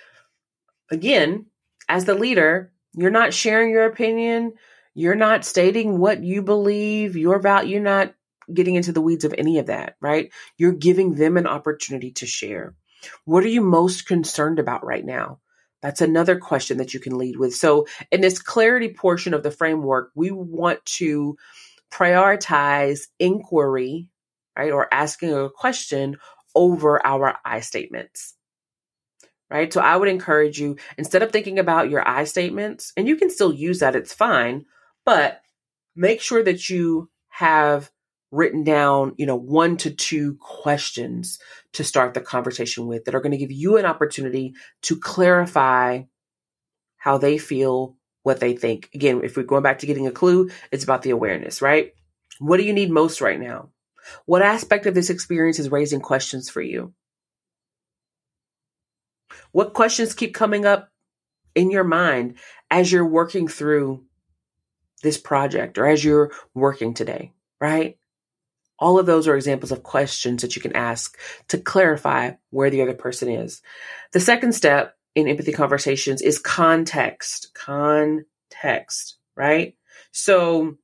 Again, 0.92 1.46
as 1.88 2.04
the 2.04 2.16
leader, 2.16 2.74
you're 2.94 3.12
not 3.12 3.34
sharing 3.34 3.72
your 3.72 3.86
opinion. 3.86 4.54
You're 4.94 5.16
not 5.16 5.46
stating 5.46 6.00
what 6.00 6.22
you 6.22 6.42
believe, 6.42 7.16
your 7.16 7.40
value. 7.40 7.76
You're 7.76 7.82
not 7.82 8.14
getting 8.54 8.76
into 8.76 8.91
the 8.91 9.02
weeds 9.02 9.26
of 9.26 9.34
any 9.38 9.60
of 9.60 9.68
that, 9.68 9.96
right? 10.02 10.32
You're 10.58 10.74
giving 10.74 11.16
them 11.16 11.38
an 11.38 11.48
opportunity 11.48 12.12
to 12.14 12.26
share. 12.26 12.76
What 13.26 13.44
are 13.44 13.50
you 13.50 13.62
most 13.62 14.08
concerned 14.08 14.60
about 14.60 14.86
right 14.86 15.06
now? 15.06 15.39
That's 15.82 16.02
another 16.02 16.38
question 16.38 16.78
that 16.78 16.94
you 16.94 17.00
can 17.02 17.18
lead 17.18 17.38
with. 17.38 17.54
So, 17.54 17.88
in 18.12 18.22
this 18.22 18.41
clarity 18.41 18.94
portion 18.94 19.34
of 19.34 19.44
the 19.44 19.52
framework, 19.52 20.12
we 20.16 20.32
want 20.32 20.84
to 20.86 21.36
prioritize 21.91 23.02
inquiry, 23.20 24.08
right, 24.58 24.72
or 24.72 24.91
asking 24.94 25.34
a 25.34 25.50
question 25.50 26.18
over 26.56 27.06
our 27.06 27.38
I 27.46 27.60
statements. 27.60 28.36
Right. 29.50 29.72
So 29.72 29.82
I 29.82 29.96
would 29.98 30.08
encourage 30.08 30.60
you, 30.60 30.78
instead 30.98 31.22
of 31.22 31.32
thinking 31.32 31.60
about 31.60 31.89
your 31.89 32.08
I 32.08 32.24
statements, 32.24 32.91
and 32.98 33.08
you 33.08 33.18
can 33.18 33.30
still 33.30 33.54
use 33.54 33.80
that, 33.80 33.96
it's 33.96 34.14
fine, 34.14 34.66
but 35.06 35.41
make 35.96 36.22
sure 36.22 36.41
that 36.41 36.70
you 36.70 37.10
have 37.30 37.91
written 38.34 38.64
down, 38.64 39.14
you 39.18 39.28
know, 39.28 39.36
one 39.36 39.78
to 39.78 39.92
two 39.92 40.36
questions 40.40 41.40
to 41.74 41.84
start 41.84 42.16
the 42.16 42.22
conversation 42.22 42.88
with 42.88 43.06
that 43.06 43.14
are 43.14 43.22
going 43.22 43.32
to 43.32 43.38
give 43.38 43.52
you 43.52 43.78
an 43.78 43.86
opportunity 43.86 44.56
to 44.82 45.00
clarify 45.00 46.02
how 46.98 47.20
they 47.20 47.38
feel, 47.38 47.96
what 48.24 48.40
they 48.40 48.56
think. 48.56 48.90
Again, 48.96 49.22
if 49.24 49.38
we're 49.38 49.44
going 49.44 49.62
back 49.62 49.80
to 49.80 49.86
getting 49.86 50.08
a 50.08 50.12
clue, 50.12 50.50
it's 50.72 50.84
about 50.84 51.04
the 51.04 51.12
awareness, 51.12 51.62
right? 51.62 51.92
What 52.40 52.58
do 52.58 52.64
you 52.64 52.74
need 52.74 52.90
most 52.90 53.22
right 53.22 53.40
now? 53.40 53.70
What 54.26 54.42
aspect 54.42 54.88
of 54.88 54.96
this 54.96 55.12
experience 55.12 55.60
is 55.60 55.70
raising 55.70 56.02
questions 56.02 56.50
for 56.50 56.62
you? 56.62 56.94
What 59.52 59.76
questions 59.76 60.16
keep 60.16 60.34
coming 60.34 60.66
up 60.66 60.90
in 61.54 61.70
your 61.70 61.84
mind 61.84 62.36
as 62.72 62.92
you're 62.92 63.06
working 63.06 63.48
through 63.48 64.06
this 65.04 65.20
project 65.20 65.78
or 65.78 65.86
as 65.86 66.04
you're 66.04 66.32
working 66.56 66.96
today, 66.96 67.32
right? 67.62 67.98
All 68.80 69.00
of 69.00 69.06
those 69.06 69.28
are 69.28 69.36
examples 69.36 69.72
of 69.72 69.84
questions 69.84 70.42
that 70.42 70.56
you 70.56 70.62
can 70.62 70.76
ask 70.76 71.18
to 71.50 71.58
clarify 71.58 72.32
where 72.50 72.70
the 72.70 72.82
other 72.82 72.94
person 72.94 73.30
is. 73.30 73.62
The 74.12 74.20
second 74.20 74.54
step 74.54 74.96
in 75.16 75.28
empathy 75.28 75.52
conversations 75.52 76.22
is 76.22 76.40
context. 76.40 77.52
Context, 77.54 79.18
right? 79.36 79.76
So, 80.12 80.78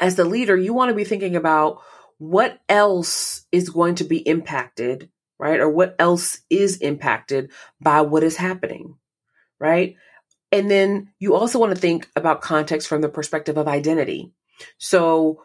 as 0.00 0.16
the 0.16 0.24
leader, 0.24 0.56
you 0.56 0.74
want 0.74 0.90
to 0.90 0.94
be 0.94 1.04
thinking 1.04 1.36
about 1.36 1.80
what 2.18 2.60
else 2.68 3.46
is 3.52 3.70
going 3.70 3.96
to 3.96 4.04
be 4.04 4.18
impacted, 4.18 5.08
right? 5.38 5.60
Or 5.60 5.70
what 5.70 5.96
else 5.98 6.40
is 6.50 6.78
impacted 6.78 7.50
by 7.80 8.02
what 8.02 8.24
is 8.24 8.36
happening, 8.36 8.96
right? 9.58 9.96
And 10.50 10.70
then 10.70 11.12
you 11.18 11.34
also 11.34 11.58
want 11.58 11.74
to 11.74 11.80
think 11.80 12.08
about 12.16 12.40
context 12.40 12.88
from 12.88 13.00
the 13.00 13.08
perspective 13.08 13.56
of 13.56 13.68
identity. 13.68 14.32
So, 14.78 15.42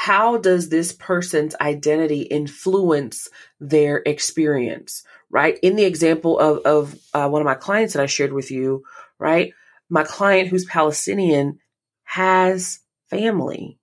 how 0.00 0.38
does 0.38 0.70
this 0.70 0.92
person's 0.92 1.54
identity 1.60 2.22
influence 2.22 3.28
their 3.60 3.98
experience, 4.06 5.02
right? 5.28 5.58
In 5.62 5.76
the 5.76 5.84
example 5.84 6.38
of, 6.38 6.60
of 6.64 6.98
uh, 7.12 7.28
one 7.28 7.42
of 7.42 7.46
my 7.46 7.54
clients 7.54 7.92
that 7.92 8.02
I 8.02 8.06
shared 8.06 8.32
with 8.32 8.50
you, 8.50 8.82
right? 9.18 9.52
My 9.90 10.04
client 10.04 10.48
who's 10.48 10.64
Palestinian 10.64 11.58
has 12.04 12.80
family 13.10 13.78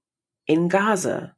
in 0.47 0.70
Gaza 0.70 1.36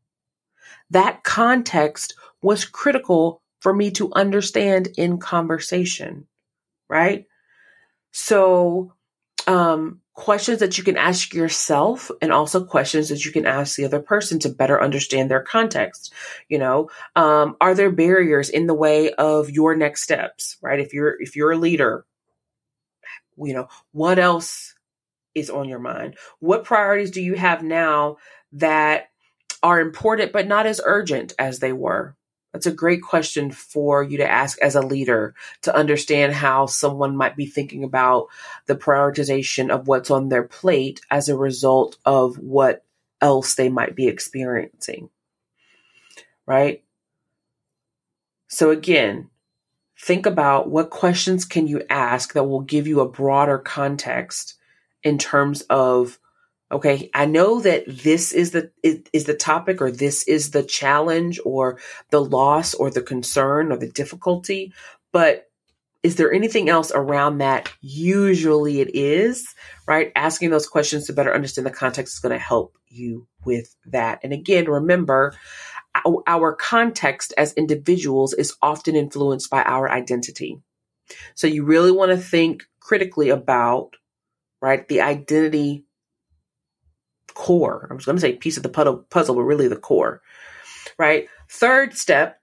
that 0.92 1.24
context 1.24 2.16
was 2.42 2.64
critical 2.64 3.42
for 3.60 3.74
me 3.74 3.92
to 3.92 4.14
understand 4.14 4.88
in 4.98 5.18
conversation, 5.18 6.26
right? 6.88 7.26
So, 8.12 8.94
um, 9.46 10.00
questions 10.20 10.60
that 10.60 10.78
you 10.78 10.84
can 10.84 10.98
ask 10.98 11.34
yourself 11.34 12.12
and 12.22 12.34
also 12.34 12.62
questions 12.64 13.08
that 13.08 13.24
you 13.24 13.32
can 13.32 13.46
ask 13.46 13.78
the 13.78 13.86
other 13.86 14.02
person 14.02 14.38
to 14.38 14.50
better 14.50 14.82
understand 14.84 15.32
their 15.32 15.42
context. 15.42 16.14
You 16.50 16.60
know, 16.60 16.90
um, 17.16 17.56
are 17.62 17.74
there 17.74 17.90
barriers 17.90 18.50
in 18.50 18.68
the 18.68 18.74
way 18.74 19.14
of 19.14 19.50
your 19.50 19.78
next 19.78 20.04
steps, 20.04 20.58
right? 20.62 20.80
If 20.80 20.94
you're, 20.94 21.16
if 21.22 21.38
you're 21.38 21.54
a 21.54 21.58
leader, 21.58 22.06
you 23.38 23.54
know, 23.54 23.70
what 23.94 24.20
else 24.20 24.76
is 25.34 25.50
on 25.50 25.70
your 25.70 25.80
mind? 25.80 26.18
What 26.40 26.66
priorities 26.66 27.12
do 27.12 27.22
you 27.22 27.36
have 27.36 27.64
now 27.64 28.18
that 28.52 29.12
are 29.64 29.80
important, 29.80 30.34
but 30.34 30.48
not 30.48 30.66
as 30.66 30.82
urgent 30.84 31.32
as 31.40 31.60
they 31.60 31.72
were? 31.72 32.18
That's 32.54 32.66
a 32.66 32.72
great 32.72 33.04
question 33.04 33.52
for 33.52 34.02
you 34.02 34.18
to 34.18 34.30
ask 34.30 34.60
as 34.62 34.76
a 34.76 34.82
leader 34.82 35.36
to 35.62 35.76
understand 35.76 36.34
how 36.34 36.66
someone 36.66 37.16
might 37.16 37.36
be 37.36 37.46
thinking 37.46 37.84
about 37.84 38.28
the 38.66 38.76
prioritization 38.76 39.70
of 39.70 39.88
what's 39.88 40.10
on 40.10 40.30
their 40.30 40.44
plate 40.44 41.00
as 41.12 41.30
a 41.30 41.38
result 41.38 41.98
of 42.06 42.38
what 42.40 42.84
else 43.22 43.54
they 43.54 43.70
might 43.70 43.96
be 43.96 44.08
experiencing. 44.08 45.10
Right? 46.48 46.84
So 48.48 48.72
again, 48.72 49.30
think 50.00 50.26
about 50.26 50.70
what 50.70 50.90
questions 50.90 51.46
can 51.46 51.68
you 51.68 51.84
ask 51.88 52.34
that 52.34 52.46
will 52.46 52.62
give 52.62 52.88
you 52.88 53.02
a 53.02 53.10
broader 53.10 53.60
context 53.60 54.56
in 55.04 55.20
terms 55.20 55.62
of 55.70 56.18
Okay. 56.72 57.10
I 57.14 57.26
know 57.26 57.62
that 57.62 57.86
this 57.88 58.32
is 58.32 58.52
the, 58.52 58.72
is 58.84 59.24
the 59.26 59.34
topic 59.34 59.82
or 59.82 59.92
this 59.92 60.24
is 60.28 60.52
the 60.52 60.64
challenge 60.64 61.40
or 61.44 61.80
the 62.12 62.22
loss 62.22 62.76
or 62.76 62.92
the 62.92 63.02
concern 63.02 63.72
or 63.72 63.78
the 63.78 63.90
difficulty, 63.90 64.74
but 65.12 65.46
is 66.04 66.16
there 66.16 66.32
anything 66.32 66.70
else 66.70 66.92
around 66.94 67.40
that? 67.40 67.72
Usually 67.82 68.80
it 68.80 68.96
is, 68.96 69.54
right? 69.88 70.12
Asking 70.16 70.50
those 70.50 70.68
questions 70.68 71.08
to 71.08 71.14
better 71.14 71.34
understand 71.34 71.66
the 71.66 71.72
context 71.72 72.14
is 72.14 72.20
going 72.20 72.34
to 72.34 72.40
help 72.40 72.78
you 72.88 73.28
with 73.44 73.76
that. 73.88 74.20
And 74.24 74.32
again, 74.32 74.66
remember, 74.66 75.34
our, 76.28 76.56
context 76.56 77.34
as 77.38 77.54
individuals 77.54 78.34
is 78.34 78.56
often 78.62 78.96
influenced 78.96 79.50
by 79.50 79.64
our 79.64 79.92
identity. 79.92 80.62
So 81.36 81.48
you 81.48 81.66
really 81.66 81.92
want 81.92 82.12
to 82.12 82.18
think 82.18 82.64
critically 82.80 83.30
about, 83.30 83.96
right, 84.62 84.88
the 84.88 85.02
identity 85.02 85.86
core. 87.40 87.88
I 87.90 87.94
was 87.94 88.04
going 88.04 88.18
to 88.18 88.22
say 88.22 88.34
piece 88.34 88.58
of 88.58 88.64
the 88.64 88.70
puzzle, 88.70 89.36
but 89.36 89.44
really 89.44 89.70
the 89.70 89.78
core, 89.78 90.22
right? 90.98 91.30
Third 91.50 91.96
step. 91.96 92.42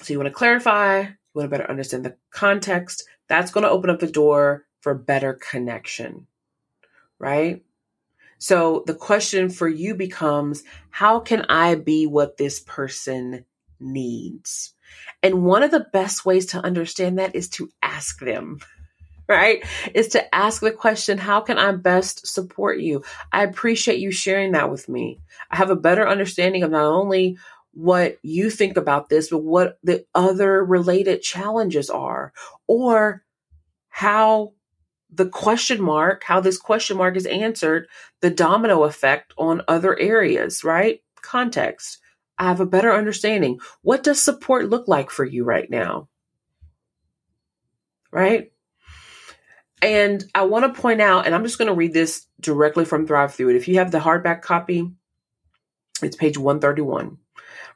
So 0.00 0.12
you 0.12 0.18
want 0.20 0.28
to 0.28 0.32
clarify, 0.32 1.00
you 1.00 1.08
want 1.34 1.46
to 1.46 1.50
better 1.50 1.68
understand 1.68 2.04
the 2.04 2.16
context. 2.30 3.02
That's 3.28 3.50
going 3.50 3.64
to 3.64 3.70
open 3.70 3.90
up 3.90 3.98
the 3.98 4.06
door 4.06 4.64
for 4.80 4.94
better 4.94 5.34
connection, 5.34 6.28
right? 7.18 7.64
So 8.38 8.84
the 8.86 8.94
question 8.94 9.50
for 9.50 9.66
you 9.66 9.96
becomes, 9.96 10.62
how 10.90 11.18
can 11.18 11.44
I 11.48 11.74
be 11.74 12.06
what 12.06 12.36
this 12.36 12.60
person 12.60 13.44
needs? 13.80 14.72
And 15.20 15.42
one 15.42 15.64
of 15.64 15.72
the 15.72 15.88
best 15.92 16.24
ways 16.24 16.46
to 16.46 16.64
understand 16.64 17.18
that 17.18 17.34
is 17.34 17.48
to 17.50 17.70
ask 17.82 18.20
them. 18.20 18.60
right? 19.28 19.64
Is 19.94 20.08
to 20.08 20.34
ask 20.34 20.60
the 20.60 20.70
question, 20.70 21.18
how 21.18 21.40
can 21.40 21.58
I 21.58 21.72
best 21.72 22.26
support 22.26 22.78
you? 22.80 23.02
I 23.32 23.42
appreciate 23.44 23.98
you 23.98 24.10
sharing 24.10 24.52
that 24.52 24.70
with 24.70 24.88
me. 24.88 25.20
I 25.50 25.56
have 25.56 25.70
a 25.70 25.76
better 25.76 26.06
understanding 26.06 26.62
of 26.62 26.70
not 26.70 26.84
only 26.84 27.38
what 27.72 28.18
you 28.22 28.50
think 28.50 28.76
about 28.76 29.08
this, 29.08 29.30
but 29.30 29.42
what 29.42 29.78
the 29.82 30.06
other 30.14 30.64
related 30.64 31.22
challenges 31.22 31.90
are, 31.90 32.32
or 32.66 33.22
how 33.88 34.52
the 35.10 35.28
question 35.28 35.82
mark, 35.82 36.22
how 36.24 36.40
this 36.40 36.58
question 36.58 36.96
mark 36.96 37.16
is 37.16 37.26
answered, 37.26 37.88
the 38.20 38.30
domino 38.30 38.84
effect 38.84 39.34
on 39.36 39.62
other 39.68 39.98
areas, 39.98 40.64
right? 40.64 41.02
Context. 41.20 41.98
I 42.38 42.44
have 42.44 42.60
a 42.60 42.66
better 42.66 42.92
understanding. 42.92 43.58
What 43.82 44.02
does 44.02 44.20
support 44.20 44.68
look 44.68 44.88
like 44.88 45.10
for 45.10 45.24
you 45.24 45.44
right 45.44 45.68
now? 45.70 46.08
Right? 48.10 48.52
And 49.86 50.24
I 50.34 50.46
want 50.46 50.64
to 50.74 50.80
point 50.80 51.00
out, 51.00 51.26
and 51.26 51.34
I'm 51.34 51.44
just 51.44 51.58
going 51.58 51.68
to 51.68 51.74
read 51.74 51.92
this 51.92 52.26
directly 52.40 52.84
from 52.84 53.06
Thrive 53.06 53.32
Through 53.32 53.50
It. 53.50 53.56
If 53.56 53.68
you 53.68 53.76
have 53.76 53.92
the 53.92 54.00
hardback 54.00 54.42
copy, 54.42 54.90
It's 56.02 56.16
page 56.16 56.36
131, 56.36 57.18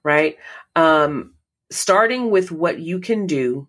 right? 0.03 0.37
Um, 0.75 1.35
starting 1.71 2.33
with 2.33 2.51
what 2.51 2.81
you 2.81 2.99
can 2.99 3.29
do 3.29 3.69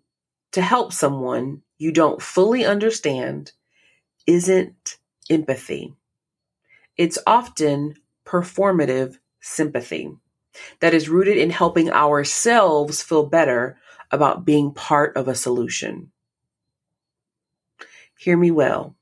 to 0.53 0.61
help 0.63 0.91
someone 0.91 1.61
you 1.77 1.91
don't 1.91 2.19
fully 2.19 2.65
understand 2.65 3.51
isn't 4.25 4.97
empathy. 5.29 5.93
It's 6.97 7.19
often 7.27 7.93
performative 8.25 9.19
sympathy 9.39 10.15
that 10.79 10.95
is 10.95 11.09
rooted 11.09 11.37
in 11.37 11.51
helping 11.51 11.91
ourselves 11.91 13.03
feel 13.03 13.27
better 13.27 13.77
about 14.09 14.45
being 14.45 14.73
part 14.73 15.15
of 15.15 15.27
a 15.27 15.35
solution. 15.35 16.11
Hear 18.21 18.37
me 18.37 18.51
well 18.51 18.95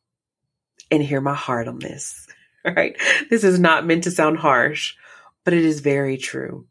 and 0.90 1.04
hear 1.04 1.20
my 1.20 1.36
heart 1.36 1.68
on 1.68 1.80
this. 1.80 2.26
All 2.64 2.74
right. 2.78 2.96
This 3.30 3.44
is 3.44 3.60
not 3.60 3.86
meant 3.86 4.06
to 4.06 4.12
sound 4.12 4.38
harsh, 4.38 4.96
but 5.44 5.54
it 5.54 5.66
is 5.66 5.82
very 5.82 6.16
true. 6.16 6.68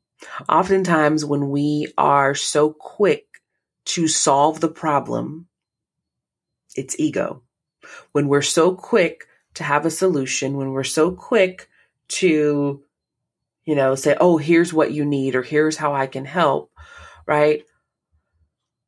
Oftentimes, 0.49 1.27
when 1.27 1.51
we 1.51 1.93
are 1.99 2.35
so 2.35 2.71
quick 2.73 3.27
to 3.85 4.09
solve 4.09 4.61
the 4.61 4.71
problem, 4.71 5.47
it's 6.75 6.99
ego. 6.99 7.43
When 8.13 8.29
we're 8.29 8.41
so 8.41 8.75
quick 8.75 9.27
to 9.53 9.63
have 9.63 9.85
a 9.85 9.91
solution, 9.91 10.57
when 10.57 10.73
we're 10.73 10.85
so 10.85 11.11
quick 11.11 11.69
to, 12.09 12.83
you 13.67 13.75
know, 13.75 13.95
say, 13.95 14.17
oh, 14.19 14.39
here's 14.39 14.73
what 14.73 14.93
you 14.93 15.05
need, 15.05 15.35
or 15.35 15.43
here's 15.43 15.77
how 15.77 15.93
I 15.93 16.07
can 16.07 16.25
help, 16.25 16.73
right? 17.27 17.63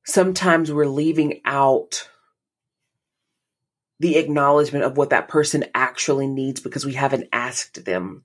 Sometimes 0.06 0.72
we're 0.72 0.86
leaving 0.86 1.42
out 1.44 2.08
the 4.00 4.16
acknowledgement 4.16 4.84
of 4.84 4.96
what 4.96 5.10
that 5.10 5.28
person 5.28 5.64
actually 5.74 6.26
needs 6.26 6.60
because 6.60 6.86
we 6.86 6.94
haven't 6.94 7.28
asked 7.32 7.84
them, 7.84 8.24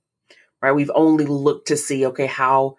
right? 0.62 0.72
We've 0.72 0.90
only 0.94 1.26
looked 1.26 1.68
to 1.68 1.76
see, 1.76 2.06
okay, 2.06 2.26
how 2.26 2.76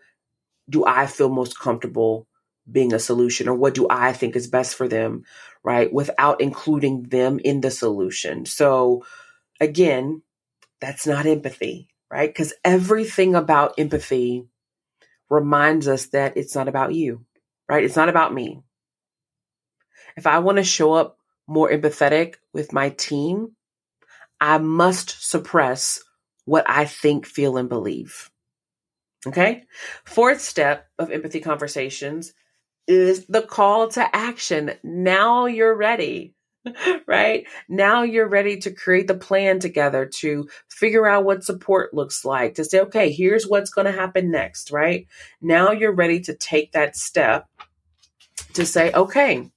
do 0.68 0.84
I 0.84 1.06
feel 1.06 1.30
most 1.30 1.60
comfortable 1.60 2.28
being 2.70 2.94
a 2.94 3.00
solution 3.00 3.48
or 3.48 3.54
what 3.54 3.76
do 3.76 3.88
I 3.90 4.14
think 4.14 4.36
is 4.36 4.48
best 4.48 4.76
for 4.76 4.88
them, 4.88 5.24
right? 5.64 5.94
Without 5.94 6.42
including 6.42 7.04
them 7.04 7.40
in 7.40 7.62
the 7.62 7.72
solution. 7.72 8.46
So 8.46 9.06
again, 9.62 10.24
that's 10.82 11.06
not 11.06 11.28
empathy, 11.28 11.90
right? 12.12 12.28
Because 12.30 12.54
everything 12.66 13.36
about 13.36 13.76
empathy 13.78 14.48
reminds 15.30 15.88
us 15.88 16.08
that 16.08 16.36
it's 16.36 16.56
not 16.56 16.68
about 16.68 16.96
you, 16.96 17.26
right? 17.70 17.84
It's 17.84 17.96
not 17.96 18.10
about 18.10 18.34
me. 18.34 18.64
If 20.18 20.26
I 20.26 20.40
want 20.40 20.58
to 20.58 20.64
show 20.64 20.94
up 20.94 21.17
more 21.48 21.70
empathetic 21.70 22.36
with 22.54 22.74
my 22.74 22.90
team, 22.90 23.56
I 24.40 24.58
must 24.58 25.30
suppress 25.30 26.04
what 26.46 26.66
I 26.70 26.86
think, 26.86 27.26
feel, 27.26 27.58
and 27.58 27.70
believe. 27.70 28.30
Okay. 29.26 29.64
Fourth 30.06 30.42
step 30.42 30.88
of 31.00 31.12
empathy 31.12 31.40
conversations 31.40 32.34
is 32.88 33.26
the 33.28 33.42
call 33.42 33.90
to 33.90 34.16
action. 34.16 34.72
Now 34.84 35.46
you're 35.46 35.76
ready, 35.76 36.36
right? 37.08 37.46
Now 37.68 38.04
you're 38.04 38.30
ready 38.30 38.58
to 38.60 38.72
create 38.72 39.08
the 39.08 39.16
plan 39.16 39.60
together 39.60 40.06
to 40.20 40.48
figure 40.70 41.08
out 41.08 41.26
what 41.26 41.44
support 41.44 41.94
looks 41.94 42.24
like, 42.24 42.56
to 42.56 42.64
say, 42.64 42.80
okay, 42.82 43.12
here's 43.12 43.48
what's 43.48 43.70
going 43.70 43.86
to 43.86 43.92
happen 43.92 44.32
next, 44.32 44.72
right? 44.72 45.08
Now 45.42 45.72
you're 45.72 45.94
ready 45.94 46.22
to 46.22 46.34
take 46.34 46.72
that 46.72 46.96
step 46.96 47.48
to 48.54 48.66
say, 48.66 48.92
okay, 48.94 49.52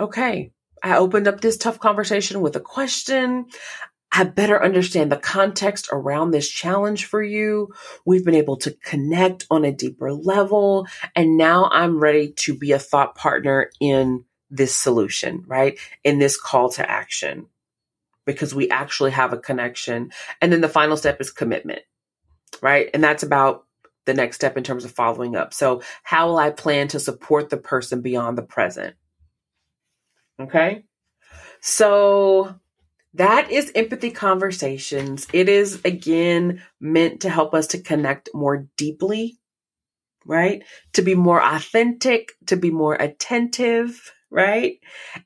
okay, 0.00 0.52
I 0.82 0.96
opened 0.96 1.28
up 1.28 1.40
this 1.40 1.56
tough 1.56 1.78
conversation 1.78 2.40
with 2.40 2.56
a 2.56 2.60
question. 2.60 3.46
I 4.14 4.24
better 4.24 4.62
understand 4.62 5.10
the 5.10 5.16
context 5.16 5.88
around 5.90 6.30
this 6.30 6.48
challenge 6.48 7.06
for 7.06 7.22
you. 7.22 7.72
We've 8.04 8.24
been 8.24 8.34
able 8.34 8.56
to 8.58 8.72
connect 8.84 9.46
on 9.50 9.64
a 9.64 9.72
deeper 9.72 10.12
level. 10.12 10.86
And 11.16 11.38
now 11.38 11.68
I'm 11.72 11.98
ready 11.98 12.32
to 12.40 12.54
be 12.54 12.72
a 12.72 12.78
thought 12.78 13.14
partner 13.14 13.70
in 13.80 14.24
this 14.50 14.76
solution, 14.76 15.44
right? 15.46 15.78
In 16.04 16.18
this 16.18 16.38
call 16.38 16.68
to 16.70 16.88
action 16.88 17.46
because 18.26 18.54
we 18.54 18.68
actually 18.68 19.12
have 19.12 19.32
a 19.32 19.38
connection. 19.38 20.12
And 20.42 20.52
then 20.52 20.60
the 20.60 20.68
final 20.68 20.98
step 20.98 21.20
is 21.20 21.30
commitment, 21.30 21.80
right? 22.60 22.90
And 22.92 23.02
that's 23.02 23.22
about 23.22 23.64
the 24.04 24.14
next 24.14 24.36
step 24.36 24.58
in 24.58 24.64
terms 24.64 24.84
of 24.84 24.90
following 24.92 25.36
up. 25.36 25.54
So 25.54 25.82
how 26.02 26.28
will 26.28 26.38
I 26.38 26.50
plan 26.50 26.88
to 26.88 27.00
support 27.00 27.48
the 27.48 27.56
person 27.56 28.02
beyond 28.02 28.36
the 28.36 28.42
present? 28.42 28.94
Okay. 30.40 30.84
So 31.60 32.54
that 33.14 33.50
is 33.50 33.72
empathy 33.74 34.10
conversations. 34.10 35.26
It 35.32 35.48
is 35.48 35.80
again 35.84 36.62
meant 36.80 37.20
to 37.22 37.30
help 37.30 37.54
us 37.54 37.68
to 37.68 37.82
connect 37.82 38.30
more 38.34 38.66
deeply, 38.76 39.38
right? 40.26 40.64
To 40.94 41.02
be 41.02 41.14
more 41.14 41.42
authentic, 41.42 42.32
to 42.46 42.56
be 42.56 42.70
more 42.70 42.94
attentive, 42.94 44.12
right? 44.30 44.78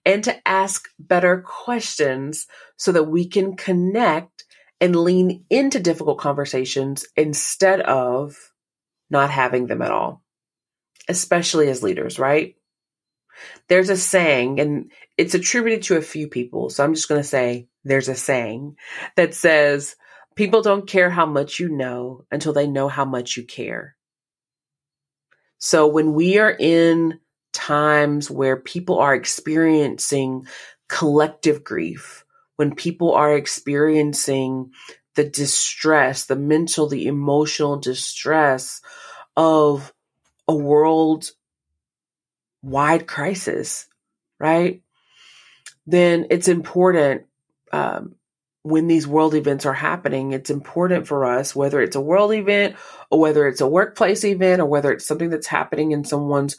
And 0.05 0.25
to 0.25 0.49
ask 0.49 0.89
better 0.99 1.43
questions 1.43 2.47
so 2.77 2.93
that 2.93 3.05
we 3.05 3.29
can 3.29 3.57
connect 3.57 4.45
and 4.81 4.97
lean 4.97 5.45
into 5.49 5.81
difficult 5.81 6.19
conversations 6.19 7.07
instead 7.17 7.81
of 7.81 8.37
not 9.09 9.31
having 9.31 9.67
them 9.67 9.81
at 9.81 9.93
all, 9.93 10.23
especially 11.09 11.69
as 11.69 11.83
leaders, 11.83 12.19
right? 12.19 12.57
There's 13.69 13.91
a 13.91 13.97
saying, 13.97 14.61
and 14.61 14.93
it's 15.17 15.35
attributed 15.35 15.83
to 15.85 15.97
a 15.97 16.03
few 16.03 16.29
people. 16.29 16.71
So 16.71 16.85
I'm 16.85 16.95
just 16.95 17.09
going 17.09 17.21
to 17.21 17.27
say 17.27 17.69
there's 17.85 18.09
a 18.09 18.15
saying 18.15 18.77
that 19.17 19.35
says, 19.35 19.97
People 20.37 20.61
don't 20.61 20.87
care 20.87 21.09
how 21.09 21.25
much 21.25 21.59
you 21.59 21.71
know 21.71 22.27
until 22.31 22.53
they 22.53 22.67
know 22.67 22.89
how 22.89 23.07
much 23.07 23.39
you 23.39 23.45
care. 23.45 23.97
So 25.59 25.87
when 25.87 26.13
we 26.13 26.39
are 26.39 26.55
in 26.57 27.19
times 27.55 28.31
where 28.31 28.57
people 28.57 28.99
are 28.99 29.15
experiencing 29.15 30.47
collective 30.89 31.65
grief, 31.65 32.25
when 32.57 32.75
people 32.75 33.15
are 33.15 33.35
experiencing 33.35 34.73
the 35.15 35.25
distress, 35.25 36.27
the 36.27 36.37
mental, 36.37 36.87
the 36.87 37.07
emotional 37.07 37.79
distress 37.79 38.83
of 39.37 39.93
a 40.47 40.55
world 40.55 41.31
wide 42.67 43.07
crisis, 43.07 43.87
right? 44.41 44.83
Then 45.87 46.27
it's 46.31 46.49
important 46.49 47.27
um, 47.73 48.17
when 48.63 48.89
these 48.89 49.07
world 49.07 49.35
events 49.35 49.65
are 49.67 49.73
happening, 49.73 50.33
it's 50.33 50.51
important 50.51 51.07
for 51.07 51.25
us, 51.25 51.55
whether 51.55 51.81
it's 51.81 51.95
a 51.95 52.01
world 52.01 52.35
event 52.35 52.75
or 53.09 53.21
whether 53.21 53.47
it's 53.47 53.61
a 53.61 53.69
workplace 53.69 54.25
event 54.25 54.61
or 54.61 54.67
whether 54.67 54.91
it's 54.91 55.07
something 55.07 55.31
that's 55.31 55.47
happening 55.47 55.93
in 55.93 56.05
someone's 56.05 56.57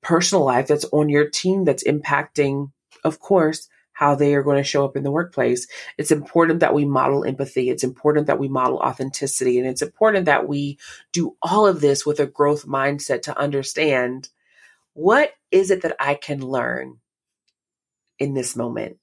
personal 0.00 0.44
life 0.44 0.68
that's 0.68 0.84
on 0.92 1.08
your 1.08 1.28
team 1.28 1.64
that's 1.64 1.82
impacting, 1.82 2.70
of 3.02 3.18
course, 3.18 3.68
how 3.92 4.14
they 4.14 4.36
are 4.36 4.44
going 4.44 4.58
to 4.58 4.62
show 4.62 4.84
up 4.84 4.96
in 4.96 5.02
the 5.02 5.10
workplace. 5.10 5.66
It's 5.98 6.12
important 6.12 6.60
that 6.60 6.72
we 6.72 6.84
model 6.84 7.24
empathy. 7.24 7.68
It's 7.68 7.82
important 7.82 8.28
that 8.28 8.38
we 8.38 8.46
model 8.46 8.78
authenticity. 8.78 9.58
And 9.58 9.66
it's 9.66 9.82
important 9.82 10.26
that 10.26 10.46
we 10.46 10.78
do 11.12 11.36
all 11.42 11.66
of 11.66 11.80
this 11.80 12.06
with 12.06 12.20
a 12.20 12.26
growth 12.26 12.64
mindset 12.64 13.22
to 13.22 13.36
understand 13.36 14.28
what 14.98 15.30
is 15.52 15.70
it 15.70 15.82
that 15.82 15.94
I 16.00 16.14
can 16.14 16.40
learn 16.40 16.96
in 18.18 18.34
this 18.34 18.56
moment? 18.56 18.96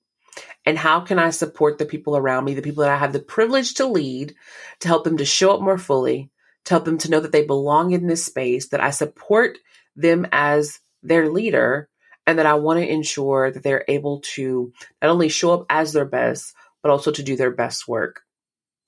And 0.65 0.77
how 0.77 0.99
can 0.99 1.19
I 1.19 1.29
support 1.29 1.77
the 1.77 1.85
people 1.85 2.17
around 2.17 2.43
me, 2.43 2.53
the 2.53 2.61
people 2.61 2.83
that 2.83 2.91
I 2.91 2.97
have 2.97 3.13
the 3.13 3.21
privilege 3.21 3.75
to 3.75 3.85
lead, 3.85 4.35
to 4.81 4.89
help 4.89 5.05
them 5.05 5.15
to 5.15 5.25
show 5.25 5.53
up 5.53 5.61
more 5.61 5.77
fully, 5.77 6.29
to 6.65 6.73
help 6.73 6.83
them 6.83 6.97
to 6.97 7.09
know 7.09 7.21
that 7.21 7.31
they 7.31 7.45
belong 7.45 7.93
in 7.93 8.07
this 8.07 8.25
space, 8.25 8.67
that 8.69 8.83
I 8.83 8.89
support 8.89 9.57
them 9.95 10.27
as 10.33 10.81
their 11.01 11.29
leader, 11.29 11.87
and 12.27 12.39
that 12.39 12.45
I 12.45 12.55
want 12.55 12.81
to 12.81 12.91
ensure 12.91 13.49
that 13.49 13.63
they're 13.63 13.85
able 13.87 14.19
to 14.35 14.73
not 15.01 15.11
only 15.11 15.29
show 15.29 15.53
up 15.53 15.65
as 15.69 15.93
their 15.93 16.03
best, 16.03 16.53
but 16.83 16.91
also 16.91 17.11
to 17.11 17.23
do 17.23 17.37
their 17.37 17.51
best 17.51 17.87
work. 17.87 18.19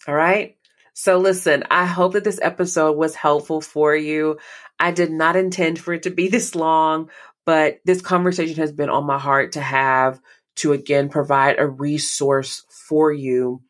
All 0.10 0.16
right. 0.16 0.58
So 0.94 1.20
listen, 1.20 1.64
I 1.70 1.86
hope 1.86 2.14
that 2.14 2.24
this 2.24 2.40
episode 2.42 2.98
was 2.98 3.14
helpful 3.14 3.62
for 3.62 3.96
you. 3.96 4.40
I 4.80 4.92
did 4.92 5.12
not 5.12 5.36
intend 5.36 5.80
for 5.80 5.94
it 5.94 6.04
to 6.04 6.10
be 6.10 6.28
this 6.28 6.56
long, 6.56 7.10
but 7.46 7.80
this 7.86 8.02
conversation 8.02 8.58
has 8.58 8.72
been 8.72 8.90
on 8.90 9.06
my 9.06 9.18
heart 9.18 9.54
to 9.54 9.62
have 9.62 10.20
to 10.58 10.74
again 10.74 11.10
provide 11.10 11.60
a 11.60 11.68
resource 11.68 12.66
for 12.70 13.12
you 13.12 13.62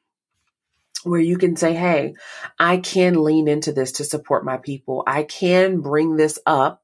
where 1.03 1.21
you 1.21 1.37
can 1.37 1.55
say, 1.55 1.73
Hey, 1.73 2.15
I 2.59 2.77
can 2.77 3.23
lean 3.23 3.47
into 3.47 3.71
this 3.71 3.93
to 3.93 4.03
support 4.03 4.45
my 4.45 4.57
people. 4.57 5.03
I 5.05 5.23
can 5.23 5.81
bring 5.81 6.15
this 6.15 6.39
up 6.45 6.83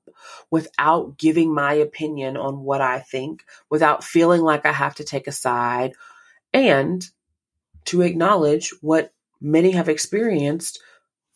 without 0.49 1.17
giving 1.17 1.53
my 1.53 1.73
opinion 1.73 2.37
on 2.37 2.59
what 2.59 2.81
I 2.81 2.99
think, 2.99 3.43
without 3.69 4.03
feeling 4.03 4.41
like 4.41 4.65
I 4.65 4.71
have 4.71 4.95
to 4.95 5.03
take 5.03 5.27
a 5.27 5.31
side, 5.31 5.93
and 6.53 7.05
to 7.85 8.01
acknowledge 8.01 8.73
what 8.81 9.11
many 9.41 9.71
have 9.71 9.89
experienced 9.89 10.79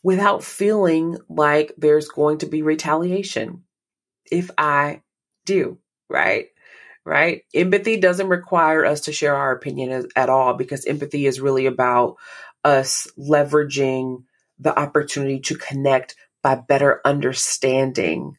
without 0.07 0.41
feeling 0.41 1.17
like 1.27 1.73
there's 1.77 2.07
going 2.07 2.37
to 2.37 2.45
be 2.45 2.61
retaliation 2.61 3.63
if 4.31 4.49
I 4.57 5.01
do, 5.45 5.79
right? 6.09 6.45
Right? 7.03 7.41
Empathy 7.53 7.99
doesn't 7.99 8.29
require 8.29 8.85
us 8.85 9.01
to 9.01 9.11
share 9.11 9.35
our 9.35 9.51
opinion 9.51 9.91
as, 9.91 10.07
at 10.15 10.29
all 10.29 10.53
because 10.53 10.85
empathy 10.85 11.25
is 11.25 11.41
really 11.41 11.65
about 11.65 12.15
us 12.63 13.09
leveraging 13.19 14.23
the 14.59 14.79
opportunity 14.79 15.41
to 15.41 15.55
connect 15.57 16.15
by 16.41 16.55
better 16.55 17.01
understanding 17.03 18.37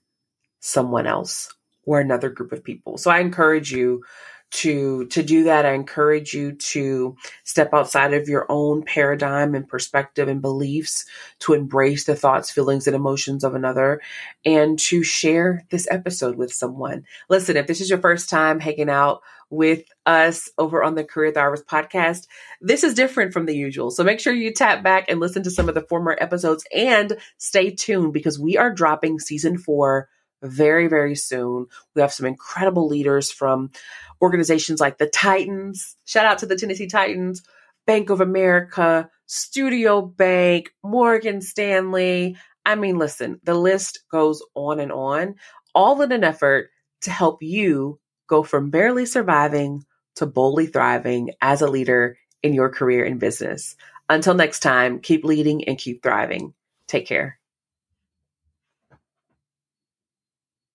someone 0.60 1.06
else 1.06 1.54
or 1.84 2.00
another 2.00 2.30
group 2.30 2.52
of 2.52 2.64
people. 2.64 2.96
So 2.96 3.10
I 3.10 3.18
encourage 3.18 3.72
you 3.72 4.04
to 4.50 5.06
to 5.06 5.22
do 5.22 5.44
that 5.44 5.66
i 5.66 5.72
encourage 5.72 6.32
you 6.32 6.52
to 6.52 7.16
step 7.44 7.74
outside 7.74 8.14
of 8.14 8.28
your 8.28 8.46
own 8.48 8.82
paradigm 8.82 9.54
and 9.54 9.68
perspective 9.68 10.28
and 10.28 10.40
beliefs 10.40 11.04
to 11.38 11.52
embrace 11.52 12.04
the 12.04 12.16
thoughts 12.16 12.50
feelings 12.50 12.86
and 12.86 12.96
emotions 12.96 13.44
of 13.44 13.54
another 13.54 14.00
and 14.44 14.78
to 14.78 15.02
share 15.02 15.64
this 15.70 15.86
episode 15.90 16.36
with 16.36 16.52
someone. 16.52 17.04
Listen 17.28 17.56
if 17.56 17.66
this 17.66 17.80
is 17.80 17.90
your 17.90 17.98
first 17.98 18.30
time 18.30 18.60
hanging 18.60 18.90
out 18.90 19.20
with 19.50 19.84
us 20.04 20.50
over 20.58 20.82
on 20.82 20.94
the 20.94 21.04
career 21.04 21.32
thrivers 21.32 21.64
podcast 21.64 22.26
this 22.60 22.84
is 22.84 22.94
different 22.94 23.32
from 23.32 23.46
the 23.46 23.56
usual. 23.56 23.90
So 23.90 24.04
make 24.04 24.20
sure 24.20 24.32
you 24.32 24.52
tap 24.52 24.82
back 24.82 25.06
and 25.08 25.20
listen 25.20 25.42
to 25.44 25.50
some 25.50 25.68
of 25.68 25.74
the 25.74 25.82
former 25.82 26.16
episodes 26.20 26.64
and 26.74 27.16
stay 27.38 27.70
tuned 27.70 28.12
because 28.12 28.38
we 28.38 28.56
are 28.56 28.72
dropping 28.72 29.20
season 29.20 29.56
four 29.56 30.08
very, 30.42 30.86
very 30.86 31.14
soon. 31.14 31.66
We 31.94 32.02
have 32.02 32.12
some 32.12 32.26
incredible 32.26 32.86
leaders 32.86 33.30
from 33.30 33.70
organizations 34.20 34.80
like 34.80 34.98
the 34.98 35.06
Titans. 35.08 35.96
Shout 36.04 36.26
out 36.26 36.38
to 36.38 36.46
the 36.46 36.56
Tennessee 36.56 36.86
Titans, 36.86 37.42
Bank 37.86 38.10
of 38.10 38.20
America, 38.20 39.08
Studio 39.26 40.02
Bank, 40.02 40.70
Morgan 40.82 41.40
Stanley. 41.40 42.36
I 42.64 42.74
mean, 42.74 42.98
listen, 42.98 43.40
the 43.44 43.54
list 43.54 44.00
goes 44.10 44.42
on 44.54 44.80
and 44.80 44.92
on, 44.92 45.36
all 45.74 46.00
in 46.02 46.12
an 46.12 46.24
effort 46.24 46.70
to 47.02 47.10
help 47.10 47.42
you 47.42 47.98
go 48.26 48.42
from 48.42 48.70
barely 48.70 49.06
surviving 49.06 49.84
to 50.16 50.26
boldly 50.26 50.66
thriving 50.66 51.30
as 51.40 51.62
a 51.62 51.70
leader 51.70 52.18
in 52.42 52.52
your 52.52 52.68
career 52.68 53.04
and 53.04 53.20
business. 53.20 53.76
Until 54.08 54.34
next 54.34 54.60
time, 54.60 55.00
keep 55.00 55.24
leading 55.24 55.68
and 55.68 55.78
keep 55.78 56.02
thriving. 56.02 56.54
Take 56.86 57.06
care. 57.06 57.37